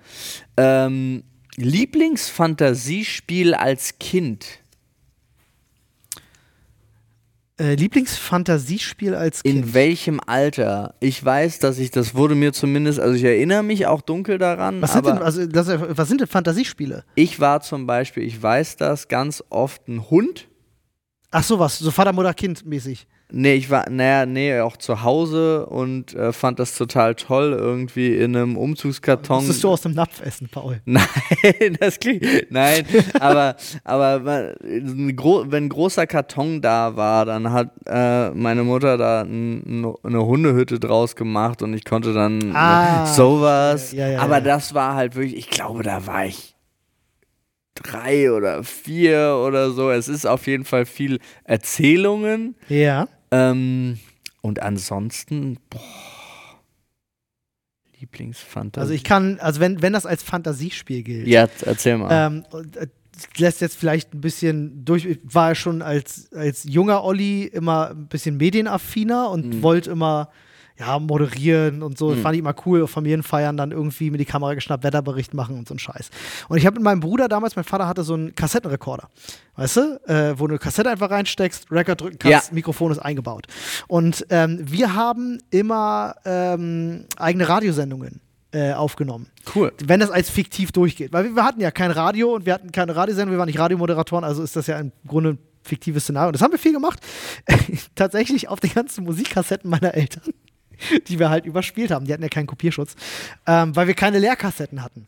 Ähm, 0.57 1.25
Lieblingsfantasiespiel 1.57 3.55
als 3.55 3.99
Kind. 3.99 4.60
Äh, 7.61 7.75
Lieblingsfantasiespiel 7.75 9.14
als 9.14 9.42
Kind. 9.42 9.55
In 9.55 9.75
welchem 9.75 10.18
Alter? 10.27 10.94
Ich 11.01 11.23
weiß, 11.23 11.59
dass 11.59 11.79
ich, 11.79 11.90
das 11.90 12.14
wurde 12.14 12.35
mir 12.35 12.53
zumindest, 12.53 12.99
also 12.99 13.14
ich 13.14 13.25
erinnere 13.25 13.62
mich 13.62 13.87
auch 13.87 14.01
dunkel 14.01 14.38
daran, 14.38 14.81
was, 14.81 14.92
sind 14.92 15.07
aber 15.07 15.12
denn, 15.12 15.23
also, 15.23 15.46
das, 15.46 15.68
was 15.68 16.09
sind 16.09 16.20
denn 16.20 16.27
Fantasiespiele? 16.27 17.05
ich 17.14 17.38
war 17.38 17.61
zum 17.61 17.87
Beispiel, 17.87 18.23
ich 18.23 18.42
weiß 18.42 18.77
das, 18.77 19.09
ganz 19.09 19.44
oft 19.51 19.87
ein 19.88 20.11
Hund. 20.11 20.49
Ach 21.31 21.44
so 21.44 21.59
was, 21.59 21.79
so 21.79 21.90
Vater, 21.90 22.12
Mutter, 22.12 22.33
Kind 22.35 22.64
mäßig. 22.64 23.07
Nee, 23.33 23.55
ich 23.55 23.71
war, 23.71 23.88
naja, 23.88 24.27
nee, 24.27 24.59
auch 24.61 24.77
zu 24.77 25.03
Hause 25.03 25.66
und 25.66 26.14
äh, 26.14 26.33
fand 26.33 26.59
das 26.59 26.77
total 26.77 27.14
toll, 27.14 27.53
irgendwie 27.59 28.16
in 28.16 28.35
einem 28.37 28.57
Umzugskarton. 28.57 29.38
Musstest 29.38 29.62
du 29.64 29.69
aus 29.71 29.83
dem 29.83 29.93
Napf 29.95 30.21
essen, 30.21 30.49
Paul? 30.51 30.81
Nein, 30.85 31.77
das 31.79 31.99
klingt. 31.99 32.25
Nein, 32.51 32.85
aber, 33.19 33.57
aber 33.85 34.21
man- 34.21 34.55
ein 34.62 35.16
gro 35.16 35.45
wenn 35.49 35.64
ein 35.66 35.69
großer 35.69 36.07
Karton 36.07 36.61
da 36.61 36.97
war, 36.97 37.25
dann 37.25 37.53
hat 37.53 37.71
äh, 37.87 38.31
meine 38.31 38.64
Mutter 38.64 38.97
da 38.99 39.21
eine 39.23 39.95
Hundehütte 40.05 40.81
draus 40.81 41.14
gemacht 41.16 41.62
und 41.62 41.75
ich 41.75 41.85
konnte 41.85 42.12
dann 42.12 42.55
Ah, 42.55 43.07
sowas. 43.07 43.93
ja, 43.93 44.09
ja, 44.09 44.21
aber 44.21 44.38
ja. 44.38 44.40
das 44.40 44.75
war 44.75 44.95
halt 44.95 45.14
wirklich, 45.14 45.37
ich 45.37 45.51
glaube, 45.51 45.83
da 45.83 46.07
war 46.07 46.27
ich 46.27 46.55
drei 47.75 48.31
oder 48.33 48.62
vier 48.64 49.43
oder 49.47 49.71
so. 49.71 49.90
Es 49.90 50.09
ist 50.09 50.27
auf 50.27 50.47
jeden 50.47 50.64
Fall 50.64 50.85
viel 50.87 51.19
Erzählungen. 51.45 52.57
Ja. 52.69 53.09
Ähm, 53.31 53.99
und 54.43 54.61
ansonsten, 54.62 55.59
boah. 55.69 55.81
Lieblingsfantasie. 58.01 58.81
Also 58.83 58.95
ich 58.95 59.05
kann, 59.05 59.38
also 59.40 59.61
wenn, 59.61 59.83
wenn 59.83 59.93
das 59.93 60.07
als 60.07 60.23
Fantasiespiel 60.23 61.03
gilt, 61.03 61.29
Ja, 61.29 61.49
erzähl 61.64 61.99
mal. 61.99 62.09
ähm, 62.11 62.45
äh, 62.77 62.87
lässt 63.37 63.61
jetzt 63.61 63.77
vielleicht 63.77 64.14
ein 64.14 64.23
bisschen 64.23 64.85
durch, 64.85 65.05
ich 65.05 65.19
war 65.25 65.51
ja 65.51 65.55
schon 65.55 65.83
als, 65.83 66.33
als 66.33 66.64
junger 66.64 67.05
Olli 67.05 67.45
immer 67.45 67.90
ein 67.90 68.07
bisschen 68.09 68.38
medienaffiner 68.38 69.29
und 69.31 69.47
Mhm. 69.57 69.62
wollte 69.62 69.90
immer, 69.90 70.31
ja, 70.81 70.99
moderieren 70.99 71.83
und 71.83 71.99
so. 71.99 72.14
Fand 72.14 72.35
ich 72.35 72.40
immer 72.40 72.55
cool, 72.64 72.83
auf 72.83 72.90
Familienfeiern 72.90 73.57
dann 73.57 73.71
irgendwie 73.71 74.11
mit 74.11 74.21
die 74.21 74.25
Kamera 74.25 74.55
geschnappt, 74.55 74.83
Wetterbericht 74.83 75.35
machen 75.35 75.59
und 75.59 75.69
so 75.69 75.75
ein 75.75 75.79
Scheiß. 75.79 76.11
Und 76.49 76.57
ich 76.57 76.66
habe 76.66 76.75
mit 76.75 76.83
meinem 76.83 77.01
Bruder 77.01 77.29
damals, 77.29 77.55
mein 77.55 77.64
Vater 77.64 77.87
hatte 77.87 78.03
so 78.03 78.14
einen 78.14 78.35
Kassettenrekorder, 78.35 79.09
weißt 79.57 79.77
du, 79.77 80.01
äh, 80.07 80.38
wo 80.38 80.47
du 80.47 80.53
eine 80.55 80.59
Kassette 80.59 80.90
einfach 80.90 81.11
reinsteckst, 81.11 81.71
Record 81.71 82.01
drücken 82.01 82.19
kannst, 82.19 82.49
Ja. 82.49 82.55
Mikrofon 82.55 82.90
ist 82.90 82.99
eingebaut. 82.99 83.47
Und 83.88 84.27
ähm, 84.31 84.59
wir 84.62 84.95
haben 84.95 85.38
immer 85.51 86.14
ähm, 86.25 87.05
eigene 87.19 87.49
Radiosendungen 87.49 88.21
äh, 88.53 88.73
aufgenommen. 88.73 89.29
Cool. 89.55 89.73
Wenn 89.85 90.01
das 90.01 90.11
als 90.11 90.31
fiktiv 90.31 90.73
durchgeht. 90.73 91.12
Weil 91.12 91.25
wir, 91.25 91.37
wir 91.37 91.45
hatten 91.45 91.61
ja 91.61 91.71
kein 91.71 91.90
Radio 91.90 92.35
und 92.35 92.47
wir 92.47 92.55
hatten 92.55 92.73
keine 92.73 92.97
Radiosendung, 92.97 93.33
wir 93.33 93.38
waren 93.38 93.47
nicht 93.47 93.59
Radiomoderatoren, 93.59 94.25
also 94.25 94.43
ist 94.43 94.57
das 94.57 94.66
ja 94.66 94.79
im 94.79 94.93
Grunde 95.07 95.31
ein 95.35 95.38
fiktives 95.62 96.05
Szenario. 96.05 96.29
Und 96.29 96.35
das 96.35 96.43
haben 96.43 96.53
wir 96.53 96.59
viel 96.59 96.73
gemacht. 96.73 97.01
Tatsächlich 97.95 98.49
auf 98.49 98.61
den 98.61 98.73
ganzen 98.73 99.05
Musikkassetten 99.05 99.71
meiner 99.71 99.95
Eltern, 99.95 100.33
die 101.09 101.19
wir 101.19 101.31
halt 101.31 101.47
überspielt 101.47 101.90
haben. 101.90 102.07
Die 102.07 102.12
hatten 102.12 102.23
ja 102.23 102.29
keinen 102.29 102.47
Kopierschutz, 102.47 102.95
ähm, 103.47 103.75
weil 103.77 103.87
wir 103.87 103.95
keine 103.95 104.19
Leerkassetten 104.19 104.83
hatten. 104.83 105.07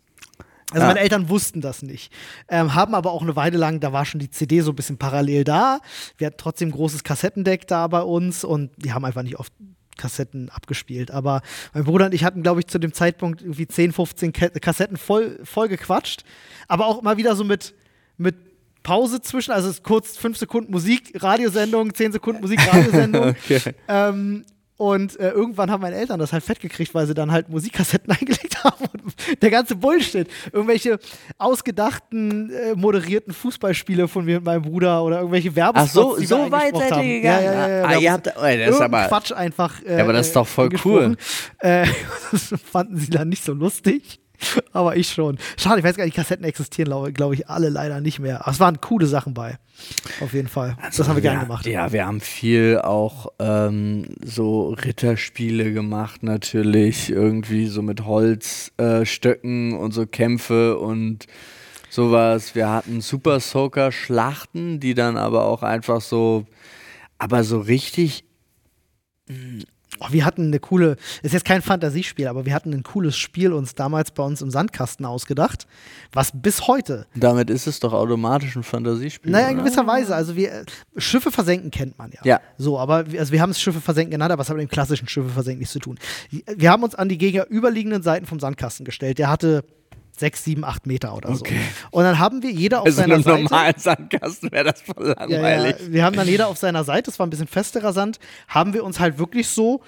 Also 0.71 0.83
Ja. 0.83 0.89
meine 0.89 1.01
Eltern 1.01 1.29
wussten 1.29 1.61
das 1.61 1.83
nicht. 1.83 2.13
Ähm, 2.49 2.75
haben 2.75 2.95
aber 2.95 3.13
auch 3.13 3.23
eine 3.23 3.37
Weile 3.37 3.59
lang, 3.59 3.81
da 3.81 3.93
war 3.93 4.05
schon 4.07 4.21
die 4.21 4.31
CD 4.31 4.61
so 4.63 4.73
ein 4.73 4.77
bisschen 4.77 4.97
parallel 4.97 5.45
da. 5.45 5.81
Wir 6.17 6.29
hatten 6.29 6.39
trotzdem 6.39 6.69
ein 6.69 6.73
großes 6.73 7.05
Kassettendeck 7.05 7.67
da 7.67 7.87
bei 7.89 8.01
uns 8.01 8.43
und 8.45 8.71
die 8.79 8.93
haben 8.93 9.05
einfach 9.05 9.23
nicht 9.23 9.39
oft 9.39 9.53
Kassetten 9.99 10.49
abgespielt. 10.49 11.11
Aber 11.11 11.43
mein 11.75 11.85
Bruder 11.85 12.07
und 12.07 12.15
ich 12.15 12.25
hatten, 12.25 12.43
glaube 12.43 12.61
ich, 12.61 12.67
zu 12.69 12.79
dem 12.79 12.95
Zeitpunkt 12.95 13.43
irgendwie 13.43 13.67
10, 13.69 13.93
15 13.93 14.33
Ka 14.33 14.49
Kassetten 14.49 14.97
voll, 14.97 15.39
voll 15.45 15.69
gequatscht. 15.69 16.25
Aber 16.69 16.87
auch 16.87 17.01
immer 17.03 17.19
wieder 17.19 17.37
so 17.37 17.45
mit, 17.45 17.75
mit 18.17 18.37
Pause 18.83 19.21
zwischen, 19.21 19.53
also 19.53 19.69
es 19.69 19.77
ist 19.77 19.85
kurz 19.85 20.17
5 20.17 20.39
Sekunden 20.39 20.73
Musik, 20.73 21.13
Radiosendung, 21.23 21.93
10 21.95 22.13
Sekunden 22.13 22.41
Musik, 22.41 22.61
Radiosendung. 22.67 23.37
Okay. 23.45 23.75
Ähm, 23.89 24.45
und 24.83 25.21
äh, 25.21 25.31
irgendwann 25.31 25.71
haben 25.71 25.81
meine 25.81 25.95
Eltern 25.95 26.18
das 26.18 26.33
halt 26.33 26.42
fett 26.42 26.59
gekriegt, 26.59 26.92
weil 26.92 27.07
sie 27.07 27.14
dann 27.14 27.31
halt 27.31 27.49
Musikkassetten 27.49 28.12
eingelegt 28.18 28.64
haben 28.64 28.85
und 28.92 29.14
der 29.40 29.49
ganze 29.49 29.77
Bullshit. 29.77 30.27
Irgendwelche 30.53 30.99
ausgedachten, 31.38 32.51
äh, 32.51 32.75
moderierten 32.75 33.33
Fußballspiele 33.33 34.09
von 34.09 34.25
mir 34.25 34.38
und 34.38 34.45
meinem 34.45 34.62
Bruder 34.62 35.05
oder 35.05 35.18
irgendwelche 35.18 35.51
Ach 35.51 35.55
Werbespots. 35.55 35.92
so, 35.92 36.14
die 36.16 36.23
wir 36.23 36.27
so 36.27 36.51
weit 36.51 36.77
seid 36.77 36.97
ihr 36.97 37.21
gegangen. 37.21 37.23
Ja, 37.23 37.40
ja, 37.40 37.68
ja, 37.68 37.68
ja. 37.68 37.85
Ah, 37.85 37.97
ihr 37.97 38.12
habt, 38.12 38.27
oh, 38.27 38.40
das 38.40 38.75
ist 38.75 38.81
aber, 38.81 39.07
Quatsch 39.07 39.31
einfach. 39.31 39.81
Äh, 39.85 39.99
Ja, 39.99 40.03
aber 40.03 40.14
das 40.14 40.27
ist 40.27 40.35
doch 40.35 40.49
voll 40.49 40.64
eingesprochen. 40.64 41.16
Äh, 41.61 41.87
das 42.33 42.53
fanden 42.68 42.97
sie 42.97 43.11
dann 43.11 43.29
nicht 43.29 43.45
so 43.45 43.53
lustig. 43.53 44.18
Aber 44.73 44.97
ich 44.97 45.09
schon. 45.09 45.39
Schade, 45.57 45.81
ich 45.81 45.85
weiß 45.85 45.97
gar 45.97 46.05
nicht, 46.05 46.15
Kassetten 46.15 46.45
existieren, 46.45 46.87
glaube 46.87 47.13
glaub 47.13 47.33
ich, 47.33 47.49
alle 47.49 47.69
leider 47.69 48.01
nicht 48.01 48.19
mehr. 48.19 48.43
Aber 48.43 48.51
es 48.51 48.61
waren 48.61 48.81
coole 48.81 49.07
Sachen 49.07 49.35
bei. 49.35 49.59
Auf 50.21 50.33
jeden 50.33 50.49
Fall. 50.49 50.77
das 50.83 51.09
haben 51.09 51.17
wir 51.17 51.23
gern 51.23 51.35
ja, 51.35 51.43
gemacht. 51.43 51.67
Ja, 51.67 51.93
wir 51.93 52.07
haben 52.07 52.21
viel 52.21 52.81
auch 52.83 53.33
ähm, 53.39 54.07
so 54.25 54.71
Ritterspiele 54.71 55.73
gemacht, 55.73 56.23
natürlich. 56.23 57.11
Irgendwie 57.11 57.67
so 57.67 57.83
mit 57.83 58.05
Holzstöcken 58.05 59.73
äh, 59.73 59.77
und 59.77 59.93
so 59.93 60.07
Kämpfe 60.07 60.79
und 60.79 61.27
sowas. 61.91 62.55
Wir 62.55 62.71
hatten 62.71 63.01
Super 63.01 63.41
Soaker 63.41 63.93
Schlachten, 63.93 64.81
die 64.81 64.95
dann 64.95 65.17
aber 65.17 65.45
auch 65.45 65.63
einfach 65.63 66.01
so, 66.01 66.47
aber 67.19 67.45
so 67.45 67.61
richtig. 67.61 68.25
Oh, 70.03 70.12
wir 70.12 70.25
hatten 70.25 70.47
eine 70.47 70.59
coole, 70.59 70.97
ist 71.23 71.33
jetzt 71.33 71.45
kein 71.45 71.62
Fantasiespiel, 71.62 72.27
aber 72.27 72.45
wir 72.45 72.55
hatten 72.55 72.73
ein 72.73 72.83
cooles 72.83 73.17
Spiel 73.17 73.53
uns 73.53 73.75
damals 73.75 74.11
bei 74.11 74.23
uns 74.23 74.43
im 74.43 74.51
Sandkasten 74.51 75.07
ausgedacht, 75.07 75.67
was 76.12 76.33
bis 76.35 76.67
heute, 76.67 77.07
Damit 77.15 77.51
ist 77.51 77.67
es 77.67 77.79
doch 77.81 77.93
automatisch 77.93 78.57
ein 78.57 78.62
Fantasiespiel. 78.62 79.31
naja, 79.31 79.49
in 79.49 79.59
gewisser 79.59 79.87
Weise, 79.87 80.15
also 80.15 80.35
wir, 80.37 80.65
Schiffe 80.97 81.31
versenken 81.31 81.71
kennt 81.71 81.99
man 81.99 82.11
ja. 82.11 82.21
Ja. 82.25 82.41
So, 82.59 82.79
aber 82.79 83.11
wir, 83.12 83.21
also 83.21 83.33
wir 83.33 83.41
haben 83.41 83.51
es 83.51 83.61
Schiffe 83.61 83.81
versenken 83.81 84.12
genannt, 84.12 84.33
aber 84.33 84.43
es 84.43 84.49
hat 84.49 84.57
mit 84.57 84.69
dem 84.69 84.73
klassischen 84.73 85.09
Schiffe 85.09 85.29
versenken 85.29 85.61
nichts 85.61 85.73
zu 85.73 85.79
tun. 85.79 85.99
Wir 86.31 86.71
haben 86.71 86.83
uns 86.83 86.95
an 86.95 87.09
die 87.09 87.19
gegenüberliegenden 87.19 88.03
Seiten 88.03 88.27
vom 88.27 88.41
Sandkasten 88.41 88.85
gestellt. 88.85 89.19
Der 89.19 89.31
hatte 89.31 89.65
sechs, 90.23 90.45
sieben, 90.45 90.65
acht 90.65 90.87
Meter 90.87 91.15
oder 91.17 91.35
so. 91.35 91.41
Okay. 91.41 91.59
Und 91.91 92.05
dann 92.05 92.19
haben 92.21 92.43
wir 92.43 92.51
jeder 92.51 92.81
auf 92.81 92.87
Also 92.87 93.03
in 93.03 93.09
seiner 93.09 93.15
einem 93.17 93.23
Seite. 93.25 93.43
normalen 93.43 93.75
Sandkasten 93.77 94.53
wäre 94.53 94.65
das 94.73 94.81
voll 94.83 95.09
Ja, 95.09 95.25
langweilig. 95.25 95.77
ja, 95.81 95.93
wir 95.93 96.05
haben 96.05 96.17
dann 96.17 96.29
jeder 96.29 96.47
auf 96.49 96.57
seiner 96.59 96.85
Seite, 96.85 97.11
es 97.11 97.19
war 97.19 97.27
ein 97.27 97.31
bisschen 97.31 97.49
festerer 97.49 97.93
Sand, 97.93 98.19
haben 98.49 98.73
wir 98.73 98.85
uns 98.85 99.01
halt 99.01 99.19
wirklich 99.19 99.49
so 99.49 99.83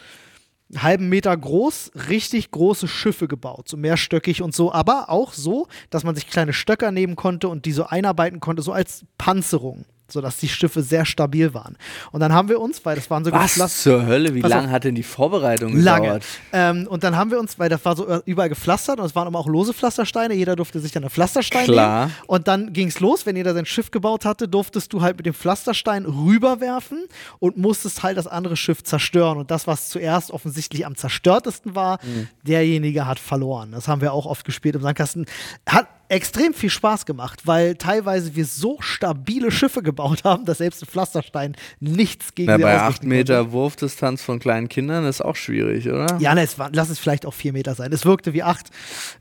einen 0.73 0.83
halben 0.83 1.09
Meter 1.09 1.37
groß, 1.37 1.93
richtig 2.09 2.51
große 2.51 2.89
Schiffe 2.89 3.29
gebaut, 3.29 3.69
so 3.69 3.77
mehrstöckig 3.77 4.43
und 4.43 4.55
so, 4.55 4.73
aber 4.73 5.09
auch 5.11 5.33
so, 5.33 5.69
dass 5.91 6.03
man 6.05 6.15
sich 6.17 6.29
kleine 6.29 6.53
Stöcker 6.53 6.91
nehmen 6.91 7.15
konnte 7.17 7.49
und 7.49 7.65
die 7.67 7.73
so 7.73 7.85
einarbeiten 7.87 8.41
konnte, 8.41 8.63
so 8.63 8.73
als 8.73 9.05
Panzerung, 9.19 9.85
sodass 10.09 10.37
die 10.37 10.49
Schiffe 10.49 10.83
sehr 10.83 11.05
stabil 11.05 11.55
waren. 11.55 11.77
Und 12.13 12.21
dann 12.21 12.33
haben 12.33 12.49
wir 12.49 12.61
uns, 12.61 12.85
weil 12.85 12.97
das 12.97 13.09
waren 13.11 13.25
so 13.25 13.33
Was 13.33 13.55
gepflast- 13.55 13.83
zur 13.83 14.05
Hölle? 14.07 14.35
Wie 14.35 14.41
lange 14.41 14.71
hat 14.71 14.85
denn 14.85 14.95
die 14.95 15.03
Vorbereitung 15.03 15.77
Lange. 15.77 16.03
gedauert? 16.03 16.25
Ähm, 16.53 16.87
und 16.89 17.03
dann 17.05 17.17
haben 17.17 17.31
wir 17.31 17.41
uns, 17.41 17.59
weil 17.59 17.69
das 17.69 17.85
war 17.85 17.97
so 17.97 18.21
überall 18.27 18.49
gepflastert 18.49 19.01
und 19.01 19.07
es 19.07 19.15
waren 19.15 19.27
aber 19.27 19.39
auch 19.39 19.47
lose 19.47 19.73
Pflastersteine, 19.73 20.35
jeder 20.35 20.57
durfte 20.57 20.79
sich 20.81 20.93
dann 20.93 21.03
einen 21.05 21.11
Pflasterstein 21.11 21.65
Klar. 21.65 22.07
nehmen. 22.07 22.17
Und 22.27 22.49
dann 22.49 22.73
ging 22.73 22.89
es 22.89 23.01
los, 23.01 23.25
wenn 23.27 23.37
jeder 23.37 23.55
sein 23.55 23.67
Schiff 23.67 23.91
gebaut 23.91 24.25
hatte, 24.25 24.47
durftest 24.49 24.93
du 24.93 25.01
halt 25.03 25.17
mit 25.17 25.27
dem 25.27 25.35
Pflasterstein 25.35 26.05
rüberwerfen 26.05 27.05
und 27.39 27.57
musstest 27.57 28.03
halt 28.03 28.19
das 28.19 28.27
andere 28.27 28.57
Schiff 28.57 28.83
zerstören. 28.85 29.39
Und 29.39 29.51
das, 29.51 29.67
was 29.67 29.89
zuerst 29.89 30.31
offensichtlich 30.31 30.85
am 30.87 30.97
zerstörtesten 30.97 31.75
war, 31.75 31.99
Mhm. 32.05 32.29
derjenige 32.43 33.07
hat 33.07 33.19
verloren. 33.19 33.73
Das 33.73 33.89
haben 33.89 34.01
wir 34.01 34.13
auch 34.13 34.27
oft 34.27 34.45
gespielt 34.45 34.75
im 34.75 34.83
Sandkasten. 34.83 35.27
Hat 35.69 35.87
extrem 36.15 36.55
viel 36.55 36.71
Spaß 36.71 37.07
gemacht, 37.07 37.43
weil 37.45 37.75
teilweise 37.75 38.35
wir 38.35 38.45
so 38.45 38.77
stabile 38.81 39.51
Schiffe 39.51 39.83
gebaut 39.83 40.25
haben, 40.25 40.45
dass 40.45 40.59
selbst 40.59 40.83
ein 40.83 40.87
Pflasterstein 40.87 41.57
nichts 41.81 42.35
gegen 42.35 42.51
Na, 42.51 42.57
sie 42.57 42.63
bei 42.63 42.75
8 42.75 42.81
ausrichten 42.83 43.03
konnte. 43.03 43.17
Meter 43.17 43.53
Wurfdistanz 43.53 44.23
von 44.23 44.39
kleinen 44.39 44.69
Kindern 44.69 45.05
ist 45.07 45.21
auch 45.21 45.37
schwierig, 45.37 45.89
oder? 45.89 46.17
Ja, 46.21 46.35
ne, 46.35 46.43
es 46.43 46.59
war, 46.59 46.71
lass 46.73 46.89
es 46.91 46.99
vielleicht 46.99 47.27
auch 47.27 47.35
vier 47.35 47.53
Meter 47.53 47.75
sein. 47.75 47.93
Es 47.93 48.05
wirkte 48.05 48.33
wie 48.33 48.43
acht. 48.43 48.71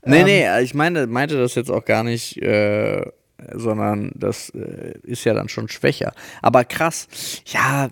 Nee, 0.04 0.20
Ähm, 0.20 0.24
nee, 0.26 0.60
ich 0.62 0.74
meine, 0.74 1.06
meinte 1.06 1.36
das 1.38 1.54
jetzt 1.54 1.70
auch 1.70 1.84
gar 1.84 2.04
nicht, 2.04 2.40
äh, 2.40 3.02
sondern 3.52 4.12
das 4.14 4.50
äh, 4.50 4.94
ist 5.02 5.24
ja 5.24 5.34
dann 5.34 5.48
schon 5.48 5.68
schwächer. 5.68 6.12
Aber 6.40 6.64
krass, 6.64 7.08
ja, 7.46 7.88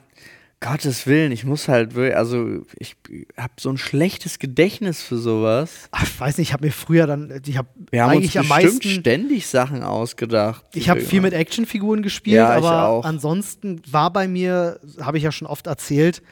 Gottes 0.62 1.06
Willen, 1.06 1.32
ich 1.32 1.44
muss 1.44 1.66
halt 1.68 1.94
wirklich, 1.94 2.16
also 2.16 2.62
ich 2.78 2.96
habe 3.36 3.52
so 3.58 3.68
ein 3.70 3.78
schlechtes 3.78 4.38
Gedächtnis 4.38 5.02
für 5.02 5.18
sowas. 5.18 5.88
Ach, 5.90 6.04
ich 6.04 6.20
weiß 6.20 6.38
nicht, 6.38 6.48
ich 6.48 6.52
habe 6.52 6.64
mir 6.64 6.72
früher 6.72 7.06
dann, 7.06 7.42
ich 7.44 7.56
habe 7.56 7.68
eigentlich 7.90 8.38
am 8.38 8.46
meisten, 8.48 8.80
ständig 8.80 9.48
Sachen 9.48 9.82
ausgedacht. 9.82 10.64
ich 10.74 10.88
habe 10.88 11.00
viel 11.00 11.20
mit 11.20 11.34
Actionfiguren 11.34 12.02
gespielt, 12.02 12.36
Ja, 12.36 12.50
aber 12.50 13.04
ansonsten 13.04 13.82
war 13.90 14.12
bei 14.12 14.28
mir, 14.28 14.78
habe 15.00 15.18
ich 15.18 15.24
ja 15.24 15.32
schon 15.32 15.48
oft 15.48 15.66
erzählt, 15.66 16.22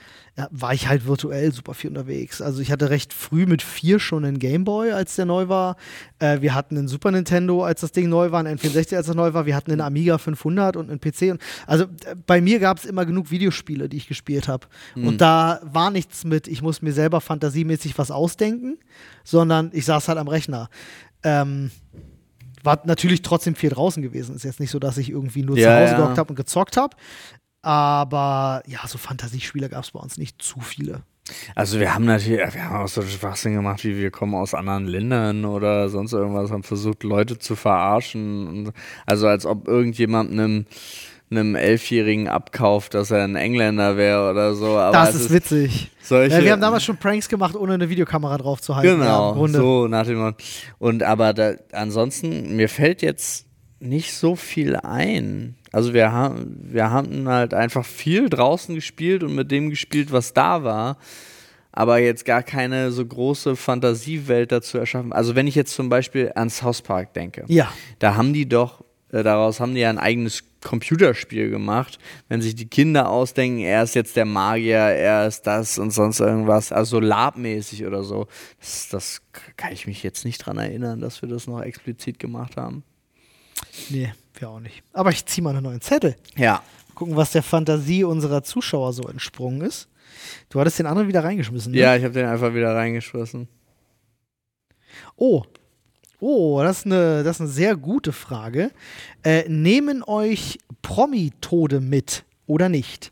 ja, 0.40 0.48
war 0.50 0.72
ich 0.72 0.88
halt 0.88 1.06
virtuell 1.06 1.52
super 1.52 1.74
viel 1.74 1.90
unterwegs. 1.90 2.40
Also 2.40 2.62
ich 2.62 2.72
hatte 2.72 2.88
recht 2.88 3.12
früh 3.12 3.44
mit 3.44 3.62
vier 3.62 4.00
schon 4.00 4.24
einen 4.24 4.38
Gameboy, 4.38 4.92
als 4.92 5.16
der 5.16 5.26
neu 5.26 5.48
war. 5.48 5.76
Äh, 6.18 6.40
wir 6.40 6.54
hatten 6.54 6.78
einen 6.78 6.88
Super 6.88 7.10
Nintendo, 7.10 7.62
als 7.62 7.82
das 7.82 7.92
Ding 7.92 8.08
neu 8.08 8.30
war, 8.30 8.40
einen 8.40 8.58
N64, 8.58 8.96
als 8.96 9.08
er 9.08 9.14
neu 9.14 9.34
war. 9.34 9.44
Wir 9.44 9.54
hatten 9.54 9.70
einen 9.70 9.82
Amiga 9.82 10.16
500 10.16 10.76
und 10.76 10.88
einen 10.88 11.00
PC. 11.00 11.32
Und, 11.32 11.42
also 11.66 11.84
äh, 11.84 12.16
bei 12.26 12.40
mir 12.40 12.58
gab 12.58 12.78
es 12.78 12.86
immer 12.86 13.04
genug 13.04 13.30
Videospiele, 13.30 13.88
die 13.88 13.98
ich 13.98 14.08
gespielt 14.08 14.48
habe. 14.48 14.66
Mhm. 14.94 15.08
Und 15.08 15.20
da 15.20 15.60
war 15.62 15.90
nichts 15.90 16.24
mit, 16.24 16.48
ich 16.48 16.62
muss 16.62 16.80
mir 16.80 16.92
selber 16.92 17.20
fantasiemäßig 17.20 17.98
was 17.98 18.10
ausdenken, 18.10 18.78
sondern 19.24 19.70
ich 19.74 19.84
saß 19.84 20.08
halt 20.08 20.18
am 20.18 20.28
Rechner. 20.28 20.70
Ähm, 21.22 21.70
war 22.62 22.80
natürlich 22.84 23.22
trotzdem 23.22 23.54
viel 23.54 23.70
draußen 23.70 24.02
gewesen. 24.02 24.34
Ist 24.34 24.44
jetzt 24.44 24.60
nicht 24.60 24.70
so, 24.70 24.78
dass 24.78 24.96
ich 24.96 25.10
irgendwie 25.10 25.42
nur 25.42 25.58
Ja, 25.58 25.64
zu 25.64 25.82
Hause 25.82 25.92
ja. 25.92 25.98
gehockt 25.98 26.18
habe 26.18 26.30
und 26.30 26.36
gezockt 26.36 26.76
habe. 26.78 26.96
Aber 27.62 28.62
ja, 28.66 28.80
so 28.86 28.98
Fantasiespiele 28.98 29.68
gab 29.68 29.84
es 29.84 29.90
bei 29.90 30.00
uns 30.00 30.16
nicht 30.18 30.40
zu 30.42 30.60
viele. 30.60 31.02
Also 31.54 31.78
wir 31.78 31.94
haben 31.94 32.06
natürlich, 32.06 32.40
wir 32.54 32.64
haben 32.64 32.82
auch 32.84 32.88
so 32.88 33.02
Schwachsinn 33.02 33.54
gemacht, 33.54 33.84
wie 33.84 33.96
wir 33.96 34.10
kommen 34.10 34.34
aus 34.34 34.54
anderen 34.54 34.86
Ländern 34.86 35.44
oder 35.44 35.88
sonst 35.88 36.12
irgendwas, 36.12 36.50
haben 36.50 36.62
versucht, 36.62 37.04
Leute 37.04 37.38
zu 37.38 37.54
verarschen. 37.56 38.72
Also 39.06 39.28
als 39.28 39.46
ob 39.46 39.68
irgendjemand 39.68 40.32
einem, 40.32 40.66
einem 41.30 41.54
Elfjährigen 41.54 42.26
abkauft, 42.26 42.94
dass 42.94 43.10
er 43.12 43.22
ein 43.22 43.36
Engländer 43.36 43.96
wäre 43.96 44.30
oder 44.30 44.54
so. 44.54 44.76
Aber 44.78 44.92
das 44.92 45.14
es 45.14 45.20
ist 45.26 45.32
witzig. 45.32 45.90
solche, 46.02 46.36
Ja, 46.38 46.42
wir 46.44 46.52
haben 46.52 46.60
damals 46.60 46.82
schon 46.84 46.96
Pranks 46.96 47.28
gemacht, 47.28 47.54
ohne 47.54 47.74
eine 47.74 47.88
Videokamera 47.88 48.38
drauf 48.38 48.60
zu 48.60 48.74
halten. 48.74 48.88
ja, 48.88 48.94
Genau, 48.96 49.34
Grunde. 49.34 49.58
so 49.58 49.86
nach 49.86 50.06
dem 50.06 50.18
Motto. 50.18 50.36
Und 50.78 51.02
aber 51.04 51.32
da, 51.32 51.52
ansonsten, 51.72 52.56
mir 52.56 52.68
fällt 52.68 53.02
jetzt 53.02 53.46
nicht 53.78 54.14
so 54.14 54.34
viel 54.34 54.76
ein. 54.76 55.54
Also 55.72 55.94
wir 55.94 56.10
haben, 56.12 56.56
wir 56.62 56.90
haben 56.90 57.28
halt 57.28 57.54
einfach 57.54 57.84
viel 57.84 58.28
draußen 58.28 58.74
gespielt 58.74 59.22
und 59.22 59.34
mit 59.34 59.50
dem 59.50 59.70
gespielt, 59.70 60.10
was 60.12 60.32
da 60.34 60.64
war. 60.64 60.96
Aber 61.72 61.98
jetzt 61.98 62.24
gar 62.24 62.42
keine 62.42 62.90
so 62.90 63.06
große 63.06 63.54
Fantasiewelt 63.54 64.50
dazu 64.50 64.78
erschaffen. 64.78 65.12
Also 65.12 65.36
wenn 65.36 65.46
ich 65.46 65.54
jetzt 65.54 65.72
zum 65.74 65.88
Beispiel 65.88 66.32
an 66.34 66.50
South 66.50 66.82
Park 66.82 67.14
denke, 67.14 67.44
Ja. 67.46 67.72
da 68.00 68.16
haben 68.16 68.32
die 68.32 68.48
doch, 68.48 68.82
äh, 69.12 69.22
daraus 69.22 69.60
haben 69.60 69.74
die 69.76 69.80
ja 69.82 69.90
ein 69.90 69.98
eigenes 69.98 70.42
Computerspiel 70.62 71.48
gemacht. 71.48 72.00
Wenn 72.28 72.42
sich 72.42 72.56
die 72.56 72.66
Kinder 72.66 73.08
ausdenken, 73.08 73.60
er 73.60 73.84
ist 73.84 73.94
jetzt 73.94 74.16
der 74.16 74.24
Magier, 74.24 74.78
er 74.78 75.28
ist 75.28 75.42
das 75.46 75.78
und 75.78 75.92
sonst 75.92 76.18
irgendwas, 76.18 76.72
also 76.72 76.96
so 76.96 77.00
labmäßig 77.00 77.86
oder 77.86 78.02
so. 78.02 78.26
Das, 78.58 78.88
das 78.90 79.22
kann 79.56 79.72
ich 79.72 79.86
mich 79.86 80.02
jetzt 80.02 80.24
nicht 80.24 80.38
dran 80.44 80.58
erinnern, 80.58 81.00
dass 81.00 81.22
wir 81.22 81.28
das 81.28 81.46
noch 81.46 81.62
explizit 81.62 82.18
gemacht 82.18 82.56
haben. 82.56 82.82
Nee, 83.90 84.12
wir 84.40 84.50
auch 84.50 84.60
nicht. 84.60 84.82
Aber 84.92 85.10
ich 85.10 85.24
ziehe 85.26 85.42
mal 85.42 85.50
einen 85.50 85.62
neuen 85.64 85.80
Zettel. 85.80 86.16
Ja. 86.36 86.62
Gucken, 86.94 87.16
was 87.16 87.32
der 87.32 87.42
Fantasie 87.42 88.04
unserer 88.04 88.42
Zuschauer 88.42 88.92
so 88.92 89.02
entsprungen 89.04 89.62
ist. 89.62 89.88
Du 90.50 90.60
hattest 90.60 90.78
den 90.78 90.86
anderen 90.86 91.08
wieder 91.08 91.24
reingeschmissen. 91.24 91.72
Ne? 91.72 91.78
Ja, 91.78 91.96
ich 91.96 92.04
habe 92.04 92.12
den 92.14 92.26
einfach 92.26 92.54
wieder 92.54 92.74
reingeschmissen. 92.74 93.48
Oh. 95.16 95.44
Oh, 96.18 96.60
das 96.62 96.80
ist 96.80 96.86
eine, 96.86 97.22
das 97.22 97.36
ist 97.36 97.40
eine 97.40 97.50
sehr 97.50 97.76
gute 97.76 98.12
Frage. 98.12 98.70
Äh, 99.22 99.48
nehmen 99.48 100.02
euch 100.02 100.58
Promi-Tode 100.82 101.80
mit 101.80 102.24
oder 102.46 102.68
nicht? 102.68 103.10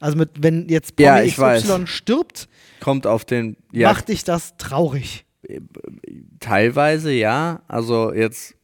Also 0.00 0.18
mit, 0.18 0.42
wenn 0.42 0.68
jetzt 0.68 0.96
Promi 0.96 1.06
Ja, 1.06 1.22
ich 1.22 1.34
XY 1.34 1.42
weiß. 1.42 1.88
stirbt, 1.88 2.48
Kommt 2.80 3.06
auf 3.06 3.24
den. 3.24 3.56
Ja, 3.72 3.88
macht 3.90 4.08
dich 4.08 4.24
das 4.24 4.56
traurig. 4.58 5.24
teilweise 6.40 7.10
ja. 7.12 7.62
Also 7.68 8.12
jetzt. 8.12 8.55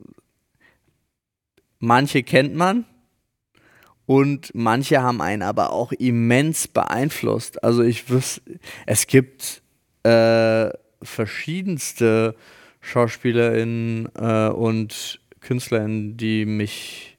Manche 1.85 2.23
kennt 2.23 2.55
man. 2.55 2.85
Und 4.07 4.53
manche 4.55 5.03
haben 5.03 5.21
einen 5.21 5.43
aber 5.43 5.73
auch 5.73 5.91
immens 5.91 6.69
beeinflusst. 6.69 7.65
Also 7.65 7.83
ich 7.83 8.09
wüsste, 8.09 8.41
es 8.87 9.09
gibt 9.09 9.63
äh, 10.05 10.71
verschiedenste 11.03 12.37
SchauspielerInnen 12.81 14.09
äh, 14.15 14.49
und 14.51 15.21
KünstlerInnen, 15.41 16.17
die 16.17 16.47
mich 16.47 17.19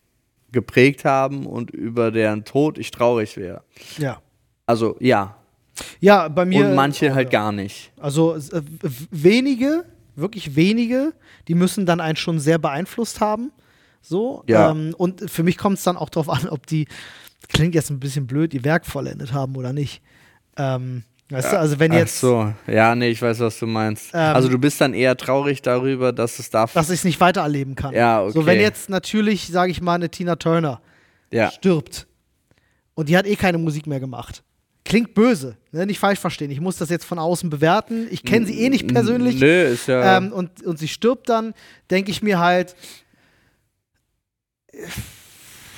geprägt 0.54 1.04
haben 1.04 1.46
und 1.46 1.72
über 1.72 2.12
deren 2.12 2.46
Tod 2.46 2.78
ich 2.78 2.92
traurig 2.92 3.36
wäre. 3.36 3.64
Ja. 3.98 4.22
Also 4.66 4.96
ja. 5.02 5.36
Ja, 6.00 6.30
bei 6.30 6.46
mir. 6.46 6.68
und 6.68 6.76
manche 6.76 7.14
halt 7.14 7.32
gar 7.32 7.52
nicht. 7.52 7.92
Also 7.98 8.36
äh, 8.36 8.62
wenige, 9.12 9.84
wirklich 10.16 10.56
wenige, 10.56 11.12
die 11.50 11.56
müssen 11.56 11.86
dann 11.86 12.00
einen 12.00 12.16
schon 12.16 12.40
sehr 12.40 12.60
beeinflusst 12.60 13.20
haben. 13.20 13.52
So. 14.04 14.44
Ja. 14.48 14.70
Ähm, 14.70 14.94
und 14.98 15.32
für 15.32 15.42
mich 15.42 15.58
kommt 15.58 15.80
es 15.80 15.84
dann 15.84 15.98
auch 15.98 16.10
darauf 16.10 16.30
an, 16.30 16.48
ob 16.50 16.68
die, 16.68 16.88
klingt 17.48 17.74
jetzt 17.74 17.90
ein 17.90 18.00
bisschen 18.00 18.28
blöd, 18.28 18.54
ihr 18.54 18.64
Werk 18.64 18.86
vollendet 18.86 19.34
haben 19.34 19.56
oder 19.56 19.74
nicht. 19.74 20.02
Ähm, 20.58 21.04
weißt 21.30 21.54
du, 21.54 21.60
also 21.60 21.80
wenn 21.80 21.94
jetzt, 21.94 22.18
Ach 22.18 22.22
so, 22.22 22.54
ja, 22.72 22.94
nee, 22.94 23.10
ich 23.10 23.22
weiß, 23.22 23.40
was 23.40 23.58
du 23.58 23.66
meinst. 23.66 24.12
Ähm, 24.14 24.36
also 24.36 24.50
du 24.50 24.60
bist 24.60 24.80
dann 24.82 24.94
eher 24.94 25.16
traurig 25.18 25.62
darüber, 25.62 26.12
dass 26.12 26.38
es 26.38 26.50
darf. 26.50 26.74
dass 26.74 26.90
ich 26.90 27.00
es 27.00 27.06
nicht 27.06 27.20
weitererleben 27.22 27.76
kann. 27.76 27.94
Ja, 27.94 28.22
okay. 28.22 28.34
So, 28.34 28.46
wenn 28.46 28.60
jetzt 28.60 28.90
natürlich, 28.90 29.48
sage 29.48 29.72
ich 29.72 29.82
mal, 29.82 29.96
eine 29.96 30.10
Tina 30.10 30.36
Turner 30.36 30.82
ja. 31.32 31.50
stirbt 31.50 32.06
und 32.94 33.10
die 33.10 33.18
hat 33.18 33.26
eh 33.26 33.38
keine 33.38 33.58
Musik 33.58 33.88
mehr 33.88 34.02
gemacht. 34.02 34.44
Klingt 34.86 35.14
böse, 35.14 35.56
ne? 35.72 35.86
nicht 35.86 36.00
falsch 36.00 36.20
verstehen. 36.20 36.52
Ich 36.52 36.60
muss 36.60 36.76
das 36.76 36.90
jetzt 36.90 37.06
von 37.06 37.18
außen 37.18 37.50
bewerten. 37.50 38.08
Ich 38.12 38.24
kenne 38.24 38.46
sie 38.46 38.60
eh 38.60 38.68
nicht 38.68 38.86
persönlich. 38.90 39.40
Nö, 39.40 39.64
ist 39.64 39.88
ja. 39.88 40.18
ähm, 40.18 40.34
und, 40.34 40.62
und 40.62 40.78
sie 40.78 40.90
stirbt 40.90 41.30
dann, 41.30 41.54
denke 41.90 42.12
ich 42.12 42.22
mir 42.22 42.40
halt, 42.40 42.76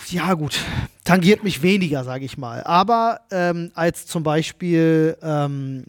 ja 0.09 0.33
gut, 0.33 0.59
tangiert 1.03 1.43
mich 1.43 1.61
weniger, 1.61 2.03
sage 2.03 2.25
ich 2.25 2.37
mal. 2.37 2.63
Aber 2.63 3.21
ähm, 3.31 3.71
als 3.75 4.05
zum 4.05 4.23
Beispiel 4.23 5.17
ähm, 5.21 5.83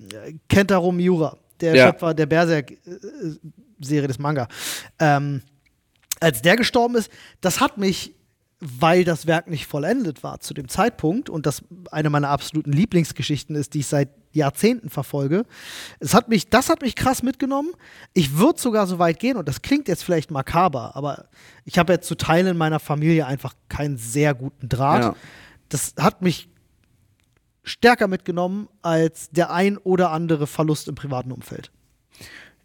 Kentaro 0.49 0.93
Miura, 0.93 1.37
der 1.61 1.75
Ja. 1.75 1.87
Schöpfer 1.89 2.15
der 2.15 2.27
Berserk-Serie 2.27 4.09
des 4.09 4.19
Manga, 4.19 4.49
ähm, 4.99 5.43
als 6.21 6.41
der 6.43 6.57
gestorben 6.57 6.97
ist, 6.97 7.11
das 7.41 7.61
hat 7.61 7.77
mich, 7.79 8.15
weil 8.61 9.05
das 9.05 9.27
Werk 9.27 9.49
nicht 9.49 9.67
vollendet 9.67 10.23
war 10.23 10.41
zu 10.41 10.55
dem 10.55 10.69
Zeitpunkt 10.69 11.29
und 11.29 11.45
das 11.45 11.63
eine 11.91 12.09
meiner 12.09 12.31
absoluten 12.31 12.73
Lieblingsgeschichten 12.73 13.55
ist, 13.55 13.75
die 13.75 13.81
ich 13.81 13.87
seit 13.87 14.09
Jahrzehnten 14.33 14.89
verfolge. 14.89 15.45
Es 16.01 16.15
hat 16.15 16.29
mich, 16.29 16.49
das 16.49 16.71
hat 16.71 16.81
mich 16.81 16.95
krass 16.95 17.23
mitgenommen. 17.23 17.73
Ich 18.15 18.39
würde 18.39 18.59
sogar 18.61 18.87
so 18.87 18.99
weit 18.99 19.19
gehen 19.19 19.37
und 19.37 19.47
das 19.47 19.61
klingt 19.61 19.89
jetzt 19.89 20.05
vielleicht 20.05 20.31
makaber, 20.31 20.97
aber 20.97 21.27
ich 21.65 21.79
habe 21.79 21.93
jetzt 21.93 22.09
zu 22.09 22.15
Teilen 22.15 22.47
in 22.47 22.57
meiner 22.57 22.81
Familie 22.81 23.27
einfach 23.27 23.55
keinen 23.69 23.99
sehr 23.99 24.35
guten 24.35 24.69
Draht. 24.69 25.03
Ja. 25.03 25.17
Das 25.69 25.95
hat 25.99 26.23
mich 26.23 26.49
stärker 27.63 28.09
mitgenommen 28.09 28.69
als 28.81 29.29
der 29.31 29.51
ein 29.51 29.77
oder 29.77 30.13
andere 30.13 30.47
Verlust 30.47 30.89
im 30.89 30.95
privaten 30.95 31.33
Umfeld. 31.33 31.73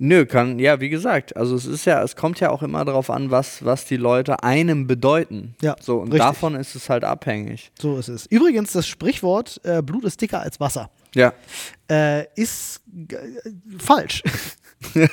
Nö, 0.03 0.25
kann, 0.25 0.57
ja, 0.57 0.79
wie 0.79 0.89
gesagt, 0.89 1.37
also 1.37 1.55
es 1.55 1.67
ist 1.67 1.85
ja, 1.85 2.01
es 2.01 2.15
kommt 2.15 2.39
ja 2.39 2.49
auch 2.49 2.63
immer 2.63 2.83
darauf 2.85 3.11
an, 3.11 3.29
was, 3.29 3.63
was 3.63 3.85
die 3.85 3.97
Leute 3.97 4.41
einem 4.41 4.87
bedeuten. 4.87 5.53
Ja, 5.61 5.75
So, 5.79 5.97
und 5.97 6.07
richtig. 6.07 6.21
davon 6.21 6.55
ist 6.55 6.73
es 6.73 6.89
halt 6.89 7.03
abhängig. 7.03 7.71
So 7.79 7.99
ist 7.99 8.07
es. 8.07 8.25
Übrigens, 8.25 8.71
das 8.71 8.87
Sprichwort 8.87 9.61
äh, 9.63 9.83
Blut 9.83 10.03
ist 10.05 10.19
dicker 10.19 10.39
als 10.41 10.59
Wasser. 10.59 10.89
Ja. 11.13 11.33
äh, 11.87 12.25
ist 12.33 12.81
äh, 13.09 13.15
falsch. 13.77 14.23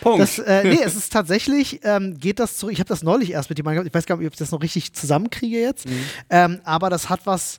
Punkt. 0.00 0.20
Das, 0.20 0.38
äh, 0.38 0.62
nee, 0.62 0.78
es 0.84 0.94
ist 0.94 1.12
tatsächlich, 1.12 1.80
ähm, 1.82 2.16
geht 2.16 2.38
das 2.38 2.56
zurück. 2.58 2.72
Ich 2.74 2.78
habe 2.78 2.88
das 2.88 3.02
neulich 3.02 3.32
erst 3.32 3.48
mit 3.50 3.58
jemandem 3.58 3.78
gehabt. 3.82 3.88
Ich 3.88 3.94
weiß 3.94 4.06
gar 4.06 4.16
nicht, 4.18 4.26
ob 4.28 4.34
ich 4.34 4.38
das 4.38 4.52
noch 4.52 4.62
richtig 4.62 4.92
zusammenkriege 4.92 5.58
jetzt. 5.60 5.86
Ähm, 6.30 6.60
aber 6.62 6.90
das 6.90 7.08
hat 7.10 7.26
was, 7.26 7.58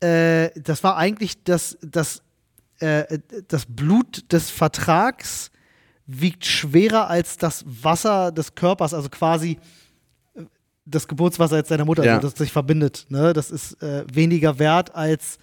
äh, 0.00 0.50
das 0.60 0.82
war 0.82 0.96
eigentlich 0.96 1.44
das, 1.44 1.78
das, 1.80 2.22
äh, 2.80 3.18
das 3.48 3.66
Blut 3.66 4.32
des 4.32 4.50
Vertrags 4.50 5.50
wiegt 6.06 6.44
schwerer 6.44 7.08
als 7.08 7.36
das 7.38 7.64
Wasser 7.66 8.30
des 8.32 8.54
Körpers, 8.54 8.92
also 8.94 9.08
quasi 9.08 9.58
äh, 10.34 10.42
das 10.84 11.08
Geburtswasser 11.08 11.56
jetzt 11.56 11.70
deiner 11.70 11.84
Mutter, 11.84 12.04
Ja. 12.04 12.16
also 12.16 12.28
das 12.28 12.38
sich 12.38 12.52
verbindet. 12.52 13.06
Ne? 13.08 13.32
Das 13.32 13.50
ist 13.50 13.82
äh, 13.82 14.04
weniger 14.12 14.58
wert 14.58 14.94
als 14.94 15.38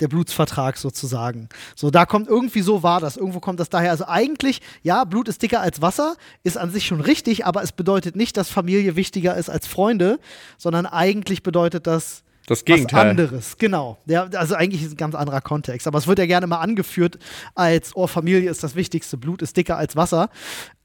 der 0.00 0.06
Blutsvertrag 0.06 0.76
sozusagen. 0.76 1.48
So, 1.74 1.90
da 1.90 2.06
kommt 2.06 2.28
irgendwie 2.28 2.60
so 2.62 2.84
war 2.84 3.00
das. 3.00 3.16
Irgendwo 3.16 3.40
kommt 3.40 3.58
das 3.58 3.68
daher. 3.68 3.90
Also 3.90 4.06
eigentlich, 4.06 4.60
ja, 4.82 5.02
Blut 5.02 5.26
ist 5.26 5.42
dicker 5.42 5.60
als 5.60 5.82
Wasser, 5.82 6.14
ist 6.44 6.56
an 6.56 6.70
sich 6.70 6.86
schon 6.86 7.00
richtig, 7.00 7.44
aber 7.46 7.64
es 7.64 7.72
bedeutet 7.72 8.14
nicht, 8.14 8.36
dass 8.36 8.48
Familie 8.48 8.94
wichtiger 8.94 9.36
ist 9.36 9.50
als 9.50 9.66
Freunde, 9.66 10.20
sondern 10.56 10.86
eigentlich 10.86 11.42
bedeutet 11.42 11.88
das 11.88 12.22
Das 12.48 12.60
was 12.60 12.64
Gegenteil. 12.64 13.10
anderes. 13.10 13.58
Genau. 13.58 13.98
Ja, 14.06 14.24
also 14.24 14.54
eigentlich 14.54 14.82
ist 14.82 14.92
ein 14.92 14.96
ganz 14.96 15.14
anderer 15.14 15.40
Kontext. 15.40 15.86
Aber 15.86 15.98
es 15.98 16.06
wird 16.06 16.18
ja 16.18 16.26
gerne 16.26 16.46
mal 16.46 16.58
angeführt 16.60 17.18
als, 17.54 17.94
oh, 17.94 18.06
Familie 18.06 18.50
ist 18.50 18.62
das 18.62 18.74
Wichtigste, 18.74 19.18
Blut 19.18 19.42
ist 19.42 19.56
dicker 19.56 19.76
als 19.76 19.96
Wasser. 19.96 20.30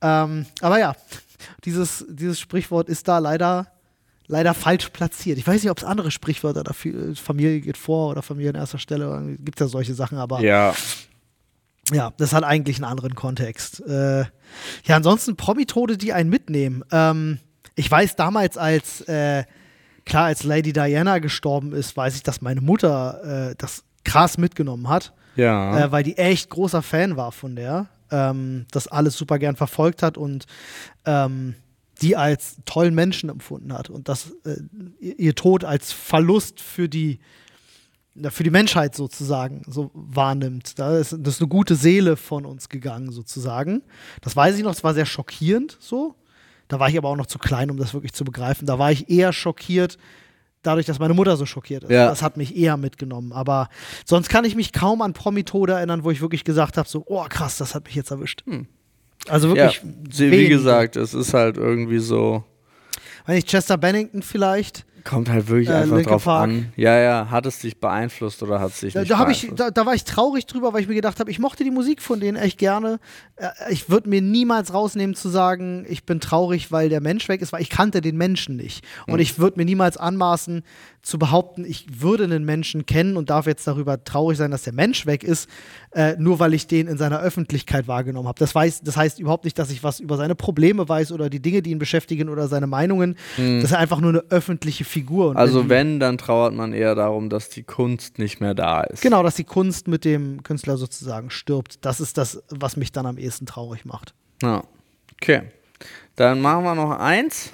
Ähm, 0.01 0.45
aber 0.61 0.79
ja, 0.79 0.95
dieses, 1.63 2.05
dieses 2.09 2.39
Sprichwort 2.39 2.89
ist 2.89 3.07
da 3.07 3.19
leider 3.19 3.67
leider 4.27 4.53
falsch 4.53 4.89
platziert. 4.89 5.37
Ich 5.37 5.45
weiß 5.45 5.61
nicht, 5.61 5.71
ob 5.71 5.77
es 5.77 5.83
andere 5.83 6.09
Sprichwörter 6.11 6.63
dafür, 6.63 7.15
Familie 7.15 7.61
geht 7.61 7.77
vor 7.77 8.09
oder 8.09 8.21
Familie 8.21 8.51
an 8.51 8.55
erster 8.55 8.79
Stelle, 8.79 9.35
gibt 9.39 9.59
es 9.59 9.65
ja 9.65 9.69
solche 9.69 9.93
Sachen, 9.93 10.17
aber 10.17 10.41
ja. 10.41 10.73
Ja. 11.91 12.13
das 12.17 12.33
hat 12.33 12.43
eigentlich 12.43 12.77
einen 12.77 12.85
anderen 12.85 13.15
Kontext. 13.15 13.81
Äh, 13.85 14.21
ja, 14.21 14.95
ansonsten 14.95 15.35
Promitode, 15.35 15.97
die 15.97 16.13
einen 16.13 16.29
mitnehmen. 16.29 16.83
Ähm, 16.91 17.39
ich 17.75 17.89
weiß 17.89 18.15
damals, 18.15 18.57
als 18.57 19.01
äh, 19.01 19.43
klar, 20.05 20.25
als 20.25 20.43
Lady 20.43 20.73
Diana 20.73 21.19
gestorben 21.19 21.73
ist, 21.73 21.95
weiß 21.95 22.15
ich, 22.15 22.23
dass 22.23 22.41
meine 22.41 22.61
Mutter 22.61 23.49
äh, 23.51 23.55
das 23.57 23.83
krass 24.03 24.37
mitgenommen 24.37 24.89
hat, 24.89 25.13
Ja. 25.35 25.85
äh, 25.85 25.91
weil 25.91 26.03
die 26.03 26.17
echt 26.17 26.49
großer 26.49 26.81
Fan 26.81 27.15
war 27.17 27.31
von 27.31 27.55
der, 27.55 27.87
ähm, 28.11 28.65
das 28.71 28.87
alles 28.87 29.15
super 29.17 29.39
gern 29.39 29.55
verfolgt 29.55 30.03
hat 30.03 30.17
und 30.17 30.45
ähm, 31.05 31.55
die 32.01 32.17
als 32.17 32.57
tollen 32.65 32.93
Menschen 32.95 33.29
empfunden 33.29 33.71
hat 33.71 33.89
und 33.89 34.09
das 34.09 34.31
äh, 34.45 34.57
ihr 34.99 35.35
Tod 35.35 35.63
als 35.63 35.91
Verlust 35.91 36.59
für 36.59 36.89
die 36.89 37.19
für 38.29 38.43
die 38.43 38.51
Menschheit 38.51 38.93
sozusagen 38.95 39.63
so 39.67 39.89
wahrnimmt. 39.95 40.77
Da 40.77 40.99
ist, 40.99 41.13
das 41.17 41.35
ist 41.35 41.41
eine 41.41 41.47
gute 41.47 41.73
Seele 41.75 42.15
von 42.15 42.45
uns 42.45 42.69
gegangen 42.69 43.11
sozusagen. 43.11 43.81
Das 44.21 44.35
weiß 44.35 44.55
ich 44.55 44.63
noch, 44.63 44.71
das 44.71 44.83
war 44.83 44.93
sehr 44.93 45.07
schockierend 45.07 45.77
so. 45.79 46.13
Da 46.67 46.79
war 46.79 46.89
ich 46.89 46.97
aber 46.97 47.09
auch 47.09 47.15
noch 47.15 47.25
zu 47.25 47.39
klein, 47.39 47.69
um 47.69 47.77
das 47.77 47.93
wirklich 47.93 48.13
zu 48.13 48.23
begreifen. 48.23 48.65
Da 48.65 48.79
war 48.79 48.91
ich 48.91 49.09
eher 49.09 49.33
schockiert 49.33 49.97
dadurch, 50.63 50.85
dass 50.85 50.97
meine 50.97 51.13
Mutter 51.13 51.37
so 51.37 51.45
schockiert 51.45 51.83
ist. 51.83 51.91
Ja. 51.91 52.07
Das 52.07 52.21
hat 52.21 52.37
mich 52.37 52.55
eher 52.55 52.77
mitgenommen. 52.77 53.31
Aber 53.31 53.69
sonst 54.05 54.29
kann 54.29 54.45
ich 54.45 54.55
mich 54.55 54.71
kaum 54.71 55.01
an 55.01 55.13
Promitode 55.13 55.73
erinnern, 55.73 56.03
wo 56.03 56.11
ich 56.11 56.21
wirklich 56.21 56.43
gesagt 56.43 56.77
habe, 56.77 56.89
so, 56.89 57.03
oh 57.05 57.25
krass, 57.29 57.57
das 57.57 57.75
hat 57.75 57.85
mich 57.85 57.95
jetzt 57.95 58.11
erwischt. 58.11 58.43
Also 59.27 59.49
ja. 59.49 59.55
wirklich 59.55 59.81
Sie, 60.11 60.27
wie 60.27 60.31
wenige. 60.31 60.55
gesagt, 60.55 60.95
es 60.95 61.13
ist 61.13 61.33
halt 61.33 61.57
irgendwie 61.57 61.99
so. 61.99 62.43
Weiß 63.25 63.35
nicht, 63.35 63.49
Chester 63.49 63.77
Bennington 63.77 64.21
vielleicht. 64.21 64.85
Kommt 65.03 65.29
halt 65.29 65.47
wirklich 65.49 65.69
Äh, 65.69 65.73
einfach 65.73 65.95
Linkin 65.97 66.11
drauf 66.11 66.23
Park. 66.23 66.43
an. 66.43 66.71
Ja, 66.77 66.97
ja, 66.97 67.27
hat 67.29 67.45
es 67.45 67.59
dich 67.59 67.77
beeinflusst 67.79 68.41
oder 68.41 68.59
hat 68.61 68.71
es 68.71 68.79
dich 68.79 68.93
Da, 68.93 69.01
nicht 69.01 69.11
da, 69.11 69.15
ich, 69.29 69.41
beeinflusst? 69.41 69.59
da, 69.59 69.71
da 69.71 69.85
war 69.85 69.93
ich 69.95 70.03
traurig 70.05 70.45
drüber, 70.45 70.71
weil 70.73 70.81
ich 70.81 70.87
mir 70.87 70.95
gedacht 70.95 71.19
habe, 71.19 71.29
ich 71.29 71.39
mochte 71.39 71.63
die 71.63 71.71
Musik 71.71 72.01
von 72.01 72.19
denen 72.19 72.37
echt 72.37 72.57
gerne. 72.57 72.99
Äh, 73.35 73.49
Ich 73.69 73.89
würde 73.89 74.07
mir 74.09 74.21
niemals 74.21 74.73
rausnehmen 74.73 75.15
zu 75.15 75.29
sagen, 75.29 75.85
ich 75.89 76.05
bin 76.05 76.19
traurig, 76.19 76.71
weil 76.71 76.89
der 76.89 77.01
Mensch 77.01 77.27
weg 77.27 77.41
ist, 77.41 77.51
weil 77.51 77.61
ich 77.61 77.69
kannte 77.69 77.99
den 78.01 78.15
Menschen 78.17 78.55
nicht. 78.55 78.85
Und 79.07 79.19
ich 79.19 79.39
würde 79.39 79.57
mir 79.59 79.65
niemals 79.65 79.97
anmaßen 79.97 80.63
zu 81.01 81.19
behaupten, 81.19 81.65
ich 81.65 82.01
würde 82.01 82.23
einen 82.23 82.45
Menschen 82.45 82.85
kennen 82.85 83.17
und 83.17 83.29
darf 83.29 83.45
jetzt 83.45 83.67
darüber 83.67 84.01
traurig 84.05 84.37
sein, 84.37 84.51
dass 84.51 84.63
der 84.63 84.71
Mensch 84.71 85.05
weg 85.05 85.25
ist, 85.25 85.49
äh, 85.91 86.15
nur 86.17 86.39
weil 86.39 86.53
ich 86.53 86.65
den 86.67 86.87
in 86.87 86.97
seiner 86.97 87.19
Öffentlichkeit 87.19 87.89
wahrgenommen 87.89 88.29
habe. 88.29 88.39
Das, 88.39 88.55
weiß- 88.55 88.79
das 88.85 88.95
heißt 88.95 89.19
überhaupt 89.19 89.43
nicht, 89.43 89.59
dass 89.59 89.69
ich 89.69 89.83
was 89.83 89.99
über 89.99 90.15
seine 90.15 90.35
Probleme 90.35 90.87
weiß 90.87 91.11
oder 91.11 91.29
die 91.29 91.41
Dinge, 91.41 91.61
die 91.61 91.71
ihn 91.71 91.79
beschäftigen 91.79 92.29
oder 92.29 92.47
seine 92.47 92.67
Meinungen. 92.67 93.17
Das 93.35 93.65
ist 93.65 93.73
einfach 93.73 93.99
nur 93.99 94.11
eine 94.11 94.23
öffentliche 94.29 94.85
Figur. 94.93 95.29
Und 95.29 95.37
also 95.37 95.69
wenn, 95.69 95.99
dann 95.99 96.17
trauert 96.17 96.53
man 96.53 96.73
eher 96.73 96.95
darum, 96.95 97.29
dass 97.29 97.49
die 97.49 97.63
Kunst 97.63 98.19
nicht 98.19 98.39
mehr 98.39 98.53
da 98.53 98.81
ist. 98.81 99.01
Genau, 99.01 99.23
dass 99.23 99.35
die 99.35 99.43
Kunst 99.43 99.87
mit 99.87 100.05
dem 100.05 100.43
Künstler 100.43 100.77
sozusagen 100.77 101.29
stirbt. 101.29 101.83
Das 101.83 101.99
ist 101.99 102.17
das, 102.17 102.43
was 102.49 102.77
mich 102.77 102.91
dann 102.91 103.05
am 103.05 103.17
ehesten 103.17 103.45
traurig 103.45 103.85
macht. 103.85 104.13
Ja. 104.41 104.63
Okay. 105.21 105.43
Dann 106.15 106.41
machen 106.41 106.63
wir 106.63 106.75
noch 106.75 106.91
eins, 106.91 107.49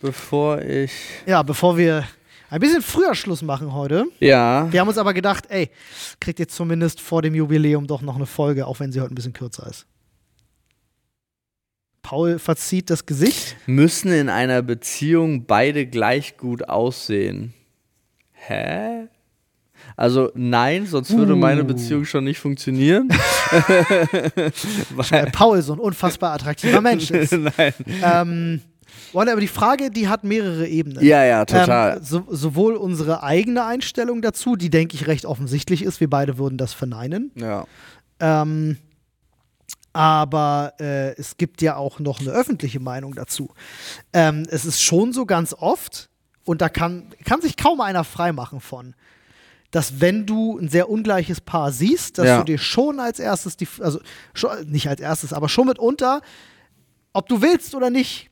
bevor 0.00 0.62
ich. 0.62 0.92
Ja, 1.26 1.42
bevor 1.42 1.76
wir 1.76 2.04
ein 2.50 2.60
bisschen 2.60 2.82
früher 2.82 3.14
Schluss 3.14 3.42
machen 3.42 3.74
heute. 3.74 4.06
Ja. 4.20 4.72
Wir 4.72 4.80
haben 4.80 4.88
uns 4.88 4.98
aber 4.98 5.12
gedacht, 5.12 5.44
ey, 5.50 5.70
kriegt 6.20 6.40
ihr 6.40 6.48
zumindest 6.48 7.00
vor 7.00 7.20
dem 7.20 7.34
Jubiläum 7.34 7.86
doch 7.86 8.00
noch 8.00 8.16
eine 8.16 8.26
Folge, 8.26 8.66
auch 8.66 8.80
wenn 8.80 8.92
sie 8.92 9.00
heute 9.00 9.12
ein 9.12 9.14
bisschen 9.14 9.34
kürzer 9.34 9.66
ist. 9.66 9.86
Paul 12.08 12.38
verzieht 12.38 12.88
das 12.88 13.04
Gesicht. 13.04 13.54
Müssen 13.66 14.10
in 14.12 14.30
einer 14.30 14.62
Beziehung 14.62 15.44
beide 15.44 15.84
gleich 15.84 16.38
gut 16.38 16.66
aussehen? 16.66 17.52
Hä? 18.32 19.08
Also 19.94 20.30
nein, 20.34 20.86
sonst 20.86 21.14
würde 21.14 21.36
meine 21.36 21.64
Uh. 21.64 21.66
Beziehung 21.66 22.06
schon 22.06 22.24
nicht 22.24 22.38
funktionieren. 22.38 23.10
Weil 24.90 25.26
Paul 25.32 25.60
so 25.60 25.74
ein 25.74 25.78
unfassbar 25.80 26.32
attraktiver 26.32 26.80
Mensch 26.80 27.10
ist. 27.10 27.32
nein. 27.32 27.74
ähm, 28.02 28.60
Wanda, 29.12 29.32
aber 29.32 29.42
die 29.42 29.46
Frage, 29.46 29.90
die 29.90 30.08
hat 30.08 30.24
mehrere 30.24 30.66
Ebenen. 30.66 31.04
Ja, 31.04 31.24
ja, 31.24 31.44
total. 31.44 31.98
Ähm, 31.98 32.04
so, 32.04 32.24
sowohl 32.30 32.76
unsere 32.76 33.22
eigene 33.22 33.66
Einstellung 33.66 34.22
dazu, 34.22 34.56
die 34.56 34.70
denke 34.70 34.94
ich 34.94 35.08
recht 35.08 35.26
offensichtlich 35.26 35.82
ist, 35.82 36.00
wir 36.00 36.08
beide 36.08 36.38
würden 36.38 36.56
das 36.56 36.72
verneinen. 36.72 37.32
ja. 37.36 37.66
Ähm, 38.18 38.78
aber 39.98 40.74
äh, 40.78 41.16
es 41.16 41.38
gibt 41.38 41.60
ja 41.60 41.74
auch 41.74 41.98
noch 41.98 42.20
eine 42.20 42.30
öffentliche 42.30 42.78
Meinung 42.78 43.16
dazu. 43.16 43.50
Ähm, 44.12 44.46
es 44.48 44.64
ist 44.64 44.80
schon 44.80 45.12
so 45.12 45.26
ganz 45.26 45.52
oft, 45.54 46.08
und 46.44 46.60
da 46.60 46.68
kann, 46.68 47.12
kann 47.24 47.40
sich 47.42 47.56
kaum 47.56 47.80
einer 47.80 48.04
freimachen 48.04 48.60
von, 48.60 48.94
dass 49.72 50.00
wenn 50.00 50.24
du 50.24 50.56
ein 50.56 50.68
sehr 50.68 50.88
ungleiches 50.88 51.40
Paar 51.40 51.72
siehst, 51.72 52.16
dass 52.16 52.26
Ja. 52.28 52.38
du 52.38 52.44
dir 52.44 52.58
schon 52.58 53.00
als 53.00 53.18
erstes 53.18 53.56
die, 53.56 53.66
also 53.80 53.98
schon, 54.34 54.70
nicht 54.70 54.88
als 54.88 55.00
erstes, 55.00 55.32
aber 55.32 55.48
schon 55.48 55.66
mitunter, 55.66 56.20
ob 57.12 57.28
du 57.28 57.42
willst 57.42 57.74
oder 57.74 57.90
nicht, 57.90 58.30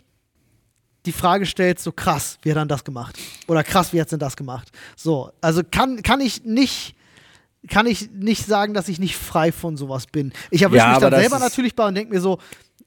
die 1.04 1.12
Frage 1.12 1.46
stellst, 1.46 1.82
so 1.82 1.90
krass, 1.90 2.38
wie 2.42 2.50
hat 2.52 2.58
er 2.58 2.66
das 2.66 2.84
gemacht? 2.84 3.18
Oder 3.48 3.64
krass, 3.64 3.92
wie 3.92 4.00
hat 4.00 4.10
denn 4.12 4.18
das 4.20 4.36
gemacht? 4.36 4.70
So, 4.96 5.32
also 5.40 5.62
kann, 5.68 6.00
kann 6.02 6.20
ich 6.20 6.44
nicht, 6.44 6.94
kann 7.68 7.86
ich 7.86 8.10
nicht 8.10 8.46
sagen, 8.46 8.74
dass 8.74 8.88
ich 8.88 8.98
nicht 8.98 9.16
frei 9.16 9.52
von 9.52 9.76
sowas 9.76 10.06
bin. 10.06 10.32
Ich 10.50 10.62
erwische 10.62 10.84
Ja, 10.84 10.90
mich 10.90 10.98
dann 10.98 11.14
selber 11.14 11.38
natürlich 11.38 11.74
bei 11.74 11.86
und 11.86 11.94
denke 11.94 12.14
mir 12.14 12.20
so, 12.20 12.38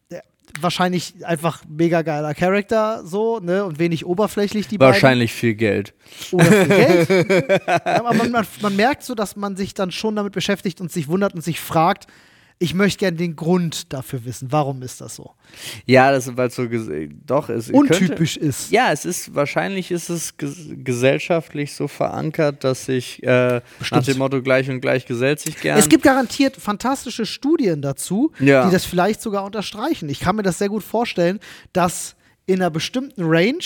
ja, 0.09 0.19
wahrscheinlich 0.61 1.25
einfach 1.25 1.61
mega 1.67 2.01
geiler 2.01 2.33
Charakter, 2.33 3.05
so, 3.05 3.39
ne, 3.39 3.63
und 3.65 3.79
wenig 3.79 4.05
oberflächlich 4.05 4.67
die 4.67 4.79
Wahrscheinlich 4.79 5.33
viel 5.33 5.55
Geld. 5.55 5.93
beiden. 6.31 6.47
Oder 6.47 6.65
viel 6.65 7.25
Geld. 7.25 7.61
Ja, 7.67 7.95
aber 7.99 8.13
man, 8.13 8.31
man, 8.31 8.47
man 8.61 8.75
merkt 8.75 9.03
so, 9.03 9.15
dass 9.15 9.35
man 9.35 9.55
sich 9.55 9.73
dann 9.73 9.91
schon 9.91 10.15
damit 10.15 10.33
beschäftigt 10.33 10.81
und 10.81 10.91
sich 10.91 11.07
wundert 11.07 11.33
und 11.33 11.41
sich 11.41 11.59
fragt, 11.59 12.07
ich 12.61 12.73
möchte 12.73 12.99
gerne 12.99 13.15
den 13.15 13.37
Grund 13.37 13.93
dafür 13.93 14.25
wissen. 14.25 14.51
Warum 14.51 14.81
ist 14.81 14.99
das 14.99 15.15
so? 15.15 15.31
Ja, 15.85 16.11
das 16.11 16.35
weil 16.35 16.49
es 16.49 16.55
so 16.55 16.67
doch 17.25 17.47
es 17.47 17.69
Untypisch 17.69 18.33
Könnte, 18.33 18.49
ist. 18.49 18.69
ja, 18.69 18.91
es 18.91 19.05
ist 19.05 19.33
wahrscheinlich 19.33 19.91
ist 19.91 20.09
es 20.09 20.35
ges 20.35 20.67
gesellschaftlich 20.83 21.73
so 21.73 21.87
verankert, 21.87 22.65
dass 22.65 22.85
sich 22.85 23.23
äh, 23.23 23.61
nach 23.91 24.03
dem 24.03 24.17
Motto 24.17 24.41
gleich 24.41 24.69
und 24.69 24.81
gleich 24.81 25.05
gesellt 25.05 25.39
sich 25.39 25.55
gern. 25.61 25.79
Es 25.79 25.87
gibt 25.87 26.03
garantiert 26.03 26.57
fantastische 26.57 27.25
Studien 27.25 27.81
dazu, 27.81 28.31
Ja. 28.39 28.65
die 28.65 28.71
das 28.71 28.83
vielleicht 28.85 29.21
sogar 29.21 29.45
unterstreichen. 29.45 30.09
Ich 30.09 30.19
kann 30.19 30.35
mir 30.35 30.43
das 30.43 30.57
sehr 30.57 30.69
gut 30.69 30.83
vorstellen, 30.83 31.39
dass 31.71 32.15
in 32.45 32.55
einer 32.61 32.69
bestimmten 32.69 33.23
Range 33.23 33.63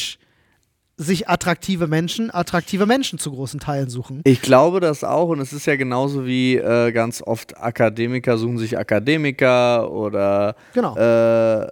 sich 0.98 1.28
attraktive 1.28 1.88
Menschen 1.88 2.30
attraktive 2.34 2.86
Menschen 2.86 3.18
zu 3.20 3.32
großen 3.32 3.60
Teilen 3.60 3.89
suchen. 3.89 4.22
Ich 4.26 4.41
glaube 4.41 4.80
das 4.80 5.04
auch 5.04 5.30
und 5.30 5.39
es 5.39 5.52
ist 5.54 5.66
ja 5.66 5.76
genauso 5.76 6.26
wie 6.26 6.56
äh, 6.58 6.91
ganz 6.91 7.22
oft 7.22 7.58
Akademiker 7.58 8.38
suchen 8.38 8.58
sich 8.60 8.78
Akademiker 8.78 9.91
oder 9.91 10.56
Genau. 10.74 10.96
äh, 10.96 11.68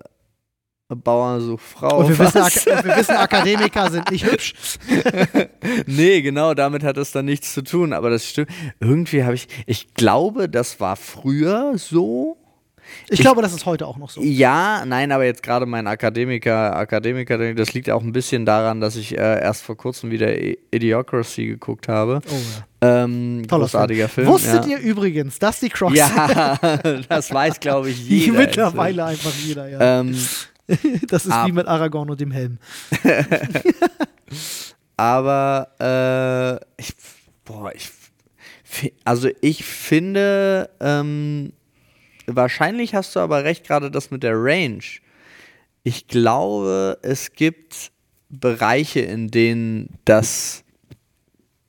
Bauern 0.93 1.39
sucht 1.39 1.63
Frau. 1.63 1.99
und, 1.99 2.09
wir 2.09 2.19
wissen, 2.19 2.41
und 2.41 2.83
wir 2.85 2.97
wissen, 2.97 3.15
Akademiker 3.15 3.89
sind 3.89 4.11
nicht 4.11 4.25
hübsch. 4.29 4.53
nee, 5.85 6.21
genau, 6.21 6.53
damit 6.53 6.83
hat 6.83 6.97
das 6.97 7.11
dann 7.13 7.25
nichts 7.25 7.53
zu 7.53 7.61
tun, 7.63 7.93
aber 7.93 8.09
das 8.09 8.25
stimmt. 8.25 8.49
Irgendwie 8.81 9.23
habe 9.23 9.35
ich, 9.35 9.47
ich 9.67 9.93
glaube, 9.93 10.49
das 10.49 10.79
war 10.81 10.97
früher 10.97 11.77
so. 11.77 12.37
Ich, 13.09 13.19
glaube, 13.19 13.41
das 13.41 13.53
ist 13.53 13.65
heute 13.65 13.87
auch 13.87 13.97
noch 13.97 14.09
so. 14.09 14.21
Ja, 14.21 14.83
nein, 14.85 15.11
aber 15.11 15.25
jetzt 15.25 15.43
gerade 15.43 15.65
mein 15.65 15.87
Akademiker, 15.87 16.75
Akademiker, 16.75 17.53
das 17.53 17.73
liegt 17.73 17.89
auch 17.89 18.01
ein 18.01 18.11
bisschen 18.11 18.45
daran, 18.45 18.79
dass 18.81 18.95
ich 18.95 19.17
äh, 19.17 19.41
erst 19.41 19.63
vor 19.63 19.75
kurzem 19.77 20.11
wieder 20.11 20.33
Idiocracy 20.71 21.45
geguckt 21.47 21.87
habe. 21.87 22.21
Oh, 22.27 22.33
ja. 22.83 23.03
Ähm, 23.03 23.43
Toller 23.47 23.63
großartiger 23.65 24.09
Film. 24.09 24.27
Wusstet 24.27 24.65
ja. 24.65 24.71
ihr 24.71 24.79
übrigens, 24.79 25.37
dass 25.39 25.59
die 25.59 25.69
Crocs 25.69 25.95
Ja, 25.95 26.57
das 27.09 27.31
weiß, 27.33 27.59
glaube 27.59 27.89
ich, 27.89 28.07
jeder. 28.07 28.37
mittlerweile 28.37 29.05
einfach 29.05 29.33
jeder, 29.43 29.67
ja. 29.69 29.99
Ähm, 29.99 30.15
das 31.07 31.25
ist 31.25 31.31
ab- 31.31 31.47
wie 31.47 31.51
mit 31.51 31.67
Aragorn 31.67 32.09
und 32.09 32.19
dem 32.19 32.31
Helm. 32.31 32.57
aber 34.97 35.67
äh, 35.79 36.81
ich, 36.81 36.93
boah, 37.45 37.71
ich, 37.75 37.89
also 39.03 39.29
ich 39.41 39.63
finde, 39.63 40.69
ähm, 40.79 41.53
wahrscheinlich 42.27 42.95
hast 42.95 43.15
du 43.15 43.19
aber 43.19 43.43
recht, 43.43 43.65
gerade 43.65 43.91
das 43.91 44.11
mit 44.11 44.23
der 44.23 44.35
Range. 44.35 44.83
Ich 45.83 46.07
glaube, 46.07 46.99
es 47.01 47.33
gibt 47.33 47.91
Bereiche, 48.29 49.01
in 49.01 49.29
denen 49.29 49.97
das 50.05 50.63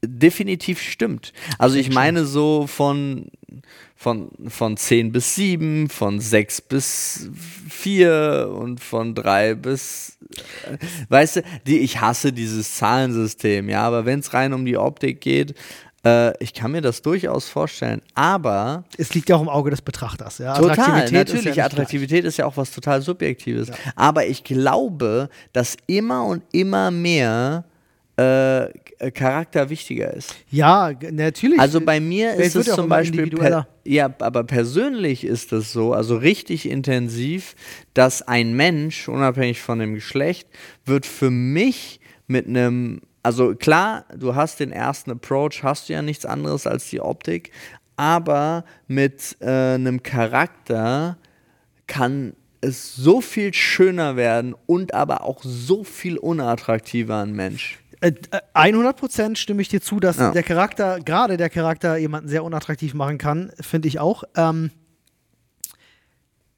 definitiv 0.05 0.81
stimmt. 0.81 1.33
Also 1.59 1.77
ich 1.77 1.91
meine 1.91 2.25
so 2.25 2.67
von, 2.67 3.27
von, 3.95 4.31
von 4.49 4.77
10 4.77 5.13
bis 5.13 5.35
7, 5.37 5.89
von 5.89 6.21
6 6.21 6.61
bis 6.63 7.31
4 7.69 8.53
und 8.55 8.81
von 8.81 9.15
3 9.15 9.55
bis 9.55 10.19
weißt 11.09 11.37
du, 11.37 11.43
die, 11.67 11.79
ich 11.79 12.01
hasse 12.01 12.33
dieses 12.33 12.77
Zahlensystem, 12.77 13.69
ja, 13.69 13.83
aber 13.83 14.07
wenn 14.07 14.21
es 14.21 14.33
rein 14.33 14.53
um 14.53 14.65
die 14.65 14.77
Optik 14.77 15.21
geht, 15.21 15.55
äh, 16.05 16.33
ich 16.43 16.55
kann 16.55 16.73
mir 16.73 16.81
das 16.81 17.03
durchaus 17.03 17.49
vorstellen, 17.49 18.03
aber 18.15 18.85
Es 18.97 19.15
liegt 19.15 19.29
ja 19.29 19.37
auch 19.37 19.43
im 19.43 19.49
Auge 19.49 19.71
des 19.71 19.83
Betrachters. 19.83 20.39
Ja? 20.39 20.55
total, 20.55 20.71
Attraktivität 20.73 21.29
ist 21.29 21.35
natürlich, 21.35 21.57
ja 21.57 21.65
Attraktivität 21.65 22.25
ist 22.25 22.37
ja 22.39 22.47
auch 22.47 22.57
was 22.57 22.73
total 22.73 23.03
Subjektives, 23.03 23.71
aber 23.97 24.27
ich 24.27 24.45
glaube, 24.45 25.29
dass 25.53 25.77
immer 25.87 26.25
und 26.27 26.43
immer 26.53 26.91
mehr 26.91 27.65
äh, 28.17 28.69
Charakter 29.11 29.71
wichtiger 29.71 30.13
ist. 30.13 30.29
gleich. 30.29 30.61
Ja, 30.61 30.93
natürlich. 31.11 31.59
Also 31.59 31.81
bei 31.81 31.99
mir 31.99 32.35
ist 32.35 32.55
es 32.55 32.67
ja 32.67 32.75
zum 32.75 32.89
Beispiel, 32.89 33.31
ja, 33.85 34.15
aber 34.21 34.45
persönlich 34.45 35.25
ist 35.25 35.53
es 35.53 35.73
so, 35.73 35.93
also 35.93 36.17
richtig 36.17 36.69
intensiv, 36.69 37.57
dass 37.95 38.23
ein 38.23 38.55
Mensch, 38.55 39.09
unabhängig 39.09 39.61
von 39.61 39.79
dem 39.79 39.95
Geschlecht, 39.95 40.49
wird 40.85 41.07
für 41.07 41.31
mich 41.31 42.01
mit 42.27 42.47
einem, 42.47 43.01
also 43.23 43.55
klar, 43.55 44.05
du 44.16 44.35
hast 44.35 44.61
den 44.61 44.73
ersten 44.73 45.11
Approach, 45.12 45.62
hast 45.62 45.89
du 45.89 45.93
ja 45.93 46.03
nichts 46.03 46.27
anderes 46.27 46.66
als 46.66 46.89
die 46.91 47.01
Optik, 47.01 47.53
aber 47.97 48.64
mit 48.89 49.37
äh, 49.41 49.75
einem 49.75 50.03
Charakter 50.03 51.16
kann 51.87 52.35
es 52.61 52.95
so 52.95 53.20
viel 53.20 53.53
schöner 53.55 54.16
werden 54.16 54.55
und 54.66 54.95
aber 54.95 55.25
auch 55.25 55.41
so 55.43 55.85
viel 55.85 56.16
unattraktiver 56.16 57.18
ein 57.23 57.33
Mensch. 57.33 57.79
Äh, 58.01 58.12
äh, 58.31 58.41
100% 58.55 59.37
stimme 59.37 59.62
ich 59.62 59.68
dir 59.68 59.81
zu, 59.81 60.01
dass 60.01 60.16
Ja. 60.16 60.31
der 60.33 60.43
Charakter, 60.43 60.99
gerade 61.01 61.37
der 61.37 61.51
Charakter, 61.51 61.97
jemanden 61.97 62.29
sehr 62.29 62.45
unattraktiv 62.45 62.95
machen 62.95 63.18
kann, 63.18 63.53
finde 63.61 63.89
ich 63.89 63.99
auch. 64.01 64.25
Ähm, 64.37 64.70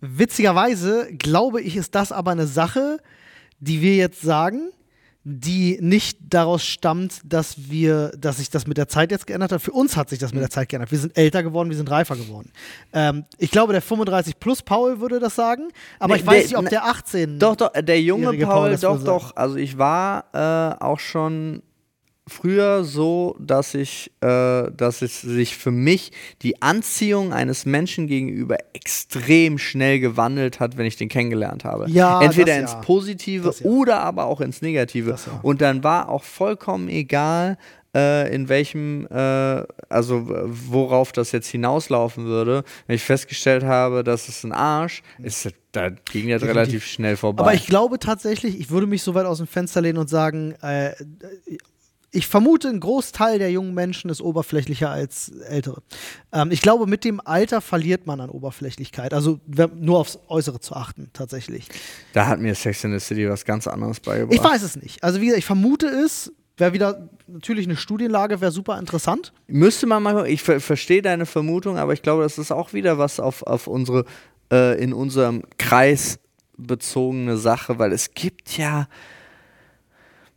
witzigerweise 0.00 1.08
glaube 1.16 1.60
ich, 1.60 1.76
ist 1.76 1.94
das 1.94 2.12
aber 2.12 2.32
eine 2.32 2.46
Sache, 2.46 2.98
die 3.60 3.80
wir 3.80 3.96
jetzt 3.96 4.20
sagen, 4.22 4.70
die 5.24 5.78
nicht 5.80 6.18
daraus 6.28 6.62
stammt, 6.64 7.20
dass 7.24 7.70
wir, 7.70 8.10
dass 8.18 8.36
sich 8.36 8.50
das 8.50 8.66
mit 8.66 8.76
der 8.76 8.88
Zeit 8.88 9.10
jetzt 9.10 9.26
geändert 9.26 9.52
hat. 9.52 9.62
Für 9.62 9.72
uns 9.72 9.96
hat 9.96 10.10
sich 10.10 10.18
das 10.18 10.32
mit 10.34 10.42
der 10.42 10.50
Zeit 10.50 10.68
geändert. 10.68 10.90
Wir 10.92 10.98
sind 10.98 11.16
älter 11.16 11.42
geworden, 11.42 11.70
wir 11.70 11.76
sind 11.78 11.90
reifer 11.90 12.14
geworden. 12.14 12.50
Ähm, 12.92 13.24
ich 13.38 13.50
glaube, 13.50 13.72
der 13.72 13.80
35 13.80 14.38
plus 14.38 14.60
Paul 14.62 15.00
würde 15.00 15.20
das 15.20 15.34
sagen, 15.34 15.68
aber 15.98 16.14
Nee, 16.14 16.20
ich 16.20 16.26
weiß 16.26 16.34
der- 16.34 16.42
nicht, 16.44 16.56
ob 16.58 16.64
ne- 16.64 16.70
der 16.70 16.84
18. 16.84 17.38
Doch, 17.38 17.56
doch, 17.56 17.72
der 17.72 18.00
junge 18.02 18.26
Paul, 18.44 18.68
Paul, 18.70 18.76
doch, 18.76 19.02
doch. 19.02 19.36
Also 19.36 19.56
ich 19.56 19.78
war 19.78 20.24
äh, 20.34 20.82
auch 20.84 20.98
schon 21.00 21.62
früher 22.26 22.84
so, 22.84 23.36
dass 23.38 23.74
ich, 23.74 24.10
äh, 24.20 24.70
dass 24.70 25.02
es 25.02 25.20
sich 25.20 25.56
für 25.56 25.70
mich 25.70 26.12
die 26.42 26.62
Anziehung 26.62 27.32
eines 27.32 27.66
Menschen 27.66 28.06
gegenüber 28.06 28.56
extrem 28.72 29.58
schnell 29.58 30.00
gewandelt 30.00 30.60
hat, 30.60 30.76
wenn 30.76 30.86
ich 30.86 30.96
den 30.96 31.08
kennengelernt 31.08 31.64
habe. 31.64 31.88
Ja, 31.88 32.22
Entweder 32.22 32.58
ins 32.58 32.72
ja. 32.72 32.80
Positive 32.80 33.54
ja. 33.58 33.66
oder 33.66 34.00
aber 34.00 34.26
auch 34.26 34.40
ins 34.40 34.62
Negative. 34.62 35.16
Und 35.42 35.60
dann 35.60 35.84
war 35.84 36.08
auch 36.08 36.24
vollkommen 36.24 36.88
egal, 36.88 37.58
äh, 37.94 38.34
in 38.34 38.48
welchem, 38.48 39.06
äh, 39.06 39.62
also 39.88 40.26
worauf 40.26 41.12
das 41.12 41.32
jetzt 41.32 41.48
hinauslaufen 41.48 42.24
würde. 42.24 42.64
Wenn 42.86 42.96
ich 42.96 43.02
festgestellt 43.02 43.64
habe, 43.64 44.02
das 44.02 44.28
ist 44.28 44.44
ein 44.44 44.52
Arsch, 44.52 45.02
ist, 45.18 45.48
da 45.72 45.90
ging 45.90 46.28
das 46.28 46.42
relativ 46.42 46.86
schnell 46.86 47.16
vorbei. 47.16 47.42
Aber 47.42 47.54
ich 47.54 47.66
glaube 47.66 47.98
tatsächlich, 47.98 48.58
ich 48.58 48.70
würde 48.70 48.86
mich 48.86 49.02
so 49.02 49.14
weit 49.14 49.26
aus 49.26 49.38
dem 49.38 49.46
Fenster 49.46 49.80
lehnen 49.80 49.98
und 49.98 50.08
sagen, 50.08 50.52
äh, 50.62 50.92
ich 52.14 52.28
vermute, 52.28 52.68
ein 52.68 52.80
Großteil 52.80 53.38
der 53.38 53.50
jungen 53.50 53.74
Menschen 53.74 54.08
ist 54.08 54.20
oberflächlicher 54.20 54.90
als 54.90 55.30
ältere. 55.48 55.82
Ähm, 56.32 56.50
ich 56.50 56.62
glaube, 56.62 56.86
mit 56.86 57.04
dem 57.04 57.20
Alter 57.24 57.60
verliert 57.60 58.06
man 58.06 58.20
an 58.20 58.30
Oberflächlichkeit. 58.30 59.12
Also 59.12 59.40
nur 59.76 59.98
aufs 59.98 60.18
Äußere 60.28 60.60
zu 60.60 60.74
achten, 60.74 61.10
tatsächlich. 61.12 61.68
Da 62.12 62.26
hat 62.26 62.40
mir 62.40 62.54
Sex 62.54 62.84
in 62.84 62.92
the 62.92 63.04
City 63.04 63.28
was 63.28 63.44
ganz 63.44 63.66
anderes 63.66 64.00
beigebracht. 64.00 64.34
Ich 64.34 64.44
weiß 64.44 64.62
es 64.62 64.76
nicht. 64.76 65.02
Also 65.02 65.20
wie 65.20 65.26
gesagt, 65.26 65.40
ich 65.40 65.46
vermute 65.46 65.86
es. 65.86 66.32
Wäre 66.56 66.72
wieder 66.72 67.08
natürlich 67.26 67.66
eine 67.66 67.76
Studienlage, 67.76 68.40
wäre 68.40 68.52
super 68.52 68.78
interessant. 68.78 69.32
Müsste 69.48 69.88
man 69.88 70.04
mal, 70.04 70.28
ich 70.28 70.40
ver 70.40 70.60
verstehe 70.60 71.02
deine 71.02 71.26
Vermutung, 71.26 71.78
aber 71.78 71.94
ich 71.94 72.02
glaube, 72.02 72.22
das 72.22 72.38
ist 72.38 72.52
auch 72.52 72.72
wieder 72.72 72.96
was 72.96 73.18
auf, 73.18 73.42
auf 73.42 73.66
unsere, 73.66 74.04
äh, 74.52 74.80
in 74.80 74.92
unserem 74.92 75.42
Kreis 75.58 76.20
bezogene 76.56 77.38
Sache, 77.38 77.80
weil 77.80 77.92
es 77.92 78.14
gibt 78.14 78.56
ja, 78.56 78.86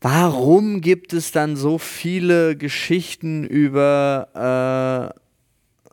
warum 0.08 0.80
gibt 0.80 1.12
es 1.12 1.32
dann 1.34 1.58
so 1.58 1.78
viele 1.78 2.55
Geschichten 2.55 3.43
über 3.43 5.14
äh, 5.14 5.89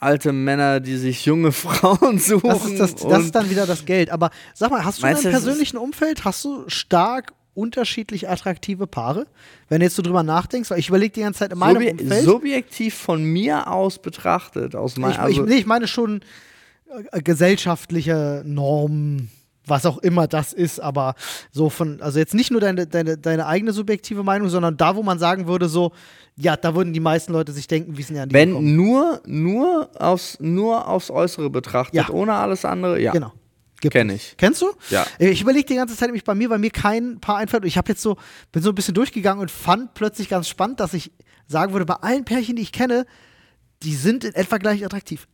alte 0.00 0.32
Männer, 0.32 0.80
die 0.80 0.96
sich 0.96 1.24
junge 1.24 1.52
Frauen 1.52 2.18
suchen? 2.18 2.48
Das 2.48 2.64
ist, 2.64 2.78
das, 2.80 2.94
das 2.96 3.24
ist 3.26 3.34
dann 3.34 3.50
wieder 3.50 3.66
das 3.66 3.84
Geld. 3.84 4.10
Aber 4.10 4.30
sag 4.52 4.70
mal, 4.72 4.84
hast 4.84 5.02
du 5.02 5.06
in 5.06 5.14
deinem 5.14 5.30
persönlichen 5.30 5.76
Umfeld, 5.76 6.24
hast 6.24 6.44
du 6.44 6.64
stark 6.68 7.32
unterschiedlich 7.54 8.28
attraktive 8.28 8.88
Paare? 8.88 9.28
Wenn 9.68 9.78
du 9.78 9.86
jetzt 9.86 9.94
so 9.94 10.02
drüber 10.02 10.24
nachdenkst, 10.24 10.70
weil 10.70 10.80
ich 10.80 10.88
überlege 10.88 11.12
die 11.12 11.20
ganze 11.20 11.38
Zeit 11.40 11.52
in 11.52 11.58
meinem 11.58 11.74
Subje 11.74 11.92
Umfeld. 11.92 12.24
subjektiv 12.24 12.94
von 12.94 13.22
mir 13.22 13.70
aus 13.70 14.00
betrachtet, 14.00 14.74
aus 14.74 14.96
meinem 14.96 15.12
ich, 15.12 15.18
also, 15.20 15.44
ich, 15.44 15.48
nee, 15.48 15.58
ich 15.58 15.66
meine 15.66 15.86
schon 15.86 16.22
äh, 17.12 17.22
gesellschaftliche 17.22 18.42
Normen, 18.44 19.30
was 19.66 19.86
auch 19.86 19.98
immer 19.98 20.26
das 20.26 20.52
ist, 20.52 20.80
aber 20.80 21.14
so 21.50 21.70
von, 21.70 22.00
also 22.02 22.18
jetzt 22.18 22.34
nicht 22.34 22.50
nur 22.50 22.60
deine, 22.60 22.86
deine, 22.86 23.16
deine 23.18 23.46
eigene 23.46 23.72
subjektive 23.72 24.22
Meinung, 24.22 24.48
sondern 24.48 24.76
da, 24.76 24.96
wo 24.96 25.02
man 25.02 25.18
sagen 25.18 25.46
würde, 25.46 25.68
so, 25.68 25.92
ja, 26.36 26.56
da 26.56 26.74
würden 26.74 26.92
die 26.92 27.00
meisten 27.00 27.32
Leute 27.32 27.52
sich 27.52 27.66
denken, 27.66 27.96
wie 27.96 28.02
sind 28.02 28.16
ja 28.16 28.26
die 28.26 28.34
gekommen. 28.34 28.66
wenn 28.66 28.76
nur, 28.76 29.22
nur, 29.26 29.90
aufs, 30.00 30.38
nur 30.40 30.88
aufs 30.88 31.10
Äußere 31.10 31.48
betrachtet, 31.50 31.94
Ja. 31.94 32.10
ohne 32.10 32.34
alles 32.34 32.64
andere, 32.64 33.00
ja. 33.00 33.12
Genau. 33.12 33.32
Kenn 33.90 34.08
ich. 34.08 34.34
Kennst 34.38 34.62
du? 34.62 34.70
Ja. 34.88 35.06
Ich 35.18 35.42
überlege 35.42 35.66
die 35.66 35.74
ganze 35.74 35.94
Zeit 35.94 36.08
nämlich 36.08 36.24
bei 36.24 36.34
mir, 36.34 36.48
weil 36.48 36.58
mir 36.58 36.70
kein 36.70 37.20
Paar 37.20 37.36
einfällt. 37.36 37.66
Ich 37.66 37.76
habe 37.76 37.90
jetzt 37.90 38.00
so, 38.00 38.16
bin 38.50 38.62
so 38.62 38.70
ein 38.70 38.74
bisschen 38.74 38.94
durchgegangen 38.94 39.42
und 39.42 39.50
fand 39.50 39.92
plötzlich 39.92 40.30
ganz 40.30 40.48
spannend, 40.48 40.80
dass 40.80 40.94
ich 40.94 41.12
sagen 41.48 41.74
würde, 41.74 41.84
bei 41.84 41.96
allen 41.96 42.24
Pärchen, 42.24 42.56
die 42.56 42.62
ich 42.62 42.72
kenne, 42.72 43.04
die 43.82 43.94
sind 43.94 44.24
in 44.24 44.34
etwa 44.34 44.56
gleich 44.56 44.82
attraktiv. 44.86 45.28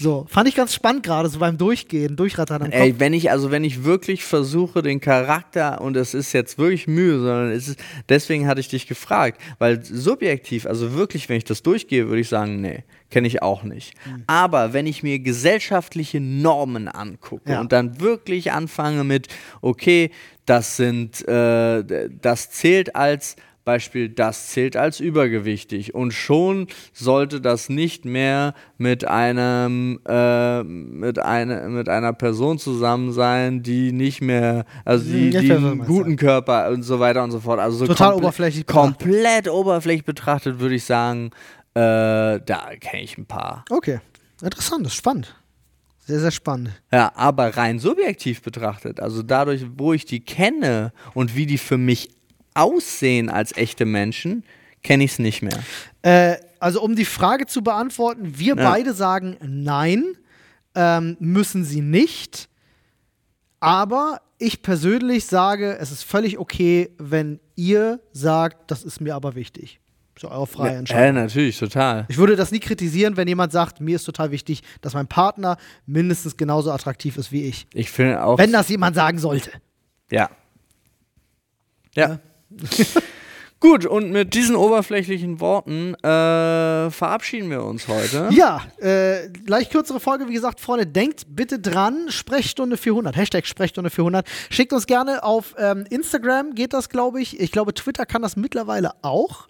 So, 0.00 0.26
fand 0.28 0.48
ich 0.48 0.54
ganz 0.54 0.74
spannend 0.74 1.02
gerade, 1.02 1.28
so 1.28 1.40
beim 1.40 1.58
Durchgehen, 1.58 2.14
Durchrattern 2.14 2.62
am 2.62 2.70
Kopf. 2.70 2.80
Ey, 2.80 3.00
wenn 3.00 3.12
ich, 3.12 3.30
also 3.30 3.50
wenn 3.50 3.64
ich 3.64 3.84
wirklich 3.84 4.24
versuche, 4.24 4.80
den 4.80 5.00
Charakter, 5.00 5.80
und 5.80 5.96
es 5.96 6.14
ist 6.14 6.32
jetzt 6.32 6.56
wirklich 6.56 6.86
Mühe, 6.86 7.18
sondern 7.18 7.50
es 7.50 7.68
ist, 7.68 7.80
deswegen 8.08 8.46
hatte 8.46 8.60
ich 8.60 8.68
dich 8.68 8.86
gefragt, 8.86 9.40
weil 9.58 9.82
subjektiv, 9.84 10.66
also 10.66 10.94
wirklich, 10.94 11.28
wenn 11.28 11.36
ich 11.36 11.44
das 11.44 11.62
durchgehe, 11.62 12.06
würde 12.08 12.20
ich 12.20 12.28
sagen, 12.28 12.60
nee, 12.60 12.84
kenne 13.10 13.26
ich 13.26 13.42
auch 13.42 13.64
nicht. 13.64 13.94
Hm. 14.04 14.22
Aber 14.28 14.72
wenn 14.72 14.86
ich 14.86 15.02
mir 15.02 15.18
gesellschaftliche 15.18 16.20
Normen 16.20 16.86
angucke 16.86 17.50
Ja. 17.50 17.60
und 17.60 17.72
dann 17.72 18.00
wirklich 18.00 18.52
anfange 18.52 19.02
mit, 19.02 19.28
okay, 19.62 20.10
das 20.46 20.76
sind, 20.76 21.26
äh, 21.28 22.08
das 22.22 22.50
zählt 22.50 22.94
als 22.96 23.36
Beispiel, 23.68 24.08
das 24.08 24.48
zählt 24.48 24.76
als 24.76 24.98
übergewichtig 24.98 25.94
und 25.94 26.12
schon 26.12 26.66
sollte 26.94 27.40
das 27.42 27.68
nicht 27.68 28.06
mehr 28.06 28.54
mit 28.78 29.06
einem 29.06 30.00
äh, 30.08 30.62
mit 30.64 31.18
einer 31.18 31.68
mit 31.68 31.88
einer 31.90 32.14
Person 32.14 32.58
zusammen 32.58 33.12
sein, 33.12 33.62
die 33.62 33.92
nicht 33.92 34.22
mehr 34.22 34.64
also 34.86 35.04
die, 35.04 35.26
Hm, 35.26 35.30
jetzt 35.32 35.42
die 35.42 35.48
du 35.48 35.54
einen 35.56 35.84
guten 35.84 36.16
Körper 36.16 36.70
und 36.70 36.82
so 36.82 36.98
weiter 36.98 37.22
und 37.22 37.30
so 37.30 37.40
fort. 37.40 37.60
Also 37.60 37.76
so 37.76 37.86
Total 37.86 38.12
komple- 38.12 38.16
oberflächlich 38.16 38.64
betrachtet. 38.64 38.98
komplett 39.00 39.48
oberflächlich 39.50 40.04
betrachtet 40.06 40.60
würde 40.60 40.74
ich 40.76 40.84
sagen, 40.84 41.30
äh, 41.74 41.80
da 42.40 42.70
kenne 42.80 43.02
ich 43.02 43.18
ein 43.18 43.26
paar. 43.26 43.64
Okay, 43.70 44.00
interessant, 44.42 44.86
das 44.86 44.92
ist 44.92 44.98
spannend. 44.98 45.34
Sehr, 46.06 46.20
sehr 46.20 46.30
spannend. 46.30 46.70
Ja, 46.90 47.12
aber 47.16 47.54
rein 47.58 47.78
subjektiv 47.78 48.40
betrachtet, 48.40 48.98
also 48.98 49.22
dadurch, 49.22 49.66
wo 49.76 49.92
ich 49.92 50.06
die 50.06 50.20
kenne 50.20 50.92
und 51.12 51.36
wie 51.36 51.44
die 51.44 51.58
für 51.58 51.76
mich 51.76 52.08
aussehen 52.58 53.30
als 53.30 53.56
echte 53.56 53.84
Menschen, 53.86 54.44
kenne 54.82 55.04
ich 55.04 55.12
es 55.12 55.18
nicht 55.18 55.42
mehr. 55.42 55.58
Äh, 56.02 56.36
also, 56.60 56.82
um 56.82 56.96
die 56.96 57.04
Frage 57.04 57.46
zu 57.46 57.62
beantworten, 57.62 58.38
wir 58.38 58.56
Ja. 58.56 58.70
beide 58.70 58.92
sagen 58.94 59.36
nein, 59.42 60.04
ähm, 60.74 61.16
müssen 61.20 61.64
sie 61.64 61.80
nicht. 61.80 62.48
Aber 63.60 64.20
ich 64.38 64.62
persönlich 64.62 65.26
sage, 65.26 65.76
es 65.78 65.90
ist 65.90 66.04
völlig 66.04 66.38
okay, 66.38 66.90
wenn 66.98 67.40
ihr 67.56 68.00
sagt, 68.12 68.70
das 68.70 68.84
ist 68.84 69.00
mir 69.00 69.14
aber 69.16 69.34
wichtig. 69.34 69.80
So 70.18 70.30
eure 70.30 70.46
freie 70.48 70.72
Ja, 70.72 70.78
Entscheidung. 70.80 71.16
äh, 71.16 71.20
natürlich, 71.22 71.58
total. 71.58 72.04
Ich 72.08 72.16
würde 72.18 72.34
das 72.36 72.50
nie 72.50 72.58
kritisieren, 72.60 73.16
wenn 73.16 73.28
jemand 73.28 73.52
sagt, 73.52 73.80
mir 73.80 73.96
ist 73.96 74.04
total 74.04 74.30
wichtig, 74.32 74.62
dass 74.80 74.94
mein 74.94 75.06
Partner 75.06 75.56
mindestens 75.86 76.36
genauso 76.36 76.72
attraktiv 76.72 77.16
ist 77.16 77.30
wie 77.30 77.44
ich. 77.44 77.66
Ich 77.72 77.90
finde 77.90 78.22
auch. 78.24 78.36
Wenn 78.38 78.52
das 78.52 78.68
jemand 78.68 78.96
sagen 78.96 79.18
sollte. 79.18 79.50
ja. 80.10 80.28
Ja. 81.94 82.18
Gut, 83.60 83.86
und 83.86 84.12
mit 84.12 84.34
diesen 84.34 84.54
oberflächlichen 84.54 85.40
Worten 85.40 85.94
äh, 85.94 86.90
verabschieden 86.90 87.50
wir 87.50 87.64
uns 87.64 87.88
heute. 87.88 88.28
Ja, 88.30 88.62
äh, 88.78 89.28
gleich 89.30 89.68
kürzere 89.68 89.98
Folge, 89.98 90.28
wie 90.28 90.34
gesagt, 90.34 90.60
Freunde, 90.60 90.86
denkt 90.86 91.24
bitte 91.30 91.58
dran, 91.58 92.06
Sprechstunde 92.08 92.76
400, 92.76 93.16
Hashtag 93.16 93.46
Sprechstunde 93.46 93.90
400. 93.90 94.24
Schickt 94.50 94.72
uns 94.72 94.86
gerne 94.86 95.24
auf 95.24 95.56
ähm, 95.58 95.84
Instagram, 95.90 96.54
geht 96.54 96.72
das, 96.72 96.88
glaube 96.88 97.20
ich. 97.20 97.40
Ich 97.40 97.50
glaube, 97.50 97.74
Twitter 97.74 98.06
kann 98.06 98.22
das 98.22 98.36
mittlerweile 98.36 98.92
auch. 99.02 99.48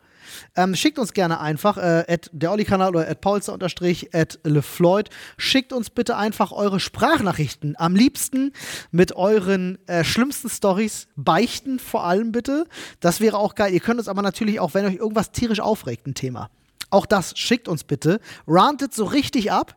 Ähm, 0.56 0.74
schickt 0.74 0.98
uns 0.98 1.12
gerne 1.12 1.40
einfach, 1.40 1.76
äh, 1.76 2.18
der 2.32 2.52
Olli-Kanal 2.52 2.90
oder 2.90 3.08
at 3.08 3.20
Paulster 3.20 3.52
unterstrich, 3.52 4.14
at 4.14 4.38
LeFloid. 4.44 5.10
Schickt 5.36 5.72
uns 5.72 5.90
bitte 5.90 6.16
einfach 6.16 6.52
eure 6.52 6.80
Sprachnachrichten. 6.80 7.74
Am 7.78 7.94
liebsten 7.94 8.52
mit 8.90 9.16
euren 9.16 9.78
äh, 9.86 10.04
schlimmsten 10.04 10.48
Stories. 10.48 11.08
Beichten 11.16 11.78
vor 11.78 12.04
allem 12.04 12.32
bitte. 12.32 12.66
Das 13.00 13.20
wäre 13.20 13.38
auch 13.38 13.54
geil. 13.54 13.72
Ihr 13.72 13.80
könnt 13.80 13.98
uns 13.98 14.08
aber 14.08 14.22
natürlich 14.22 14.60
auch, 14.60 14.74
wenn 14.74 14.86
euch 14.86 14.96
irgendwas 14.96 15.32
tierisch 15.32 15.60
aufregt, 15.60 16.06
ein 16.06 16.14
Thema. 16.14 16.50
Auch 16.90 17.06
das 17.06 17.36
schickt 17.36 17.68
uns 17.68 17.84
bitte. 17.84 18.20
Rantet 18.46 18.94
so 18.94 19.04
richtig 19.04 19.52
ab. 19.52 19.76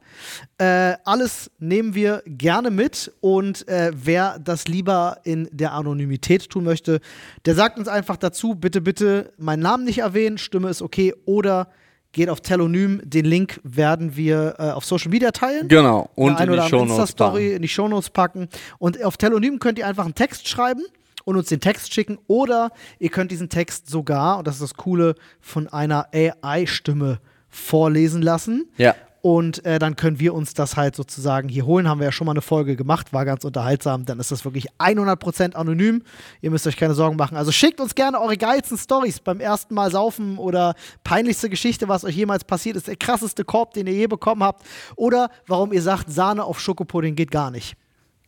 Äh, 0.58 0.96
alles 1.04 1.52
nehmen 1.60 1.94
wir 1.96 2.24
gerne 2.26 2.72
mit. 2.72 3.12
Und 3.20 3.68
äh, 3.68 3.92
wer 3.94 4.40
das 4.40 4.68
lieber 4.68 5.18
in 5.24 5.50
der 5.52 5.74
Anonymität 5.74 6.50
tun 6.50 6.64
möchte, 6.64 7.02
der 7.46 7.56
sagt 7.56 7.78
uns 7.78 7.88
einfach 7.88 8.18
dazu, 8.18 8.56
bitte, 8.56 8.82
bitte 8.82 9.34
meinen 9.38 9.62
Namen 9.62 9.84
nicht 9.84 10.00
erwähnen, 10.00 10.38
Stimme 10.38 10.70
ist 10.70 10.82
okay. 10.82 11.14
Oder 11.26 11.68
geht 12.12 12.30
auf 12.30 12.42
Telonym. 12.42 13.02
Den 13.04 13.26
Link 13.26 13.60
werden 13.64 14.16
wir 14.16 14.56
äh, 14.58 14.72
auf 14.72 14.86
Social 14.86 15.12
Media 15.12 15.32
teilen. 15.32 15.68
Genau. 15.68 16.10
Und 16.16 16.40
in 16.40 16.52
die 16.52 16.62
Shownotes 16.62 17.14
packen. 17.14 17.38
in 17.38 17.62
die 17.62 17.68
Shownotes 17.68 18.10
packen. 18.10 18.48
Und 18.80 19.04
auf 19.04 19.18
Telonym 19.18 19.60
könnt 19.60 19.80
ihr 19.80 19.88
einfach 19.88 20.06
einen 20.06 20.16
Text 20.16 20.48
schreiben 20.48 20.84
und 21.26 21.38
uns 21.38 21.50
den 21.50 21.60
Text 21.60 21.94
schicken. 21.94 22.18
Oder 22.28 22.72
ihr 23.00 23.10
könnt 23.10 23.32
diesen 23.32 23.50
Text 23.50 23.90
sogar, 23.90 24.40
und 24.40 24.48
das 24.48 24.56
ist 24.56 24.62
das 24.62 24.74
Coole, 24.76 25.16
von 25.40 25.68
einer 25.68 26.08
AI-Stimme 26.14 27.20
vorlesen 27.50 28.22
lassen. 28.22 28.70
Ja. 28.78 28.96
Und 29.22 29.64
äh, 29.66 29.78
dann 29.78 29.96
können 29.96 30.20
wir 30.20 30.34
uns 30.34 30.56
das 30.56 30.76
halt 30.78 30.96
sozusagen 30.96 31.48
hier 31.48 31.68
holen. 31.68 31.88
Haben 31.88 32.00
wir 32.00 32.06
ja 32.06 32.12
schon 32.12 32.26
mal 32.26 32.32
eine 32.32 32.42
Folge 32.42 32.76
gemacht, 32.76 33.14
war 33.14 33.24
ganz 33.24 33.46
unterhaltsam. 33.46 34.04
Dann 34.06 34.20
ist 34.20 34.32
das 34.32 34.46
wirklich 34.46 34.66
100% 34.80 35.54
anonym. 35.54 36.02
Ihr 36.42 36.50
müsst 36.50 36.66
euch 36.66 36.76
keine 36.76 36.96
Sorgen 36.96 37.18
machen. 37.18 37.38
Also 37.38 37.52
schickt 37.52 37.80
uns 37.80 37.94
gerne 37.94 38.20
eure 38.20 38.36
geilsten 38.36 38.80
Stories 38.80 39.20
beim 39.20 39.40
ersten 39.40 39.76
Mal 39.76 39.92
saufen 39.92 40.40
oder 40.40 40.74
peinlichste 41.04 41.50
Geschichte, 41.50 41.88
was 41.88 42.04
euch 42.04 42.16
jemals 42.16 42.44
passiert 42.44 42.78
ist. 42.78 42.88
Der 42.88 42.96
krasseste 42.96 43.46
Korb, 43.46 43.76
den 43.76 43.86
ihr 43.86 43.94
je 43.94 44.08
bekommen 44.08 44.44
habt. 44.44 44.66
Oder 44.96 45.30
warum 45.46 45.72
ihr 45.72 45.84
sagt, 45.84 46.12
Sahne 46.12 46.44
auf 46.44 46.60
Schokopudding 46.60 47.16
geht 47.16 47.30
gar 47.30 47.52
nicht. 47.52 47.76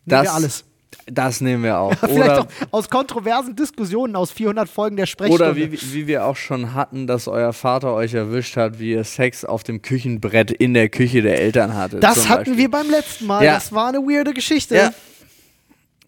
Nehmen 0.05 0.23
Das, 0.23 0.25
wir 0.25 0.33
alles. 0.33 0.63
Das 1.05 1.41
nehmen 1.41 1.63
wir 1.63 1.77
auch. 1.79 1.93
Vielleicht 1.99 2.17
Oder, 2.17 2.41
auch 2.41 2.47
aus 2.71 2.89
kontroversen 2.89 3.55
Diskussionen 3.55 4.15
aus 4.15 4.31
400 4.31 4.67
Folgen 4.69 4.97
der 4.97 5.05
Sprechstunde. 5.05 5.43
oder 5.43 5.55
wie, 5.55 5.71
wie 5.71 6.07
wir 6.07 6.25
auch 6.25 6.35
schon 6.35 6.73
hatten, 6.73 7.07
dass 7.07 7.27
euer 7.27 7.53
Vater 7.53 7.93
euch 7.93 8.13
erwischt 8.13 8.57
hat, 8.57 8.79
wie 8.79 8.91
ihr 8.91 9.03
Sex 9.03 9.45
auf 9.45 9.63
dem 9.63 9.81
Küchenbrett 9.81 10.51
in 10.51 10.73
der 10.73 10.89
Küche 10.89 11.21
der 11.21 11.39
Eltern 11.41 11.75
hattet. 11.75 12.03
das 12.03 12.29
hatten 12.29 12.51
Beispiel. 12.51 12.57
wir 12.57 12.71
beim 12.71 12.89
letzten 12.89 13.25
Mal. 13.27 13.43
Ja. 13.43 13.55
Das 13.55 13.71
war 13.71 13.89
eine 13.89 13.99
weirde 13.99 14.33
Geschichte. 14.33 14.75
Ja. 14.75 14.93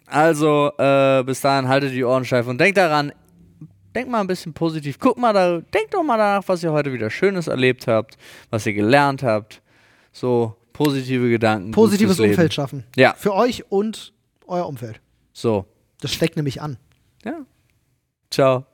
Also, 0.07 0.71
äh, 0.77 1.23
bis 1.23 1.41
dahin 1.41 1.67
haltet 1.67 1.91
die 1.93 2.03
Ohren 2.03 2.25
steif 2.25 2.47
und 2.47 2.59
denkt 2.59 2.77
daran, 2.77 3.11
denkt 3.95 4.11
mal 4.11 4.21
ein 4.21 4.27
bisschen 4.27 4.53
positiv. 4.53 4.99
Guckt 4.99 5.17
mal 5.17 5.33
da, 5.33 5.61
denkt 5.73 5.93
doch 5.93 6.03
mal 6.03 6.17
danach, 6.17 6.43
was 6.47 6.61
ihr 6.63 6.71
heute 6.71 6.93
wieder 6.93 7.09
Schönes 7.09 7.47
erlebt 7.47 7.87
habt, 7.87 8.17
was 8.51 8.65
ihr 8.65 8.73
gelernt 8.73 9.23
habt. 9.23 9.61
So, 10.11 10.55
positive 10.73 11.29
Gedanken. 11.29 11.71
Positives. 11.71 12.19
Umfeld 12.19 12.53
schaffen. 12.53 12.83
Ja. 12.95 13.15
Für 13.17 13.33
euch 13.33 13.69
und 13.71 14.13
euer 14.47 14.67
Umfeld. 14.67 15.01
So. 15.33 15.65
Das 16.01 16.13
steckt 16.13 16.35
nämlich 16.35 16.61
an. 16.61 16.77
Ja. 17.23 17.45
Ciao. 18.29 18.65